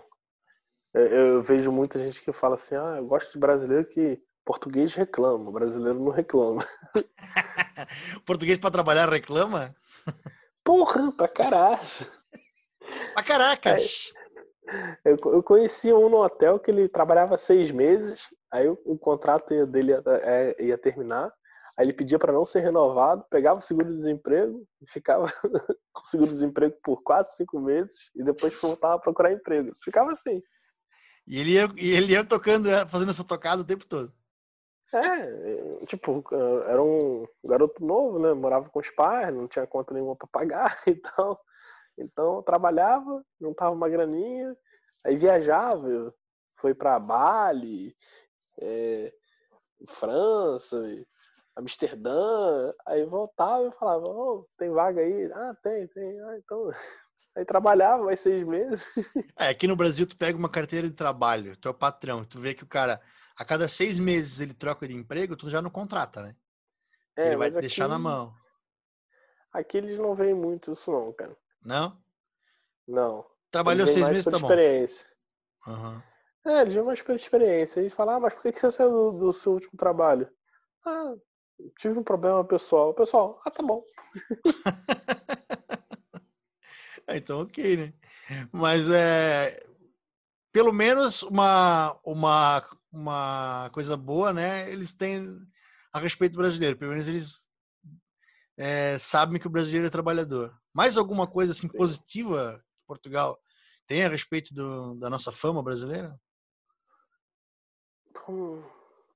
eu, 0.93 1.07
eu, 1.07 1.43
vejo 1.43 1.71
muita 1.71 1.99
gente 1.99 2.21
que 2.23 2.33
fala 2.33 2.57
assim: 2.57 2.75
ah, 2.75 2.97
eu 2.99 3.07
gosto 3.07 3.33
de 3.33 3.39
brasileiro 3.39 3.85
que 3.85 4.21
português 4.45 4.93
reclama, 4.95 5.53
brasileiro 5.53 6.01
não 6.01 6.11
reclama. 6.11 6.67
português 8.27 8.59
para 8.59 8.71
trabalhar 8.71 9.09
reclama? 9.09 9.75
Porra, 10.65 11.13
pra 11.13 11.29
caralho. 11.29 11.79
Pra 13.19 13.23
caracas. 13.23 14.13
Eu, 15.05 15.17
eu 15.33 15.43
conheci 15.43 15.93
um 15.93 16.09
no 16.09 16.19
hotel 16.19 16.59
que 16.59 16.71
ele 16.71 16.89
trabalhava 16.89 17.37
seis 17.37 17.71
meses, 17.71 18.29
aí 18.51 18.69
o, 18.69 18.79
o 18.85 18.99
contrato 18.99 19.67
dele 19.67 19.93
ia, 19.93 20.03
é, 20.23 20.65
ia 20.65 20.79
terminar. 20.79 21.33
Aí 21.77 21.87
ele 21.87 21.93
pedia 21.93 22.19
para 22.19 22.33
não 22.33 22.45
ser 22.45 22.61
renovado, 22.61 23.25
pegava 23.31 23.59
o 23.59 23.63
seguro-desemprego, 23.63 24.65
ficava 24.87 25.27
com 25.93 26.05
seguro-desemprego 26.05 26.77
por 26.83 27.03
quatro, 27.03 27.35
cinco 27.35 27.61
meses 27.61 28.11
e 28.15 28.23
depois 28.23 28.61
voltava 28.61 28.95
a 28.95 28.99
procurar 28.99 29.33
emprego. 29.33 29.73
Ficava 29.83 30.13
assim. 30.13 30.43
E 31.27 31.41
ele 31.41 31.53
ia, 31.53 31.69
e 31.77 31.91
ele 31.91 32.13
ia 32.13 32.25
tocando, 32.25 32.69
é, 32.69 32.87
fazendo 32.87 33.11
essa 33.11 33.25
tocada 33.25 33.63
o 33.63 33.67
tempo 33.67 33.87
todo. 33.87 34.13
É, 34.93 35.85
tipo, 35.87 36.25
era 36.67 36.83
um 36.83 37.27
garoto 37.45 37.85
novo, 37.85 38.19
né? 38.19 38.33
Morava 38.33 38.69
com 38.71 38.79
os 38.79 38.91
pais, 38.91 39.35
não 39.35 39.47
tinha 39.47 39.67
conta 39.67 39.93
nenhuma 39.93 40.17
para 40.17 40.29
pagar 40.29 40.83
e 40.87 40.95
tal. 40.95 41.41
Então, 41.99 42.43
trabalhava, 42.43 43.25
juntava 43.41 43.75
uma 43.75 43.89
graninha, 43.89 44.57
aí 45.05 45.17
viajava, 45.17 46.15
foi 46.61 46.75
para 46.75 46.99
Bali, 46.99 47.95
é, 48.61 49.13
França, 49.89 50.81
Amsterdã, 51.57 52.73
aí 52.87 53.05
voltava 53.05 53.67
e 53.67 53.73
falava, 53.73 54.05
oh, 54.09 54.47
tem 54.57 54.71
vaga 54.71 55.01
aí? 55.01 55.31
Ah, 55.33 55.57
tem, 55.63 55.87
tem. 55.89 56.21
Ah, 56.21 56.39
então. 56.39 56.71
Aí 57.37 57.45
trabalhava 57.45 58.03
mais 58.03 58.19
seis 58.19 58.43
meses. 58.43 58.85
É, 59.39 59.51
aqui 59.51 59.69
no 59.69 59.77
Brasil 59.77 60.05
tu 60.05 60.17
pega 60.17 60.37
uma 60.37 60.49
carteira 60.49 60.89
de 60.89 60.95
trabalho, 60.95 61.57
tu 61.57 61.69
é 61.69 61.71
o 61.71 61.75
patrão, 61.75 62.25
tu 62.25 62.41
vê 62.41 62.53
que 62.53 62.65
o 62.65 62.67
cara, 62.67 63.01
a 63.39 63.45
cada 63.45 63.69
seis 63.69 63.97
meses 64.01 64.41
ele 64.41 64.53
troca 64.53 64.89
de 64.89 64.97
emprego, 64.97 65.37
tu 65.37 65.49
já 65.49 65.63
não 65.63 65.71
contrata, 65.71 66.21
né? 66.21 66.33
É, 67.17 67.29
ele 67.29 67.37
vai 67.37 67.49
te 67.49 67.59
aqui... 67.59 67.61
deixar 67.61 67.87
na 67.87 67.97
mão. 67.97 68.35
Aqui 69.53 69.79
eles 69.79 69.97
não 69.97 70.17
veem 70.17 70.35
muito 70.35 70.73
isso 70.73 70.91
não, 70.91 71.13
cara. 71.13 71.37
Não? 71.65 71.97
Não. 72.87 73.25
Trabalhou 73.51 73.87
seis 73.87 74.09
meses, 74.09 74.25
tá 74.25 74.37
experiência. 74.37 75.07
bom. 75.67 75.73
Uhum. 75.73 76.03
É, 76.47 76.63
eles 76.63 76.75
vêm 76.75 76.83
mais 76.83 77.03
pela 77.03 77.17
experiência. 77.17 77.81
Eles 77.81 77.93
falam, 77.93 78.17
ah, 78.17 78.21
mas 78.21 78.35
por 78.35 78.43
que 78.43 78.53
você 78.53 78.71
saiu 78.71 78.91
do, 78.91 79.13
do 79.13 79.33
seu 79.33 79.53
último 79.53 79.77
trabalho? 79.77 80.31
Ah, 80.87 81.15
tive 81.79 81.99
um 81.99 82.05
problema 82.05 82.45
pessoal. 82.45 82.95
Pessoal, 82.95 83.41
ah, 83.45 83.51
tá 83.51 83.63
bom. 83.63 83.85
É, 87.07 87.17
então, 87.19 87.41
ok, 87.41 87.77
né? 87.77 87.93
Mas 88.53 88.89
é 88.89 89.67
pelo 90.53 90.73
menos 90.73 91.23
uma, 91.23 91.99
uma, 92.05 92.79
uma 92.93 93.71
coisa 93.73 93.97
boa, 93.97 94.33
né? 94.33 94.71
Eles 94.71 94.93
têm 94.93 95.39
a 95.93 96.01
respeito 96.01 96.37
brasileiro. 96.37 96.77
Pelo 96.77 96.93
menos 96.93 97.09
eles 97.09 97.48
é, 98.59 98.99
sabem 98.99 99.41
que 99.41 99.47
o 99.47 99.51
brasileiro 99.51 99.87
é 99.87 99.91
trabalhador. 99.91 100.53
Mais 100.75 100.99
alguma 100.99 101.27
coisa 101.27 101.53
assim 101.53 101.69
positiva 101.69 102.61
que 102.75 102.87
Portugal 102.87 103.39
tem 103.87 104.05
a 104.05 104.09
respeito 104.09 104.53
do, 104.53 104.97
da 104.97 105.09
nossa 105.09 105.31
fama 105.31 105.63
brasileira? 105.63 106.19
Hum. 108.29 108.63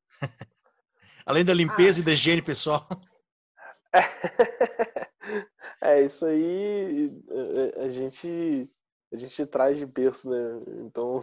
Além 1.26 1.44
da 1.44 1.52
limpeza 1.52 2.00
ah. 2.00 2.02
e 2.02 2.04
da 2.04 2.12
higiene 2.12 2.40
pessoal. 2.40 2.86
É, 5.84 6.00
isso 6.00 6.24
aí 6.24 7.10
a 7.76 7.88
gente 7.88 8.70
a 9.12 9.16
gente 9.16 9.44
traz 9.46 9.76
de 9.76 9.84
berço, 9.84 10.30
né? 10.30 10.60
Então 10.86 11.18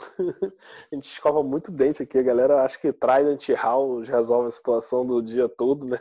a 0.92 0.96
gente 0.96 1.06
escova 1.06 1.42
muito 1.42 1.72
dente 1.72 2.04
aqui. 2.04 2.18
A 2.18 2.24
galera 2.24 2.64
acha 2.64 2.78
que 2.78 2.92
traz 2.92 3.26
anti-hal 3.26 4.02
resolve 4.02 4.50
a 4.50 4.52
situação 4.52 5.06
do 5.06 5.22
dia 5.24 5.48
todo, 5.48 5.86
né? 5.86 5.98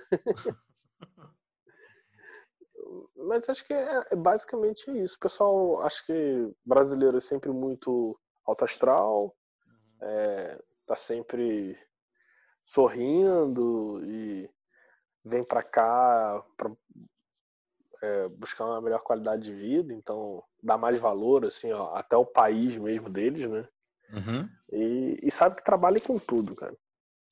Mas 3.29 3.49
acho 3.49 3.65
que 3.65 3.75
é, 3.75 4.07
é 4.11 4.17
basicamente 4.17 4.91
isso. 4.91 5.17
O 5.17 5.21
pessoal 5.21 5.83
acha 5.83 6.03
que 6.05 6.53
brasileiro 6.65 7.19
é 7.19 7.21
sempre 7.21 7.51
muito 7.51 8.19
alto 8.47 8.65
astral, 8.65 9.37
uhum. 9.67 10.09
é, 10.09 10.59
tá 10.87 10.97
sempre 10.97 11.79
sorrindo 12.65 14.03
e 14.05 14.51
vem 15.25 15.43
para 15.43 15.63
cá 15.63 16.43
pra 16.57 16.71
é, 18.03 18.29
buscar 18.29 18.65
uma 18.65 18.81
melhor 18.81 19.01
qualidade 19.01 19.43
de 19.43 19.55
vida, 19.55 19.93
então 19.93 20.43
dá 20.63 20.79
mais 20.79 20.99
valor, 20.99 21.45
assim, 21.45 21.73
ó, 21.73 21.95
até 21.95 22.17
o 22.17 22.25
país 22.25 22.77
mesmo 22.77 23.11
deles, 23.11 23.49
né? 23.49 23.69
Uhum. 24.13 24.49
E, 24.73 25.19
e, 25.23 25.31
sabe 25.31 25.57
que 25.57 25.65
trabalha 25.65 26.01
com 26.01 26.19
tudo, 26.19 26.55
cara. 26.55 26.75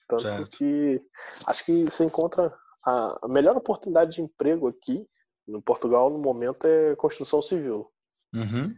Tanto 0.09 0.23
certo. 0.23 0.49
que 0.57 1.03
acho 1.47 1.65
que 1.65 1.85
você 1.85 2.05
encontra 2.05 2.55
a, 2.85 3.29
melhor 3.29 3.57
oportunidade 3.57 4.17
de 4.17 4.23
emprego 4.23 4.69
aqui 4.69 5.07
no 5.47 5.63
Portugal 5.63 6.11
no 6.11 6.19
momento 6.19 6.67
é 6.67 6.97
construção 6.97 7.41
civil. 7.41 7.91
Uhum. 8.35 8.75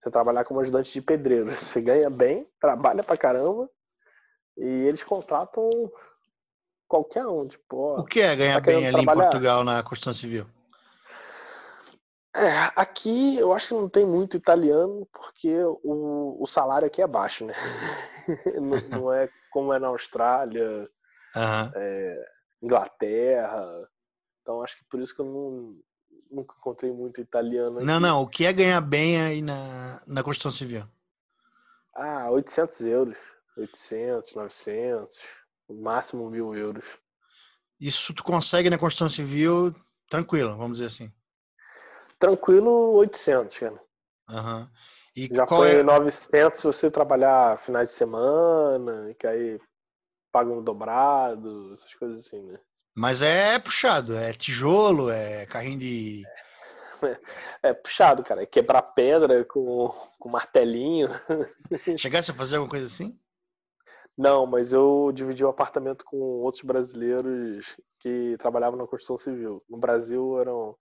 Você 0.00 0.10
trabalhar 0.10 0.44
como 0.44 0.60
ajudante 0.60 0.92
de 0.92 1.00
pedreiro, 1.00 1.46
você 1.54 1.80
ganha 1.80 2.10
bem, 2.10 2.46
trabalha 2.60 3.02
pra 3.02 3.16
caramba 3.16 3.70
e 4.56 4.64
eles 4.64 5.02
contratam 5.02 5.70
qualquer 6.86 7.26
um. 7.26 7.46
Tipo, 7.46 7.76
ó, 7.76 8.00
o 8.00 8.04
que 8.04 8.20
é 8.20 8.36
ganhar 8.36 8.60
tá 8.60 8.70
bem 8.70 8.86
ali 8.86 9.04
trabalhar? 9.04 9.28
em 9.28 9.30
Portugal 9.30 9.64
na 9.64 9.82
construção 9.82 10.12
civil? 10.12 10.46
É, 12.34 12.72
aqui 12.76 13.36
eu 13.38 13.52
acho 13.52 13.68
que 13.68 13.74
não 13.74 13.88
tem 13.88 14.06
muito 14.06 14.38
italiano, 14.38 15.06
porque 15.12 15.54
o, 15.82 16.42
o 16.42 16.46
salário 16.46 16.86
aqui 16.86 17.02
é 17.02 17.06
baixo, 17.06 17.44
né? 17.44 17.52
não, 18.60 19.00
não, 19.00 19.12
é 19.12 19.28
como 19.50 19.72
é 19.72 19.78
na 19.78 19.88
Austrália, 19.88 20.88
uhum. 21.36 21.72
é, 21.74 22.24
Inglaterra. 22.62 23.88
Então 24.40 24.62
acho 24.62 24.78
que 24.78 24.84
por 24.86 25.00
isso 25.00 25.14
que 25.14 25.20
eu 25.20 25.26
não, 25.26 25.76
nunca 26.30 26.54
encontrei 26.58 26.92
muito 26.92 27.20
italiano. 27.20 27.78
Aqui. 27.78 27.86
Não, 27.86 28.00
não. 28.00 28.22
O 28.22 28.26
que 28.26 28.46
é 28.46 28.52
ganhar 28.52 28.80
bem 28.80 29.20
aí 29.20 29.42
na, 29.42 30.00
na 30.06 30.22
construção 30.22 30.50
civil? 30.50 30.84
Ah, 31.94 32.30
800 32.30 32.80
euros. 32.86 33.18
800, 33.56 34.34
900, 34.34 35.18
no 35.68 35.82
máximo 35.82 36.30
mil 36.30 36.54
euros. 36.54 36.84
Isso 37.78 38.14
tu 38.14 38.24
consegue 38.24 38.70
na 38.70 38.78
construção 38.78 39.08
civil 39.08 39.74
tranquilo, 40.08 40.56
vamos 40.56 40.78
dizer 40.78 40.86
assim 40.86 41.12
tranquilo 42.22 42.92
800, 42.98 43.58
cara. 43.58 43.82
Uhum. 44.30 44.68
E 45.16 45.28
Já 45.34 45.44
foi 45.44 45.80
é... 45.80 45.82
900 45.82 46.60
se 46.60 46.66
você 46.66 46.88
trabalhar 46.88 47.58
finais 47.58 47.90
de 47.90 47.96
semana, 47.96 49.12
que 49.18 49.26
aí 49.26 49.60
pagam 50.30 50.62
dobrado, 50.62 51.72
essas 51.72 51.92
coisas 51.94 52.24
assim, 52.24 52.40
né? 52.42 52.60
Mas 52.94 53.22
é 53.22 53.58
puxado, 53.58 54.16
é 54.16 54.32
tijolo, 54.32 55.10
é 55.10 55.46
carrinho 55.46 55.78
de. 55.78 56.22
É, 57.62 57.70
é 57.70 57.72
puxado, 57.74 58.22
cara. 58.22 58.42
É 58.42 58.46
quebrar 58.46 58.82
pedra 58.94 59.44
com, 59.44 59.88
com 60.18 60.28
martelinho. 60.28 61.08
Chegasse 61.98 62.30
a 62.30 62.34
fazer 62.34 62.56
alguma 62.56 62.70
coisa 62.70 62.86
assim? 62.86 63.18
Não, 64.16 64.46
mas 64.46 64.72
eu 64.72 65.10
dividi 65.12 65.42
o 65.42 65.48
apartamento 65.48 66.04
com 66.04 66.16
outros 66.16 66.62
brasileiros 66.62 67.76
que 67.98 68.36
trabalhavam 68.38 68.78
na 68.78 68.86
construção 68.86 69.16
civil. 69.16 69.64
No 69.68 69.78
Brasil 69.78 70.38
eram 70.38 70.76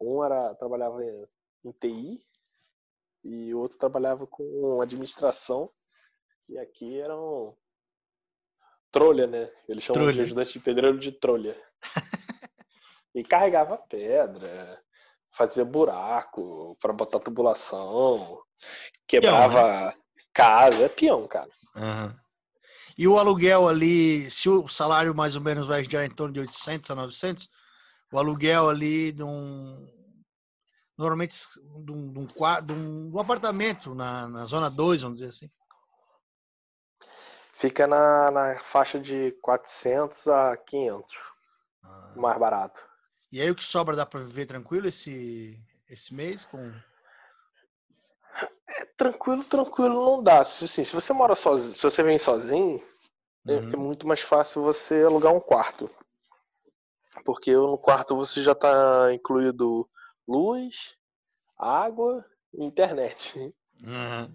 um 0.00 0.22
era 0.22 0.54
trabalhava 0.54 1.02
em, 1.02 1.26
em 1.64 1.72
TI 1.72 2.22
e 3.24 3.54
o 3.54 3.58
outro 3.58 3.78
trabalhava 3.78 4.26
com 4.26 4.80
administração. 4.82 5.70
E 6.48 6.58
aqui 6.58 7.00
eram 7.00 7.56
trolha, 8.90 9.26
né? 9.26 9.50
Eles 9.68 9.84
chamam 9.84 10.02
trolha. 10.02 10.12
de 10.12 10.20
ajudante 10.22 10.52
de 10.52 10.60
pedreiro 10.60 10.98
de 10.98 11.12
trolha. 11.12 11.56
e 13.14 13.22
carregava 13.22 13.76
pedra, 13.76 14.80
fazia 15.32 15.64
buraco 15.64 16.76
para 16.80 16.92
botar 16.92 17.20
tubulação, 17.20 18.40
quebrava 19.06 19.62
peão, 19.62 19.86
né? 19.86 19.94
casa, 20.32 20.84
é 20.84 20.88
peão, 20.88 21.26
cara. 21.26 21.50
Uhum. 21.76 22.14
E 22.96 23.06
o 23.06 23.16
aluguel 23.16 23.68
ali, 23.68 24.28
se 24.30 24.48
o 24.48 24.66
salário 24.66 25.14
mais 25.14 25.36
ou 25.36 25.42
menos 25.42 25.68
vai 25.68 25.84
girar 25.84 26.04
em 26.04 26.10
torno 26.10 26.34
de 26.34 26.40
800 26.40 26.90
a 26.90 26.94
900, 26.96 27.48
o 28.12 28.18
aluguel 28.18 28.68
ali 28.68 29.12
de 29.12 29.22
um. 29.22 29.96
Normalmente 30.96 31.32
de 31.84 31.92
um, 31.92 32.12
de 32.12 32.18
um, 32.18 32.26
de 32.26 32.72
um 32.72 33.18
apartamento 33.20 33.94
na, 33.94 34.26
na 34.26 34.46
zona 34.46 34.68
2, 34.68 35.02
vamos 35.02 35.20
dizer 35.20 35.30
assim. 35.30 35.48
Fica 37.58 37.88
na, 37.88 38.30
na 38.30 38.60
faixa 38.60 39.00
de 39.00 39.32
400 39.42 40.28
a 40.28 40.56
500. 40.56 41.16
Ah. 41.82 42.12
Mais 42.14 42.38
barato. 42.38 42.88
E 43.32 43.42
aí 43.42 43.50
o 43.50 43.54
que 43.54 43.64
sobra 43.64 43.96
dá 43.96 44.06
para 44.06 44.20
viver 44.20 44.46
tranquilo 44.46 44.86
esse, 44.86 45.60
esse 45.90 46.14
mês 46.14 46.44
com 46.44 46.72
É, 48.68 48.84
tranquilo, 48.96 49.42
tranquilo 49.42 50.04
não 50.04 50.22
dá. 50.22 50.38
Assim, 50.40 50.84
se 50.84 50.94
você 50.94 51.12
mora 51.12 51.34
sozinho, 51.34 51.74
se 51.74 51.82
você 51.82 52.00
vem 52.00 52.16
sozinho, 52.16 52.80
é, 53.48 53.54
uhum. 53.54 53.72
é 53.72 53.76
muito 53.76 54.06
mais 54.06 54.20
fácil 54.20 54.62
você 54.62 55.02
alugar 55.02 55.34
um 55.34 55.40
quarto. 55.40 55.90
Porque 57.24 57.52
no 57.52 57.76
quarto 57.76 58.14
você 58.14 58.40
já 58.40 58.52
está 58.52 59.12
incluído 59.12 59.90
luz, 60.28 60.96
água 61.58 62.24
e 62.54 62.64
internet. 62.64 63.52
Uhum. 63.82 64.32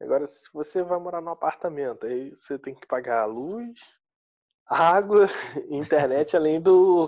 Agora, 0.00 0.26
se 0.26 0.48
você 0.52 0.82
vai 0.82 0.98
morar 0.98 1.20
num 1.20 1.30
apartamento, 1.30 2.06
aí 2.06 2.34
você 2.36 2.58
tem 2.58 2.74
que 2.74 2.86
pagar 2.86 3.26
luz, 3.26 3.98
água, 4.66 5.26
internet, 5.70 6.36
além 6.36 6.60
do, 6.60 7.06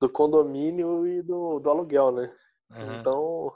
do 0.00 0.10
condomínio 0.10 1.06
e 1.06 1.22
do, 1.22 1.58
do 1.60 1.70
aluguel, 1.70 2.12
né? 2.12 2.34
Uhum. 2.70 3.00
Então, 3.00 3.52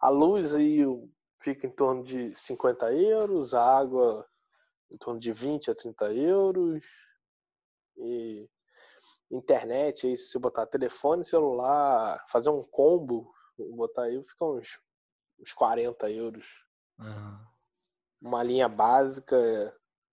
a 0.00 0.08
luz 0.08 0.54
aí 0.54 0.84
fica 1.40 1.66
em 1.66 1.70
torno 1.70 2.02
de 2.02 2.34
50 2.34 2.92
euros, 2.92 3.54
a 3.54 3.62
água 3.62 4.26
em 4.90 4.96
torno 4.96 5.18
de 5.18 5.32
20 5.32 5.70
a 5.70 5.74
30 5.74 6.12
euros, 6.14 6.84
e 7.96 8.48
internet, 9.30 10.06
aí 10.06 10.16
se 10.16 10.28
você 10.28 10.38
botar 10.38 10.66
telefone, 10.66 11.24
celular, 11.24 12.22
fazer 12.28 12.50
um 12.50 12.62
combo, 12.70 13.32
botar 13.74 14.04
aí, 14.04 14.22
fica 14.22 14.44
uns, 14.44 14.78
uns 15.40 15.52
40 15.52 16.10
euros. 16.10 16.63
Uhum. 16.98 17.38
Uma 18.20 18.42
linha 18.42 18.68
básica 18.68 19.36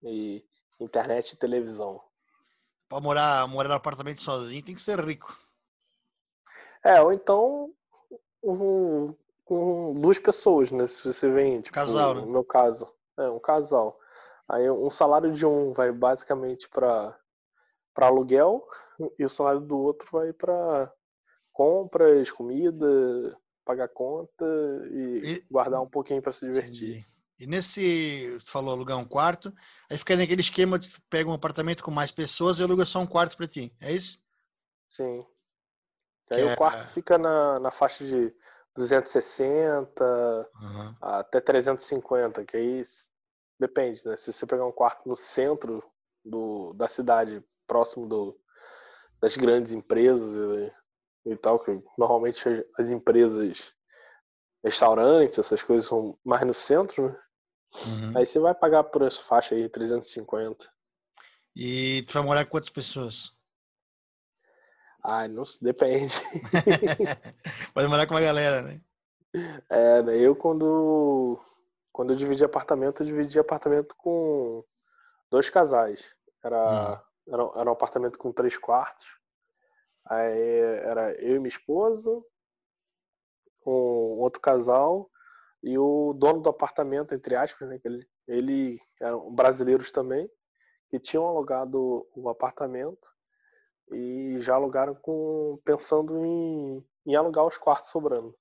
e 0.04 0.44
internet 0.80 1.32
e 1.32 1.38
televisão. 1.38 2.02
Pra 2.90 3.00
morar, 3.00 3.48
morar 3.48 3.70
no 3.70 3.76
apartamento 3.76 4.22
sozinho 4.22 4.64
tem 4.64 4.76
que 4.76 4.82
ser 4.82 5.00
rico. 5.00 5.38
É, 6.84 7.02
ou 7.02 7.14
então 7.14 7.74
um, 8.44 9.16
um, 9.50 9.94
duas 10.00 10.20
pessoas, 10.20 10.72
né? 10.72 10.88
Se 10.88 11.04
você 11.04 11.32
vem, 11.32 11.62
tipo, 11.62 11.76
casal, 11.76 12.16
né? 12.16 12.22
no 12.22 12.28
meu 12.28 12.44
caso. 12.44 12.92
É, 13.18 13.30
um 13.30 13.40
casal. 13.40 13.98
Aí 14.50 14.70
um 14.70 14.90
salário 14.90 15.32
de 15.32 15.46
um 15.46 15.72
vai 15.72 15.92
basicamente 15.92 16.68
para 16.70 17.18
para 17.94 18.08
aluguel 18.08 18.66
e 19.20 19.26
o 19.26 19.30
salário 19.30 19.60
do 19.60 19.78
outro 19.78 20.08
vai 20.12 20.32
para 20.32 20.92
compras, 21.52 22.32
comida, 22.32 23.38
pagar 23.72 23.88
conta 23.88 24.46
e, 24.92 25.22
e... 25.24 25.46
guardar 25.50 25.82
um 25.82 25.90
pouquinho 25.90 26.22
para 26.22 26.34
se 26.34 26.46
divertir. 26.46 26.90
Entendi. 26.90 27.06
E 27.40 27.48
nesse, 27.48 28.38
tu 28.46 28.52
falou 28.52 28.72
alugar 28.72 28.98
um 28.98 29.06
quarto, 29.06 29.52
aí 29.90 29.98
fica 29.98 30.16
naquele 30.16 30.42
esquema 30.42 30.78
de 30.78 31.02
pega 31.10 31.30
um 31.30 31.34
apartamento 31.34 31.84
com 31.84 31.90
mais 31.90 32.12
pessoas 32.12 32.60
e 32.60 32.64
aluga 32.64 32.86
só 32.86 33.00
um 33.00 33.08
quarto 33.08 33.36
para 33.36 33.48
ti, 33.48 33.76
é 33.82 33.92
isso? 33.92 34.20
Sim. 34.88 35.26
Aí 36.30 36.44
o 36.44 36.56
quarto 36.56 36.88
fica 36.90 37.18
na, 37.18 37.60
na 37.60 37.72
faixa 37.72 38.06
de 38.06 38.34
260 38.76 40.04
uhum. 40.06 40.96
até 41.02 41.42
350, 41.42 42.46
que 42.46 42.58
aí 42.58 42.84
depende, 43.60 44.06
né? 44.06 44.16
Se 44.18 44.32
você 44.32 44.46
pegar 44.46 44.66
um 44.66 44.72
quarto 44.72 45.10
no 45.10 45.16
centro 45.16 45.84
do, 46.24 46.74
da 46.74 46.88
cidade, 46.88 47.44
próximo 47.66 48.08
do, 48.08 48.40
das 49.20 49.36
grandes 49.36 49.74
empresas 49.74 50.72
e, 51.26 51.36
tal, 51.36 51.60
que 51.60 51.72
normalmente 51.98 52.44
as 52.78 52.90
empresas, 52.90 53.74
restaurantes, 54.64 55.40
essas 55.40 55.62
coisas 55.62 55.88
são 55.88 56.18
mais 56.24 56.46
no 56.46 56.54
centro, 56.54 57.10
né? 57.10 57.20
Uhum. 57.86 58.18
Aí 58.18 58.26
você 58.26 58.40
vai 58.40 58.54
pagar 58.54 58.84
por 58.84 59.02
essa 59.02 59.22
faixa 59.22 59.56
aí, 59.56 59.70
350. 59.70 60.70
E 61.56 62.04
tu 62.04 62.14
vai 62.14 62.24
morar 62.24 62.46
com 62.46 62.52
quantas 62.52 62.70
pessoas? 62.70 63.32
Ah, 65.04 65.28
não 65.28 65.44
depende. 65.62 66.16
Pode 67.74 67.88
morar 67.88 68.06
com 68.06 68.14
uma 68.14 68.22
galera, 68.22 68.62
né? 68.62 68.82
É, 69.70 70.04
né, 70.04 70.18
eu 70.18 70.36
quando 70.36 71.40
quando 71.92 72.12
eu 72.12 72.16
dividi 72.16 72.44
apartamento, 72.44 73.02
eu 73.02 73.06
dividi 73.06 73.40
apartamento 73.40 73.96
com 73.96 74.64
dois 75.30 75.50
casais. 75.50 76.04
Era, 76.44 77.02
hum. 77.28 77.34
era, 77.34 77.62
era 77.62 77.70
um 77.70 77.74
apartamento 77.74 78.20
com 78.20 78.32
três 78.32 78.58
quartos. 78.58 79.06
Aí 80.06 80.60
era 80.84 81.14
eu 81.22 81.36
e 81.36 81.40
minha 81.40 81.50
esposa, 81.50 82.12
um 83.66 84.20
outro 84.20 84.42
casal 84.42 85.10
e 85.64 85.78
o 85.78 86.14
dono 86.14 86.42
do 86.42 86.50
apartamento, 86.50 87.14
entre 87.14 87.36
aspas, 87.36 87.70
né? 87.70 87.80
Ele, 87.84 88.08
ele 88.28 88.80
eram 89.00 89.34
brasileiros 89.34 89.92
também, 89.92 90.30
que 90.90 91.00
tinham 91.00 91.26
alugado 91.26 92.08
o 92.16 92.30
apartamento 92.30 93.08
e 93.92 94.38
já 94.40 94.56
alugaram 94.56 94.96
com 94.96 95.60
pensando 95.64 96.26
em, 96.26 96.86
em 97.06 97.16
alugar 97.16 97.46
os 97.46 97.58
quartos 97.58 97.92
sobrando. 97.92 98.36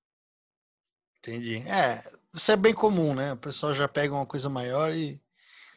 Entendi. 1.19 1.59
É, 1.69 2.03
isso 2.35 2.51
é 2.51 2.57
bem 2.57 2.73
comum, 2.73 3.15
né? 3.15 3.35
O 3.35 3.37
pessoal 3.37 3.75
já 3.75 3.87
pega 3.87 4.15
uma 4.15 4.27
coisa 4.27 4.49
maior 4.49 4.91
e 4.91 5.23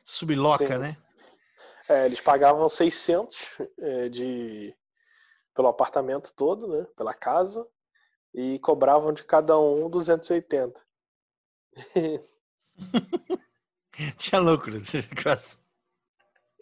subloca, 0.05 0.67
Sim. 0.67 0.77
né? 0.77 0.97
É, 1.89 2.05
eles 2.05 2.21
pagavam 2.21 2.69
600 2.69 3.57
é, 3.77 4.07
de 4.07 4.73
pelo 5.53 5.67
apartamento 5.67 6.33
todo, 6.33 6.67
né? 6.67 6.85
Pela 6.95 7.13
casa 7.13 7.67
e 8.33 8.59
cobravam 8.59 9.13
de 9.13 9.23
cada 9.23 9.59
um 9.59 9.89
280. 9.89 10.79
Tinha 14.17 14.41
lucro, 14.41 14.73
quase. 15.21 15.57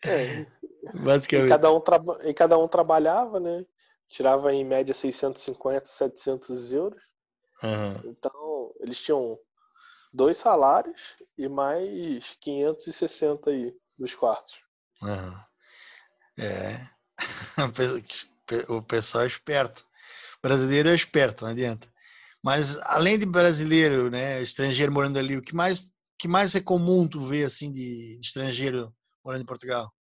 É. 0.03 0.45
Basicamente. 0.93 1.47
E 1.47 1.49
cada, 1.49 1.71
um 1.71 1.81
e 2.23 2.33
cada 2.33 2.57
um 2.57 2.67
trabalhava, 2.67 3.39
né? 3.39 3.65
Tirava 4.07 4.51
em 4.53 4.65
média 4.65 4.93
650, 4.93 5.85
700 5.85 6.71
euros. 6.73 7.01
Uhum. 7.63 8.01
Então, 8.05 8.73
eles 8.79 8.99
tinham 9.01 9.39
dois 10.11 10.35
salários 10.37 11.15
e 11.37 11.47
mais 11.47 12.35
560 12.41 13.49
aí 13.49 13.73
dos 13.97 14.13
quartos. 14.15 14.61
Uhum. 15.01 15.39
É. 16.37 16.75
O 18.67 18.81
pessoal 18.81 19.23
é 19.23 19.27
esperto. 19.27 19.85
O 20.39 20.47
brasileiro 20.47 20.89
é 20.89 20.95
esperto, 20.95 21.43
não 21.43 21.51
adianta. 21.51 21.91
Mas 22.43 22.77
além 22.79 23.17
de 23.19 23.25
brasileiro, 23.25 24.09
né, 24.09 24.41
estrangeiro 24.41 24.91
morando 24.91 25.19
ali, 25.19 25.37
o 25.37 25.41
que 25.41 25.55
mais, 25.55 25.91
que 26.17 26.27
mais 26.27 26.55
é 26.55 26.59
comum 26.61 27.07
tu 27.07 27.19
ver 27.25 27.45
assim 27.45 27.71
de 27.71 28.17
estrangeiro 28.19 28.93
morando 29.23 29.43
em 29.43 29.45
Portugal? 29.45 29.93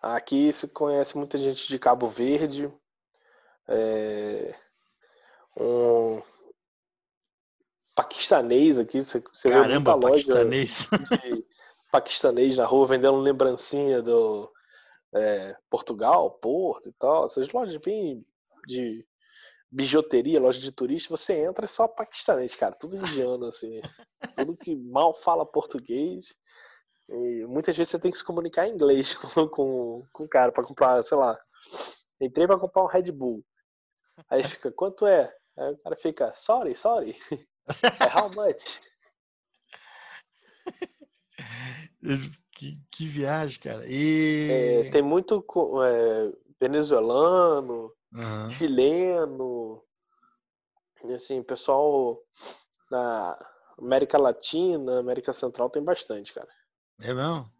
Aqui 0.00 0.52
se 0.52 0.68
conhece 0.68 1.16
muita 1.16 1.38
gente 1.38 1.66
de 1.68 1.78
Cabo 1.78 2.08
Verde, 2.08 2.70
é, 3.66 4.54
um 5.56 6.22
paquistanês 7.94 8.78
aqui, 8.78 9.00
você, 9.00 9.22
você 9.32 9.48
Caramba, 9.48 9.68
vê 9.68 9.74
muita 9.74 9.94
loja 9.94 10.26
paquistanês. 10.26 10.88
de 10.90 11.44
paquistanês 11.90 12.56
na 12.56 12.66
rua 12.66 12.86
vendendo 12.86 13.16
lembrancinha 13.16 14.02
do 14.02 14.52
é, 15.14 15.56
Portugal, 15.70 16.30
Porto 16.30 16.88
e 16.88 16.92
tal, 16.92 17.24
essas 17.24 17.48
lojas 17.50 17.76
bem 17.78 18.24
de 18.66 19.06
bijuteria, 19.70 20.40
loja 20.40 20.60
de 20.60 20.72
turista, 20.72 21.14
você 21.14 21.34
entra 21.34 21.66
é 21.66 21.68
só 21.68 21.86
paquistanês, 21.88 22.54
cara, 22.54 22.74
tudo 22.74 22.96
indiano, 22.96 23.46
assim, 23.46 23.80
tudo 24.36 24.56
que 24.56 24.74
mal 24.74 25.12
fala 25.14 25.44
português. 25.44 26.34
E 27.08 27.44
muitas 27.46 27.76
vezes 27.76 27.90
você 27.90 27.98
tem 27.98 28.10
que 28.10 28.18
se 28.18 28.24
comunicar 28.24 28.66
em 28.66 28.72
inglês 28.72 29.14
com, 29.14 29.48
com, 29.48 30.02
com 30.12 30.24
o 30.24 30.28
cara 30.28 30.50
para 30.50 30.64
comprar, 30.64 31.02
sei 31.04 31.16
lá. 31.16 31.38
Entrei 32.20 32.46
para 32.46 32.58
comprar 32.58 32.82
um 32.82 32.86
Red 32.86 33.12
Bull. 33.12 33.44
Aí 34.30 34.42
fica, 34.42 34.72
quanto 34.72 35.06
é? 35.06 35.32
Aí 35.56 35.72
o 35.72 35.78
cara 35.78 35.96
fica, 35.96 36.34
sorry, 36.34 36.76
sorry. 36.76 37.16
É 38.00 38.06
how 38.16 38.30
much? 38.30 38.80
Que, 42.56 42.80
que 42.90 43.06
viagem, 43.06 43.60
cara. 43.60 43.84
E... 43.86 44.86
É, 44.86 44.90
tem 44.90 45.02
muito 45.02 45.44
é, 45.84 46.32
venezuelano, 46.58 47.92
uhum. 48.14 48.50
chileno, 48.50 49.82
assim, 51.14 51.42
pessoal 51.42 52.18
na 52.90 53.38
América 53.78 54.16
Latina, 54.16 54.98
América 54.98 55.34
Central 55.34 55.68
tem 55.68 55.82
bastante, 55.84 56.32
cara. 56.32 56.48
É 57.02 57.12
mesmo? 57.12 57.50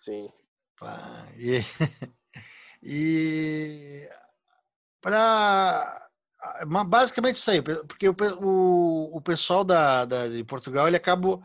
Sim. 0.00 0.32
Ah, 0.80 1.28
e, 1.36 1.60
e 2.82 4.08
para 5.02 6.08
basicamente 6.86 7.36
isso 7.36 7.50
aí, 7.50 7.62
porque 7.62 8.08
o, 8.08 8.16
o, 8.40 9.16
o 9.18 9.20
pessoal 9.20 9.64
da, 9.64 10.04
da, 10.06 10.28
de 10.28 10.42
Portugal 10.44 10.88
ele 10.88 10.96
acaba 10.96 11.40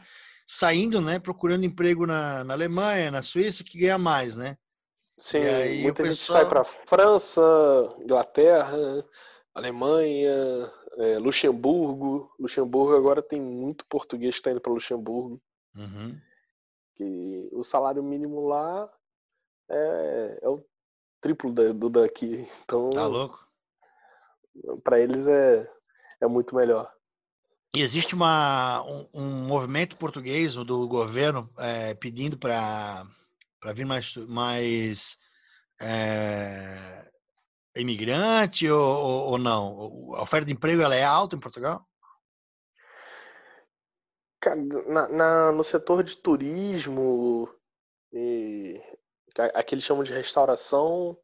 saindo, 0.50 1.00
né, 1.00 1.20
procurando 1.20 1.66
emprego 1.66 2.08
na, 2.08 2.44
na 2.44 2.54
Alemanha, 2.54 3.12
na 3.12 3.22
Suíça, 3.22 3.64
que 3.64 3.78
ganha 3.78 3.98
mais, 3.98 4.36
né? 4.36 4.58
Sim, 5.18 5.40
muita 5.84 6.04
gente 6.04 6.18
pessoal... 6.18 6.40
sai 6.40 6.48
para 6.48 6.64
França, 6.64 7.42
Inglaterra, 8.00 9.06
Alemanha, 9.54 10.72
é, 10.98 11.20
Luxemburgo. 11.20 12.34
Luxemburgo 12.40 12.96
agora 12.96 13.22
tem 13.22 13.40
muito 13.42 13.86
português 13.86 14.36
que 14.36 14.40
está 14.40 14.52
indo 14.52 14.62
para 14.62 14.72
Luxemburgo. 14.72 15.42
Uhum 15.76 16.18
que 17.00 17.50
o 17.54 17.64
salário 17.64 18.04
mínimo 18.04 18.46
lá 18.46 18.90
é, 19.70 20.40
é 20.42 20.50
o 20.50 20.62
triplo 21.22 21.50
do 21.54 21.90
daqui. 21.90 22.46
Então, 22.64 22.90
tá 22.90 23.08
louco? 23.08 23.48
Para 24.84 25.00
eles 25.00 25.26
é, 25.26 25.72
é 26.20 26.28
muito 26.28 26.54
melhor. 26.54 26.94
Existe 27.74 28.16
uma, 28.16 28.84
um, 28.84 29.08
um 29.14 29.46
movimento 29.46 29.96
português 29.96 30.56
do 30.56 30.88
governo 30.88 31.48
é, 31.58 31.94
pedindo 31.94 32.36
para 32.36 33.06
vir 33.76 33.86
mais, 33.86 34.16
mais 34.28 35.20
é, 35.80 37.12
imigrante 37.76 38.68
ou, 38.70 38.82
ou, 38.82 39.32
ou, 39.32 39.38
não? 39.38 40.16
A 40.16 40.24
oferta 40.24 40.48
de 40.48 40.54
emprego 40.54 40.82
ela 40.82 40.96
é 40.96 41.04
alta 41.04 41.36
em 41.36 41.40
Portugal? 41.40 41.86
Na, 44.88 45.08
na, 45.10 45.52
no 45.52 45.64
setor 45.64 46.04
de 46.04 46.18
turismo, 46.18 47.54
e, 48.12 48.82
aqui 49.54 49.76
eles 49.76 49.84
chamam 49.84 50.04
de 50.04 50.14
restauração, 50.14 51.16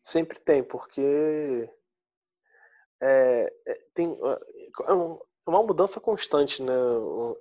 sempre 0.00 0.38
tem, 0.40 0.62
porque 0.62 1.68
é, 3.00 3.52
é 3.66 3.74
tem, 3.92 4.12
é 4.12 4.92
uma 5.46 5.62
mudança 5.62 6.00
constante, 6.00 6.62
né? 6.62 6.72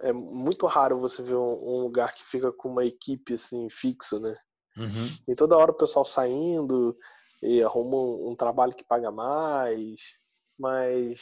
É 0.02 0.12
muito 0.12 0.66
raro 0.66 1.00
você 1.00 1.22
ver 1.22 1.36
um, 1.36 1.82
lugar 1.82 2.14
que 2.14 2.24
fica 2.24 2.52
com 2.52 2.70
uma 2.70 2.86
equipe 2.86 3.36
assim 3.36 3.70
fixa, 3.70 4.20
né? 4.20 4.36
Uhum. 4.78 5.18
E 5.28 5.36
toda 5.36 5.58
hora 5.58 5.72
o 5.72 5.78
pessoal 5.78 6.06
saindo 6.06 6.98
e 7.44 7.62
arruma 7.62 7.98
um, 7.98 8.32
um 8.32 8.36
trabalho 8.36 8.74
que 8.74 8.84
paga 8.84 9.12
mais, 9.12 10.02
mas 10.58 11.22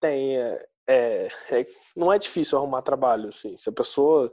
tem 0.00 0.38
é, 0.38 0.58
é, 0.86 1.28
é, 1.50 1.66
não 1.96 2.12
é 2.12 2.18
difícil 2.18 2.56
arrumar 2.56 2.82
trabalho, 2.82 3.28
assim. 3.28 3.56
Se 3.56 3.68
a 3.68 3.72
pessoa 3.72 4.32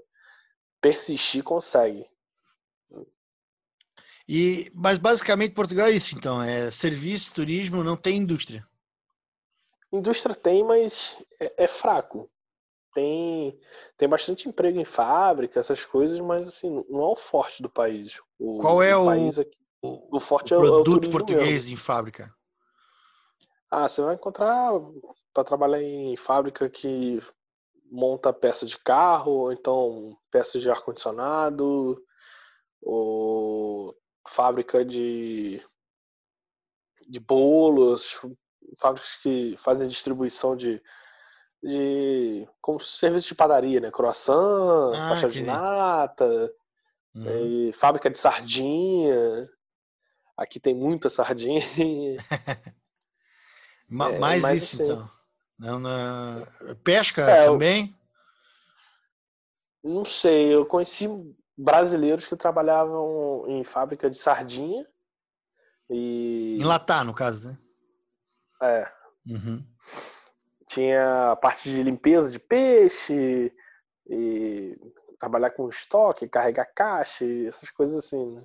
persistir, 0.80 1.44
consegue. 1.44 2.06
E, 4.28 4.72
mas 4.74 4.98
basicamente 4.98 5.54
Portugal 5.54 5.88
é 5.88 5.92
isso, 5.92 6.16
então, 6.16 6.42
é 6.42 6.72
serviço, 6.72 7.34
turismo, 7.34 7.84
não 7.84 7.98
tem 7.98 8.18
indústria. 8.18 8.66
Indústria 9.94 10.34
tem, 10.34 10.64
mas 10.64 11.24
é, 11.40 11.66
é 11.66 11.68
fraco. 11.68 12.28
Tem, 12.96 13.60
tem 13.96 14.10
bastante 14.10 14.50
emprego 14.50 14.80
em 14.80 14.86
fábrica, 14.86 15.60
essas 15.60 15.86
coisas, 15.86 16.20
mas 16.20 16.48
assim, 16.48 16.84
não 16.90 17.02
é 17.02 17.06
o 17.06 17.16
forte 17.16 17.62
do 17.62 17.70
país. 17.70 18.20
O, 18.40 18.60
Qual 18.60 18.82
é 18.82 18.96
o, 18.98 19.06
o, 19.06 19.10
aqui, 19.10 19.58
o, 19.82 20.18
o 20.18 20.20
forte 20.20 20.54
o 20.54 20.56
é 20.56 20.58
o 20.58 20.62
produto 20.62 21.10
português 21.10 21.66
mesmo. 21.66 21.74
em 21.74 21.78
fábrica? 21.78 22.36
Ah, 23.70 23.88
você 23.88 24.02
vai 24.02 24.16
encontrar 24.16 24.72
para 25.32 25.44
trabalhar 25.44 25.82
em 25.82 26.16
fábrica 26.18 26.70
que 26.70 27.20
monta 27.92 28.34
peça 28.34 28.66
de 28.66 28.78
carro, 28.78 29.32
ou 29.32 29.52
então 29.52 30.18
peças 30.32 30.62
de 30.62 30.70
ar-condicionado, 30.70 32.04
ou 32.82 33.96
fábrica 34.28 34.84
de, 34.84 35.62
de 37.08 37.20
bolos, 37.20 38.20
fábricas 38.80 39.16
que 39.22 39.56
fazem 39.58 39.88
distribuição 39.88 40.56
de, 40.56 40.82
de 41.62 42.48
como 42.62 42.80
serviço 42.80 43.30
de 43.30 43.36
padaria, 43.36 43.80
né? 43.80 43.92
Croissant, 43.92 44.94
ah, 44.94 45.10
faixa 45.10 45.30
de 45.30 45.44
nata, 45.44 46.52
uhum. 47.16 47.72
fábrica 47.74 48.10
de 48.10 48.18
sardinha. 48.18 49.50
Aqui 50.36 50.60
tem 50.60 50.74
muita 50.74 51.10
sardinha. 51.10 51.62
é, 54.14 54.20
mais 54.42 54.64
isso 54.64 54.82
assim. 54.82 54.92
então. 54.92 55.10
Não, 55.58 55.80
na... 55.80 56.48
Pesca 56.84 57.22
é, 57.22 57.46
também? 57.46 57.96
Eu... 59.84 59.94
Não 59.94 60.06
sei, 60.06 60.54
eu 60.54 60.66
conheci 60.66 61.08
brasileiros 61.58 62.26
que 62.26 62.36
trabalhavam 62.36 63.46
em 63.48 63.64
fábrica 63.64 64.10
de 64.10 64.18
sardinha. 64.18 64.86
E... 65.90 66.58
Enlatar, 66.60 67.06
no 67.06 67.14
caso, 67.14 67.50
né? 67.50 67.58
É. 68.64 68.92
Uhum. 69.28 69.66
Tinha 70.68 71.32
a 71.32 71.36
parte 71.36 71.70
de 71.70 71.84
limpeza 71.84 72.32
de 72.32 72.40
peixe, 72.40 73.54
e 74.08 74.78
trabalhar 75.20 75.52
com 75.52 75.70
estoque, 75.70 76.28
carregar 76.28 76.66
caixa, 76.74 77.26
essas 77.48 77.70
coisas 77.70 77.98
assim, 77.98 78.26
né? 78.36 78.44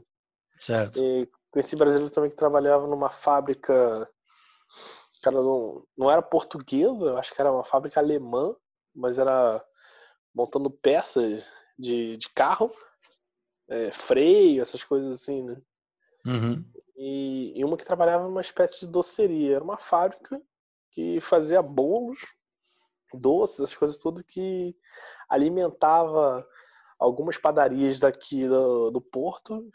Certo. 0.57 1.03
E 1.03 1.29
conheci 1.51 1.77
brasileiro 1.77 2.13
também 2.13 2.31
que 2.31 2.37
trabalhava 2.37 2.87
numa 2.87 3.09
fábrica, 3.09 4.09
cara, 5.23 5.37
não, 5.37 5.87
não 5.97 6.11
era 6.11 6.21
portuguesa, 6.21 7.07
eu 7.07 7.19
acho 7.19 7.35
que 7.35 7.41
era 7.41 7.53
uma 7.53 7.65
fábrica 7.65 8.01
alemã, 8.01 8.55
mas 8.95 9.19
era 9.19 9.65
montando 10.35 10.71
peças 10.71 11.45
de, 11.79 12.17
de 12.17 12.29
carro, 12.31 12.71
é, 13.69 13.93
freio, 13.93 14.63
essas 14.63 14.83
coisas 14.83 15.21
assim, 15.21 15.43
né? 15.43 15.57
Uhum 16.27 16.65
e, 16.99 17.53
e 17.55 17.65
uma 17.65 17.77
que 17.77 17.85
trabalhava 17.85 18.25
numa 18.25 18.41
espécie 18.41 18.81
de 18.81 18.89
doceria. 18.89 19.55
Era 19.57 19.65
uma 19.65 19.79
fábrica 19.79 20.43
que 20.91 21.21
fazia 21.21 21.63
bolos, 21.63 22.19
doces, 23.15 23.61
as 23.61 23.77
coisas 23.77 23.97
tudo 23.99 24.25
que 24.25 24.77
alimentava 25.29 26.45
algumas 26.99 27.39
padarias 27.39 28.01
daqui 28.01 28.49
do, 28.49 28.91
do 28.91 29.01
Porto 29.01 29.71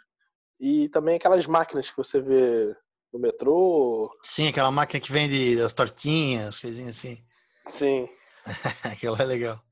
e 0.60 0.90
também 0.90 1.16
aquelas 1.16 1.48
máquinas 1.48 1.90
que 1.90 1.96
você 1.96 2.20
vê 2.20 2.76
no 3.12 3.20
metrô. 3.20 4.14
Sim, 4.22 4.50
aquela 4.50 4.72
máquina 4.72 5.00
que 5.00 5.12
vende 5.12 5.62
as 5.62 5.72
tortinhas, 5.72 6.60
coisinhas 6.60 6.98
assim. 6.98 7.26
Sim. 7.70 8.10
Aquilo 8.84 9.16
é 9.16 9.24
legal. 9.24 9.64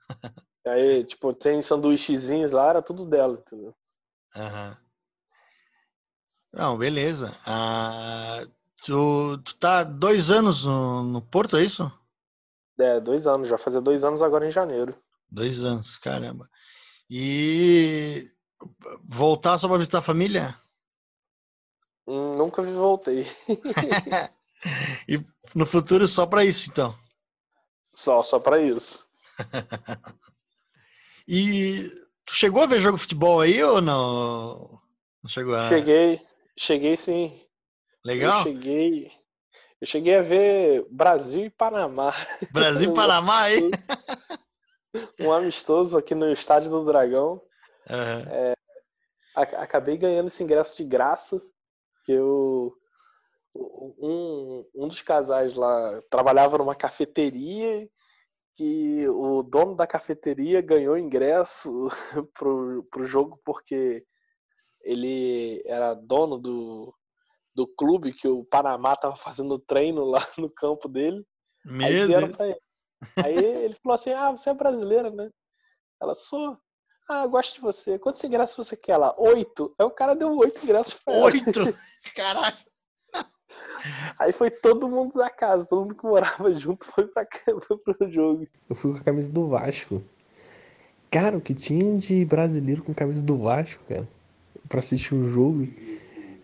Aí, 0.65 1.03
tipo, 1.03 1.33
tem 1.33 1.61
sanduíchezinhos 1.61 2.53
lá, 2.53 2.69
era 2.69 2.81
tudo 2.81 3.05
dela, 3.05 3.33
entendeu? 3.33 3.75
Aham. 4.35 4.69
Uhum. 4.69 4.90
Não, 6.53 6.77
beleza. 6.77 7.33
Ah, 7.45 8.45
tu, 8.83 9.37
tu 9.37 9.55
tá 9.55 9.83
dois 9.83 10.29
anos 10.29 10.65
no, 10.65 11.03
no 11.03 11.21
Porto, 11.21 11.57
é 11.57 11.63
isso? 11.63 11.91
É, 12.79 12.99
dois 12.99 13.25
anos. 13.25 13.47
Já 13.47 13.57
fazia 13.57 13.79
dois 13.79 14.03
anos 14.03 14.21
agora 14.21 14.47
em 14.47 14.51
janeiro. 14.51 14.95
Dois 15.29 15.63
anos, 15.63 15.97
caramba. 15.97 16.49
E 17.09 18.29
voltar 19.03 19.57
só 19.57 19.67
pra 19.67 19.77
visitar 19.77 19.99
a 19.99 20.03
família? 20.03 20.57
Hum, 22.07 22.33
nunca 22.37 22.61
voltei. 22.61 23.25
e 25.07 25.23
no 25.55 25.65
futuro 25.65 26.07
só 26.07 26.25
pra 26.25 26.43
isso, 26.43 26.69
então? 26.69 26.95
Só, 27.93 28.23
só 28.23 28.39
pra 28.39 28.61
isso. 28.61 29.05
e 31.27 31.89
tu 32.25 32.33
chegou 32.35 32.63
a 32.63 32.65
ver 32.65 32.79
jogo 32.79 32.97
de 32.97 33.03
futebol 33.03 33.41
aí 33.41 33.61
ou 33.63 33.81
não? 33.81 34.79
Não 35.23 35.29
chegou 35.29 35.55
a... 35.55 35.67
Cheguei, 35.67 36.19
Cheguei 36.57 36.95
sim. 36.95 37.39
Legal? 38.03 38.39
Eu 38.39 38.43
cheguei. 38.43 39.11
Eu 39.79 39.87
cheguei 39.87 40.15
a 40.15 40.21
ver 40.21 40.85
Brasil 40.89 41.45
e 41.45 41.49
Panamá. 41.49 42.13
Brasil 42.51 42.91
e 42.91 42.93
Panamá 42.95 43.41
aí? 43.41 43.71
um 45.19 45.31
amistoso 45.31 45.97
aqui 45.97 46.13
no 46.13 46.31
Estádio 46.31 46.69
do 46.69 46.85
Dragão. 46.85 47.41
Uhum. 47.89 48.31
É, 48.31 48.53
acabei 49.35 49.97
ganhando 49.97 50.27
esse 50.27 50.43
ingresso 50.43 50.77
de 50.77 50.83
graça. 50.83 51.41
Que 52.05 52.13
eu. 52.13 52.75
Um, 53.53 54.65
um 54.73 54.87
dos 54.87 55.01
casais 55.01 55.55
lá 55.55 56.01
trabalhava 56.09 56.57
numa 56.57 56.73
cafeteria 56.73 57.85
que 58.55 59.07
o 59.09 59.43
dono 59.43 59.75
da 59.75 59.87
cafeteria 59.87 60.61
ganhou 60.61 60.97
ingresso 60.97 61.89
pro, 62.33 62.83
pro 62.89 63.03
jogo 63.03 63.39
porque 63.43 64.05
ele 64.84 65.61
era 65.65 65.93
dono 65.93 66.38
do, 66.38 66.93
do 67.53 67.67
clube 67.67 68.13
que 68.13 68.27
o 68.27 68.43
Panamá 68.45 68.95
tava 68.95 69.15
fazendo 69.15 69.59
treino 69.59 70.03
lá 70.05 70.25
no 70.38 70.49
campo 70.49 70.88
dele. 70.88 71.25
Meu 71.65 71.88
aí 71.88 72.07
Deus. 72.07 72.39
Ele. 72.39 72.57
Aí 73.17 73.36
ele 73.36 73.75
falou 73.75 73.95
assim: 73.95 74.11
Ah, 74.11 74.32
você 74.32 74.49
é 74.49 74.53
brasileira, 74.53 75.09
né? 75.09 75.29
Ela 76.01 76.15
sou. 76.15 76.57
Ah, 77.09 77.27
gosto 77.27 77.55
de 77.55 77.61
você. 77.61 77.99
Quantos 77.99 78.23
ingressos 78.23 78.67
você 78.67 78.75
quer 78.75 78.97
lá? 78.97 79.13
Oito. 79.17 79.75
Aí 79.77 79.86
o 79.86 79.91
cara 79.91 80.15
deu 80.15 80.36
oito 80.38 80.63
ingressos 80.63 80.93
pra 80.93 81.13
ela. 81.13 81.25
Oito? 81.25 81.43
Caralho. 82.15 82.57
Aí 84.19 84.32
foi 84.32 84.51
todo 84.51 84.88
mundo 84.88 85.13
da 85.15 85.29
casa, 85.29 85.65
todo 85.65 85.82
mundo 85.82 85.95
que 85.95 86.05
morava 86.05 86.53
junto 86.55 86.86
foi 86.86 87.07
pra 87.07 87.25
foi 87.67 87.77
pro 87.77 88.11
jogo. 88.11 88.47
Eu 88.69 88.75
fui 88.75 88.93
com 88.93 88.99
a 88.99 89.03
camisa 89.03 89.32
do 89.32 89.47
Vasco. 89.47 90.03
Cara, 91.09 91.38
o 91.38 91.41
que 91.41 91.53
tinha 91.53 91.97
de 91.97 92.23
brasileiro 92.23 92.84
com 92.84 92.93
camisa 92.93 93.23
do 93.23 93.38
Vasco, 93.38 93.84
cara? 93.86 94.07
Para 94.72 94.80
assistir 94.80 95.13
o 95.13 95.28
jogo. 95.28 95.67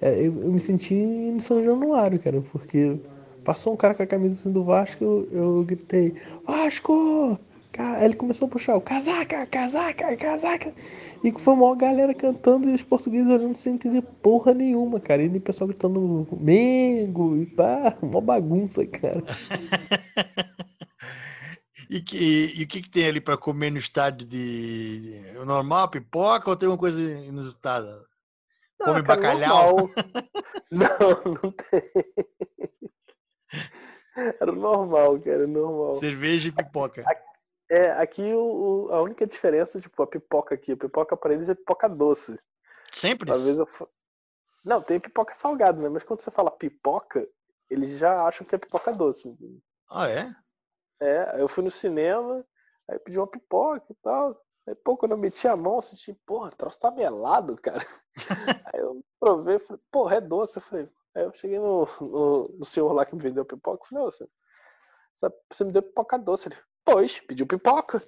É, 0.01 0.19
eu, 0.19 0.39
eu, 0.41 0.51
me 0.51 0.59
senti 0.59 0.93
em 0.93 1.39
São 1.39 1.63
Januário, 1.63 2.19
cara, 2.19 2.41
porque 2.51 2.99
passou 3.43 3.73
um 3.73 3.77
cara 3.77 3.95
com 3.95 4.03
a 4.03 4.07
camisa 4.07 4.33
assim 4.33 4.51
do 4.51 4.63
Vasco, 4.63 5.03
eu, 5.03 5.27
eu 5.31 5.63
gritei, 5.63 6.13
Vasco! 6.45 7.39
Aí 7.79 8.05
ele 8.05 8.15
começou 8.15 8.47
a 8.47 8.49
puxar 8.49 8.75
o 8.75 8.81
casaca, 8.81 9.45
casaca, 9.45 10.17
casaca. 10.17 10.73
E 11.23 11.31
foi 11.31 11.53
uma 11.53 11.75
galera 11.75 12.11
cantando 12.11 12.67
e 12.67 12.73
os 12.73 12.81
portugueses 12.81 13.29
olhando 13.29 13.55
sem 13.55 13.75
entender 13.75 14.01
porra 14.01 14.51
nenhuma, 14.51 14.99
cara. 14.99 15.21
E 15.23 15.27
o 15.27 15.41
pessoal 15.41 15.67
gritando 15.67 16.27
Mengo 16.39 17.37
e 17.37 17.45
pá, 17.45 17.95
uma 18.01 18.19
bagunça, 18.19 18.85
cara. 18.85 19.23
E, 21.89 22.01
que, 22.01 22.53
e 22.53 22.63
o 22.63 22.67
que, 22.67 22.81
que 22.81 22.89
tem 22.89 23.07
ali 23.07 23.21
para 23.21 23.37
comer 23.37 23.71
no 23.71 23.77
estádio 23.77 24.27
de 24.27 25.21
normal, 25.45 25.89
pipoca 25.89 26.49
ou 26.49 26.55
tem 26.55 26.67
uma 26.67 26.77
coisa 26.77 27.01
inusitada? 27.01 28.05
Come 28.79 29.03
cara, 29.03 29.21
bacalhau? 29.21 29.89
não, 30.71 31.33
não 31.41 31.51
tem. 31.51 31.83
Era 34.39 34.51
normal, 34.51 35.19
cara, 35.21 35.47
normal. 35.47 35.95
Cerveja 35.95 36.49
e 36.49 36.51
pipoca. 36.51 37.03
É, 37.69 37.91
aqui 37.91 38.33
o, 38.33 38.87
o, 38.87 38.95
a 38.95 39.01
única 39.01 39.27
diferença, 39.27 39.79
tipo, 39.79 40.01
a 40.01 40.07
pipoca 40.07 40.55
aqui, 40.55 40.71
a 40.71 40.77
pipoca 40.77 41.17
para 41.17 41.33
eles 41.33 41.49
é 41.49 41.55
pipoca 41.55 41.89
doce. 41.89 42.39
Sempre? 42.91 43.31
Vezes 43.31 43.59
eu... 43.59 43.67
Não, 44.63 44.81
tem 44.81 44.99
pipoca 44.99 45.33
salgada, 45.33 45.81
né? 45.81 45.89
Mas 45.89 46.03
quando 46.03 46.21
você 46.21 46.31
fala 46.31 46.49
pipoca, 46.51 47.27
eles 47.69 47.97
já 47.97 48.25
acham 48.25 48.45
que 48.45 48.55
é 48.55 48.57
pipoca 48.57 48.93
doce. 48.93 49.35
Ah, 49.89 50.09
é? 50.09 50.29
É, 50.99 51.41
eu 51.41 51.47
fui 51.47 51.63
no 51.63 51.69
cinema, 51.69 52.45
aí 52.89 52.97
pedi 52.99 53.17
uma 53.19 53.27
pipoca 53.27 53.85
e 53.89 53.95
tal. 54.01 54.41
Aí, 54.67 54.75
pô, 54.75 54.97
quando 54.97 55.13
eu 55.13 55.17
meti 55.17 55.47
a 55.47 55.55
mão, 55.55 55.75
eu 55.75 55.81
senti, 55.81 56.13
porra, 56.25 56.49
o 56.49 56.55
troço 56.55 56.79
tá 56.79 56.91
melado, 56.91 57.55
cara. 57.61 57.85
aí 58.73 58.81
eu 58.81 59.01
provei, 59.19 59.59
falei, 59.59 59.81
porra, 59.89 60.15
é 60.15 60.21
doce. 60.21 60.57
Eu 60.57 60.61
falei, 60.61 60.89
aí 61.15 61.23
eu 61.23 61.33
cheguei 61.33 61.57
no, 61.57 61.87
no, 62.01 62.49
no 62.59 62.65
senhor 62.65 62.91
lá 62.91 63.05
que 63.05 63.15
me 63.15 63.21
vendeu 63.21 63.45
pipoca, 63.45 63.83
eu 63.83 63.87
falei, 63.87 64.05
você, 64.05 64.27
você 65.49 65.63
me 65.63 65.71
deu 65.71 65.81
pipoca 65.81 66.19
doce. 66.19 66.49
Ele, 66.49 66.57
pois, 66.83 67.19
pediu 67.21 67.47
pipoca. 67.47 68.03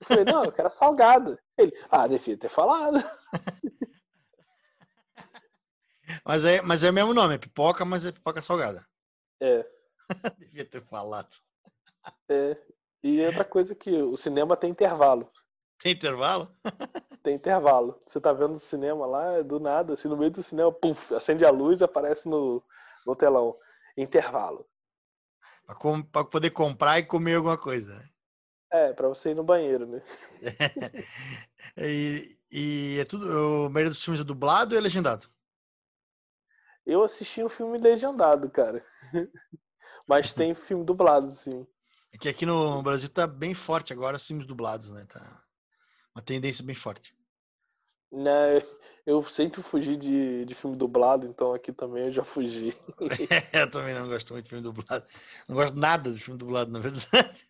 Eu 0.00 0.06
falei, 0.06 0.24
não, 0.24 0.44
eu 0.44 0.52
quero 0.52 0.70
salgada. 0.70 1.38
Ele, 1.58 1.72
ah, 1.90 2.06
devia 2.06 2.38
ter 2.38 2.48
falado. 2.48 3.02
Mas 6.24 6.44
é, 6.44 6.60
mas 6.60 6.82
é 6.82 6.90
o 6.90 6.92
mesmo 6.92 7.14
nome, 7.14 7.34
é 7.34 7.38
pipoca, 7.38 7.84
mas 7.84 8.04
é 8.04 8.12
pipoca 8.12 8.42
salgada. 8.42 8.84
É. 9.40 9.66
devia 10.38 10.64
ter 10.64 10.82
falado. 10.82 11.28
É. 12.28 12.56
E 13.02 13.24
outra 13.26 13.44
coisa 13.44 13.74
que 13.74 13.90
o 13.90 14.16
cinema 14.16 14.56
tem 14.56 14.70
intervalo. 14.70 15.30
Tem 15.84 15.92
intervalo? 15.92 16.50
Tem 17.22 17.34
intervalo. 17.34 18.00
Você 18.06 18.18
tá 18.18 18.32
vendo 18.32 18.54
o 18.54 18.58
cinema 18.58 19.04
lá, 19.04 19.42
do 19.42 19.60
nada, 19.60 19.92
assim, 19.92 20.08
no 20.08 20.16
meio 20.16 20.30
do 20.30 20.42
cinema, 20.42 20.72
puf, 20.72 21.14
acende 21.14 21.44
a 21.44 21.50
luz 21.50 21.82
e 21.82 21.84
aparece 21.84 22.26
no, 22.26 22.62
no 23.06 23.14
telão. 23.14 23.54
Intervalo. 23.94 24.66
Pra, 25.66 25.74
com, 25.74 26.02
pra 26.02 26.24
poder 26.24 26.50
comprar 26.52 26.98
e 26.98 27.04
comer 27.04 27.34
alguma 27.34 27.58
coisa. 27.58 27.96
né? 27.96 28.08
É, 28.72 28.92
pra 28.94 29.08
você 29.08 29.32
ir 29.32 29.34
no 29.34 29.44
banheiro, 29.44 29.86
né? 29.86 30.02
e, 31.76 32.38
e 32.50 32.98
é 32.98 33.04
tudo. 33.04 33.66
O 33.66 33.68
maioria 33.68 33.90
dos 33.90 34.02
filmes 34.02 34.22
é 34.22 34.24
dublado 34.24 34.74
ou 34.74 34.78
é 34.78 34.82
legendado? 34.82 35.28
Eu 36.86 37.04
assisti 37.04 37.44
um 37.44 37.48
filme 37.50 37.76
legendado, 37.76 38.48
cara. 38.48 38.82
Mas 40.08 40.32
tem 40.32 40.54
filme 40.54 40.82
dublado, 40.82 41.30
sim. 41.30 41.66
É 42.10 42.16
que 42.16 42.28
aqui 42.28 42.46
no 42.46 42.82
Brasil 42.82 43.10
tá 43.10 43.26
bem 43.26 43.52
forte 43.52 43.92
agora 43.92 44.16
os 44.16 44.26
filmes 44.26 44.46
dublados, 44.46 44.90
né? 44.90 45.04
Tá 45.06 45.44
uma 46.14 46.22
tendência 46.22 46.64
bem 46.64 46.74
forte. 46.74 47.14
Né, 48.12 48.62
eu 49.04 49.22
sempre 49.24 49.60
fugi 49.60 49.96
de, 49.96 50.44
de 50.44 50.54
filme 50.54 50.76
dublado, 50.76 51.26
então 51.26 51.52
aqui 51.52 51.72
também 51.72 52.04
eu 52.04 52.10
já 52.10 52.24
fugi. 52.24 52.74
eu 53.52 53.70
também 53.70 53.94
não 53.94 54.08
gosto 54.08 54.32
muito 54.32 54.44
de 54.44 54.50
filme 54.50 54.64
dublado. 54.64 55.04
Não 55.48 55.56
gosto 55.56 55.76
nada 55.76 56.10
de 56.10 56.18
filme 56.18 56.38
dublado, 56.38 56.70
na 56.70 56.78
verdade. 56.78 57.48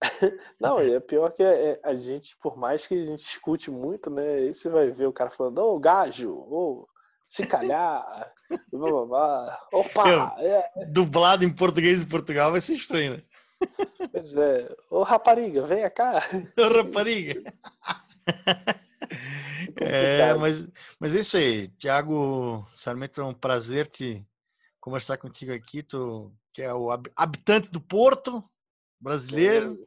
Não, 0.60 0.82
e 0.82 0.94
é 0.94 1.00
pior 1.00 1.32
que 1.32 1.42
é, 1.42 1.80
a 1.82 1.94
gente, 1.94 2.36
por 2.36 2.56
mais 2.56 2.86
que 2.86 2.94
a 2.94 3.06
gente 3.06 3.20
escute 3.20 3.70
muito, 3.70 4.10
né? 4.10 4.34
Aí 4.34 4.54
você 4.54 4.68
vai 4.68 4.90
ver 4.90 5.06
o 5.06 5.12
cara 5.12 5.30
falando, 5.30 5.58
ô 5.58 5.78
gajo, 5.78 6.30
ô, 6.30 6.86
se 7.26 7.46
calhar, 7.46 8.04
blá, 8.70 8.90
blá, 8.90 9.06
blá. 9.06 9.68
opa! 9.72 10.36
É. 10.38 10.84
Dublado 10.86 11.44
em 11.44 11.52
português 11.52 12.00
de 12.00 12.06
Portugal 12.06 12.52
vai 12.52 12.60
ser 12.60 12.74
estranho, 12.74 13.16
né? 13.16 13.22
Pois 14.12 14.34
é, 14.34 14.76
ô 14.90 15.02
rapariga, 15.02 15.62
venha 15.62 15.90
cá. 15.90 16.22
Ô 16.58 16.68
rapariga. 16.68 17.42
É, 19.78 20.32
mas, 20.34 20.66
mas 20.98 21.14
é 21.14 21.20
isso 21.20 21.36
aí, 21.36 21.68
Tiago 21.68 22.66
Sarmento, 22.74 23.20
é 23.20 23.24
um 23.24 23.34
prazer 23.34 23.86
te 23.86 24.26
conversar 24.80 25.18
contigo 25.18 25.52
aqui, 25.52 25.82
tu 25.82 26.32
que 26.52 26.62
é 26.62 26.72
o 26.72 26.90
habitante 27.14 27.70
do 27.70 27.80
Porto, 27.80 28.42
brasileiro. 28.98 29.78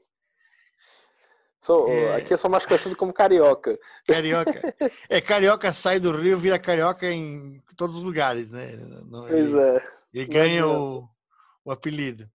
Sou, 1.59 1.89
é... 1.89 2.17
Aqui 2.17 2.33
eu 2.33 2.37
sou 2.37 2.49
mais 2.49 2.65
conhecido 2.65 2.95
como 2.95 3.11
carioca. 3.11 3.77
Carioca. 4.05 4.53
É, 5.09 5.19
carioca 5.19 5.73
sai 5.73 5.99
do 5.99 6.11
Rio, 6.11 6.37
vira 6.37 6.59
carioca 6.59 7.09
em 7.09 7.59
todos 7.75 7.95
os 7.97 8.03
lugares, 8.03 8.51
né? 8.51 8.71
Pois 9.09 9.31
ele, 9.31 9.59
é. 9.59 9.83
Ele 10.13 10.25
ganha 10.27 10.67
o, 10.67 11.09
o 11.65 11.71
apelido. 11.71 12.29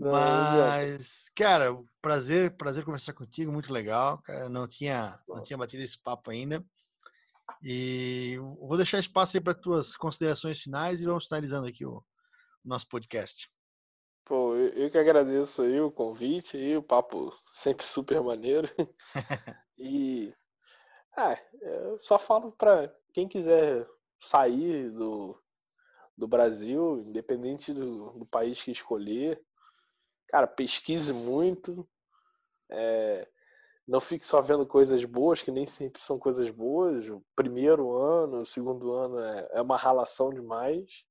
Não, 0.00 0.12
Mas, 0.12 1.30
cara, 1.36 1.76
prazer, 2.00 2.56
prazer 2.56 2.86
conversar 2.86 3.12
contigo, 3.12 3.52
muito 3.52 3.70
legal. 3.70 4.16
Cara, 4.22 4.48
não 4.48 4.66
tinha, 4.66 5.14
não 5.28 5.42
tinha 5.42 5.58
batido 5.58 5.82
esse 5.82 6.00
papo 6.02 6.30
ainda. 6.30 6.64
E 7.62 8.38
vou 8.38 8.78
deixar 8.78 8.98
espaço 8.98 9.36
aí 9.36 9.42
para 9.42 9.52
tuas 9.52 9.94
considerações 9.94 10.58
finais 10.58 11.02
e 11.02 11.04
vamos 11.04 11.26
finalizando 11.26 11.66
aqui 11.66 11.84
o, 11.84 11.98
o 11.98 12.04
nosso 12.64 12.88
podcast. 12.88 13.50
Pô, 14.24 14.54
eu, 14.54 14.68
eu, 14.70 14.90
que 14.90 14.96
agradeço 14.96 15.60
aí 15.60 15.78
o 15.78 15.90
convite 15.90 16.56
aí, 16.56 16.74
o 16.78 16.82
papo 16.82 17.36
sempre 17.44 17.84
super 17.84 18.22
maneiro. 18.22 18.70
e 19.76 20.32
ah, 21.14 21.38
eu 21.60 22.00
só 22.00 22.18
falo 22.18 22.52
para 22.52 22.90
quem 23.12 23.28
quiser 23.28 23.86
sair 24.18 24.90
do, 24.92 25.38
do 26.16 26.26
Brasil, 26.26 27.04
independente 27.06 27.74
do, 27.74 28.12
do 28.12 28.24
país 28.24 28.62
que 28.62 28.70
escolher, 28.70 29.44
cara, 30.30 30.46
pesquise 30.46 31.12
muito. 31.12 31.88
É, 32.70 33.28
não 33.86 34.00
fique 34.00 34.24
só 34.24 34.40
vendo 34.40 34.64
coisas 34.64 35.04
boas, 35.04 35.42
que 35.42 35.50
nem 35.50 35.66
sempre 35.66 36.00
são 36.00 36.18
coisas 36.18 36.48
boas. 36.50 37.08
O 37.08 37.22
primeiro 37.34 37.96
ano, 37.96 38.42
o 38.42 38.46
segundo 38.46 38.92
ano 38.92 39.18
é, 39.18 39.48
é 39.54 39.62
uma 39.62 39.76
ralação 39.76 40.30
demais. 40.30 41.04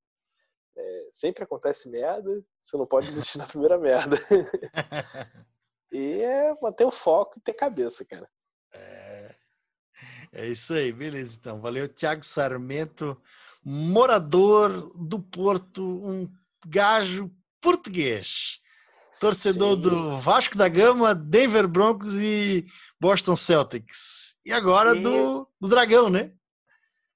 É, 0.78 1.10
sempre 1.12 1.44
acontece 1.44 1.90
merda, 1.90 2.42
você 2.60 2.78
não 2.78 2.88
pode 2.88 3.08
desistir 3.08 3.38
na 3.38 3.46
primeira 3.46 3.78
merda. 3.78 4.16
e 5.92 6.22
é 6.22 6.56
manter 6.62 6.86
o 6.86 6.92
foco 6.92 7.38
e 7.38 7.42
ter 7.42 7.54
cabeça, 7.54 8.06
cara. 8.06 8.30
É, 8.74 9.36
é 10.32 10.48
isso 10.48 10.74
aí, 10.74 10.94
beleza 10.94 11.38
então. 11.38 11.60
Valeu, 11.60 11.90
Thiago 11.90 12.24
Sarmento, 12.24 13.22
morador 13.62 14.90
do 14.98 15.22
Porto, 15.22 15.84
um 15.84 16.32
gajo 16.66 17.30
português. 17.60 18.62
Torcedor 19.20 19.76
Sim. 19.76 19.82
do 19.82 20.18
Vasco 20.18 20.58
da 20.58 20.68
Gama, 20.68 21.14
Denver 21.14 21.68
Broncos 21.68 22.18
e 22.18 22.66
Boston 23.00 23.36
Celtics. 23.36 24.38
E 24.46 24.52
agora 24.52 24.98
e... 24.98 25.02
Do, 25.02 25.48
do 25.60 25.68
Dragão, 25.68 26.10
né? 26.10 26.32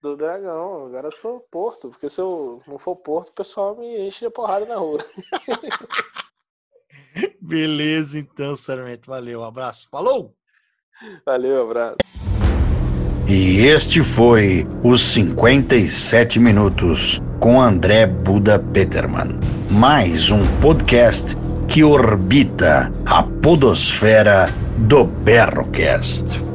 Do 0.01 0.17
Dragão. 0.17 0.87
Agora 0.87 1.07
eu 1.07 1.11
sou 1.11 1.39
Porto, 1.49 1.89
porque 1.89 2.09
se 2.09 2.19
eu 2.19 2.61
não 2.67 2.77
for 2.77 2.97
Porto, 2.97 3.29
o 3.29 3.35
pessoal 3.35 3.77
me 3.77 4.05
enche 4.05 4.25
de 4.25 4.31
porrada 4.31 4.65
na 4.65 4.75
rua. 4.75 4.99
Beleza, 7.41 8.19
então, 8.19 8.55
Sarmento. 8.55 9.09
Valeu, 9.09 9.39
um 9.39 9.45
abraço. 9.45 9.87
Falou! 9.89 10.35
Valeu, 11.25 11.61
um 11.61 11.69
abraço. 11.69 11.97
E 13.27 13.61
este 13.61 14.03
foi 14.03 14.67
os 14.83 15.01
57 15.01 16.39
minutos 16.39 17.21
com 17.39 17.61
André 17.61 18.05
Buda 18.05 18.59
Peterman. 18.59 19.39
Mais 19.71 20.29
um 20.29 20.43
podcast 20.59 21.35
que 21.73 21.83
orbita 21.83 22.91
a 23.03 23.23
podosfera 23.23 24.47
do 24.77 25.05
Berrocast. 25.05 26.52